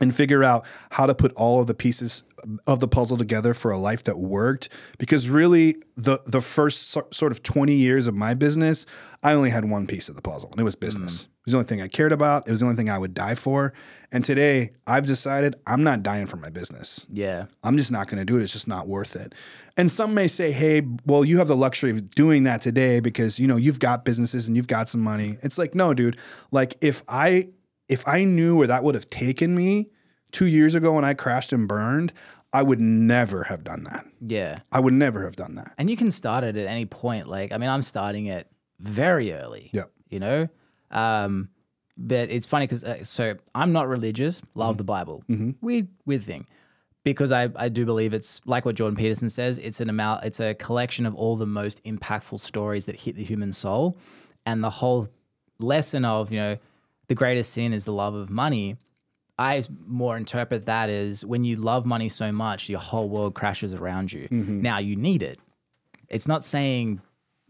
[0.00, 2.24] and figure out how to put all of the pieces
[2.66, 4.68] of the puzzle together for a life that worked
[4.98, 8.86] because really the the first so- sort of 20 years of my business
[9.22, 10.86] I only had one piece of the puzzle and it was mm-hmm.
[10.86, 11.22] business.
[11.22, 13.14] It was the only thing I cared about, it was the only thing I would
[13.14, 13.72] die for.
[14.12, 17.06] And today I've decided I'm not dying for my business.
[17.10, 17.46] Yeah.
[17.64, 18.42] I'm just not going to do it.
[18.42, 19.34] It's just not worth it.
[19.76, 23.38] And some may say, "Hey, well, you have the luxury of doing that today because
[23.38, 26.18] you know you've got businesses and you've got some money." It's like, no, dude.
[26.50, 27.48] Like if I
[27.88, 29.90] if I knew where that would have taken me
[30.32, 32.12] two years ago when I crashed and burned,
[32.52, 34.06] I would never have done that.
[34.20, 34.60] Yeah.
[34.72, 35.72] I would never have done that.
[35.78, 37.26] And you can start it at any point.
[37.28, 38.48] Like, I mean, I'm starting it
[38.80, 39.70] very early.
[39.72, 39.84] Yeah.
[40.08, 40.48] You know?
[40.90, 41.48] Um,
[41.96, 44.78] but it's funny because, uh, so I'm not religious, love Mm-hmm.
[44.78, 45.24] the Bible.
[45.60, 46.46] Weird, weird thing.
[47.04, 50.40] Because I, I do believe it's like what Jordan Peterson says, it's an amount, it's
[50.40, 53.96] a collection of all the most impactful stories that hit the human soul.
[54.44, 55.08] And the whole
[55.58, 56.58] lesson of, you know,
[57.08, 58.76] the greatest sin is the love of money.
[59.38, 63.74] I more interpret that as when you love money so much, your whole world crashes
[63.74, 64.28] around you.
[64.30, 64.62] Mm-hmm.
[64.62, 65.38] Now you need it.
[66.08, 67.00] It's not saying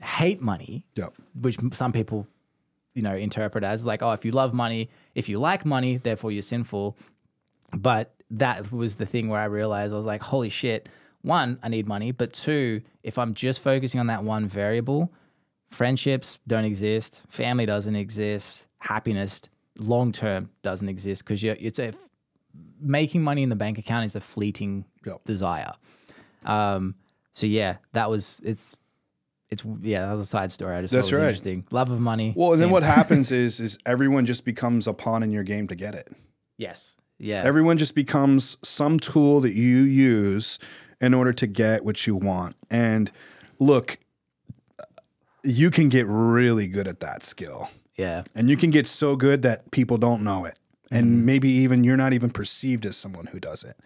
[0.01, 1.15] hate money, Yep.
[1.41, 2.27] which some people,
[2.95, 6.33] you know, interpret as like, oh, if you love money, if you like money, therefore
[6.33, 6.97] you're sinful.
[7.77, 10.89] But that was the thing where I realized I was like, holy shit.
[11.23, 15.13] One, I need money, but two, if I'm just focusing on that one variable,
[15.71, 19.41] friendships don't exist, family doesn't exist, happiness
[19.79, 21.93] long term doesn't exist because you're it's a
[22.81, 25.25] making money in the bank account is a fleeting Yep.
[25.25, 25.73] desire.
[26.45, 26.95] Um,
[27.33, 28.77] so yeah, that was it's
[29.51, 30.75] it's yeah, that was a side story.
[30.77, 31.29] I just That's thought it was right.
[31.29, 31.67] interesting.
[31.71, 32.33] Love of money.
[32.37, 35.69] Well, and then what happens is is everyone just becomes a pawn in your game
[35.69, 36.09] to get it.
[36.57, 36.97] Yes.
[37.19, 37.43] Yeah.
[37.45, 40.59] Everyone just becomes some tool that you use
[41.01, 42.57] in order to get what you want.
[42.71, 43.11] And
[43.59, 43.99] look,
[45.47, 47.69] you can get really good at that skill.
[47.97, 48.25] yeah.
[48.35, 50.59] And you can get so good that people don't know it.
[50.91, 51.25] And mm-hmm.
[51.25, 53.77] maybe even you're not even perceived as someone who does it.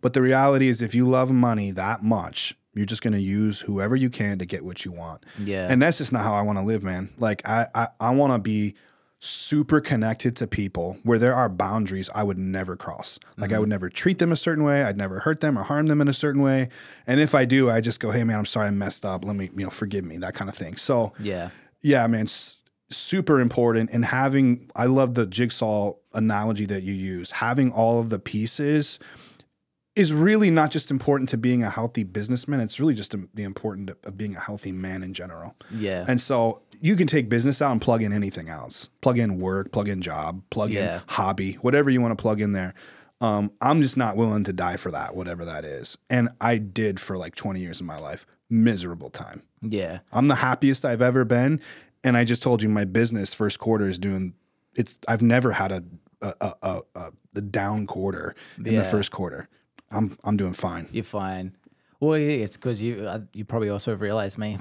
[0.00, 3.60] But the reality is, if you love money that much, you're just going to use
[3.60, 5.24] whoever you can to get what you want.
[5.38, 5.66] Yeah.
[5.68, 7.10] And that's just not how I want to live, man.
[7.18, 8.74] Like, I, I, I want to be
[9.22, 13.18] super connected to people where there are boundaries I would never cross.
[13.36, 13.60] Like, I mm-hmm.
[13.60, 14.82] would never treat them a certain way.
[14.82, 16.70] I'd never hurt them or harm them in a certain way.
[17.06, 19.26] And if I do, I just go, hey, man, I'm sorry I messed up.
[19.26, 20.76] Let me, you know, forgive me, that kind of thing.
[20.76, 21.50] So, yeah.
[21.82, 22.60] yeah, man, s-
[22.90, 23.90] super important.
[23.92, 27.32] And having, I love the jigsaw analogy that you use.
[27.32, 28.98] Having all of the pieces
[29.96, 32.60] is really not just important to being a healthy businessman.
[32.60, 35.56] It's really just the important of being a healthy man in general.
[35.70, 36.06] Yeah.
[36.08, 38.88] And so you can take business out and plug in anything else.
[39.00, 40.96] Plug in work, plug in job, plug Yeah.
[40.96, 42.74] in hobby, whatever you want to plug in there.
[43.20, 45.98] Um, I'm just not willing to die for that, whatever that is.
[46.08, 48.24] And I did for like 20 years of my life.
[48.48, 49.42] Miserable time.
[49.62, 49.98] yeah.
[50.12, 51.60] I'm the happiest I've ever been.
[52.02, 54.32] And I just told you my business first quarter is doing
[54.74, 55.84] it's I've never had a
[56.22, 58.78] a a, a, a, down quarter in Yeah.
[58.80, 59.48] the first quarter.
[59.90, 60.88] I'm I'm doing fine.
[60.92, 61.56] You're fine.
[62.00, 64.58] Well, yeah, it's because you uh, you probably also realized, me.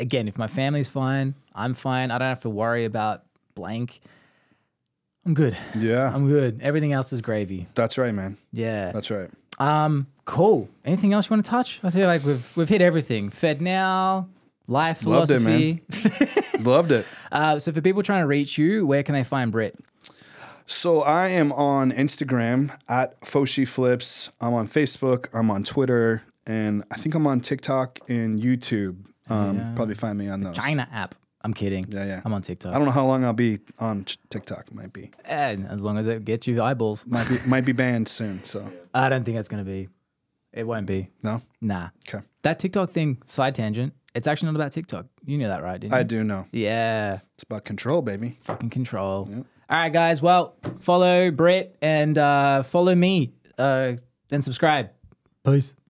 [0.00, 2.10] Again, if my family's fine, I'm fine.
[2.10, 3.22] I don't have to worry about
[3.54, 4.00] blank.
[5.26, 5.56] I'm good.
[5.76, 6.12] Yeah.
[6.12, 6.60] I'm good.
[6.62, 7.68] Everything else is gravy.
[7.74, 8.38] that's right, man.
[8.52, 8.90] Yeah.
[8.92, 9.30] That's right.
[9.58, 10.06] Um.
[10.24, 10.68] Cool.
[10.84, 11.80] Anything else you want to touch?
[11.82, 13.30] I feel like we've we've hit everything.
[13.30, 14.26] FedNow,
[14.66, 15.82] life philosophy.
[15.92, 16.44] Loved it, man.
[16.64, 17.06] Loved it.
[17.32, 19.76] uh, so for people trying to reach you, where can they find Brit?
[20.66, 24.30] So I am on Instagram at Foshee Flips.
[24.40, 25.26] I'm on Facebook.
[25.34, 29.04] I'm on Twitter, and I think I'm on TikTok and YouTube.
[29.30, 30.56] Um, Probably find me on those.
[30.56, 31.14] China app.
[31.42, 31.86] I'm kidding.
[31.88, 32.20] Yeah, yeah.
[32.24, 32.74] I'm on TikTok.
[32.74, 34.74] I don't know how long I'll be on TikTok.
[34.74, 37.06] Might be, And as long as it gets you eyeballs.
[37.06, 38.44] might be, might be banned soon.
[38.44, 39.88] So I don't think it's gonna be.
[40.52, 41.08] It won't be.
[41.22, 41.40] no.
[41.60, 41.90] Nah.
[42.08, 43.94] Okay, That TikTok thing, side tangent.
[44.14, 45.06] It's actually not about TikTok.
[45.24, 45.80] You knew that, right?
[45.80, 45.98] Didn't you?
[45.98, 46.46] I do know.
[46.50, 47.20] Yeah.
[47.34, 48.36] It's about control, baby.
[48.42, 49.28] Fucking control.
[49.32, 50.20] All right, guys.
[50.20, 53.32] Well, follow Brit and uh, follow me.
[53.56, 53.92] Uh,
[54.28, 54.90] then subscribe.
[55.44, 55.74] Peace.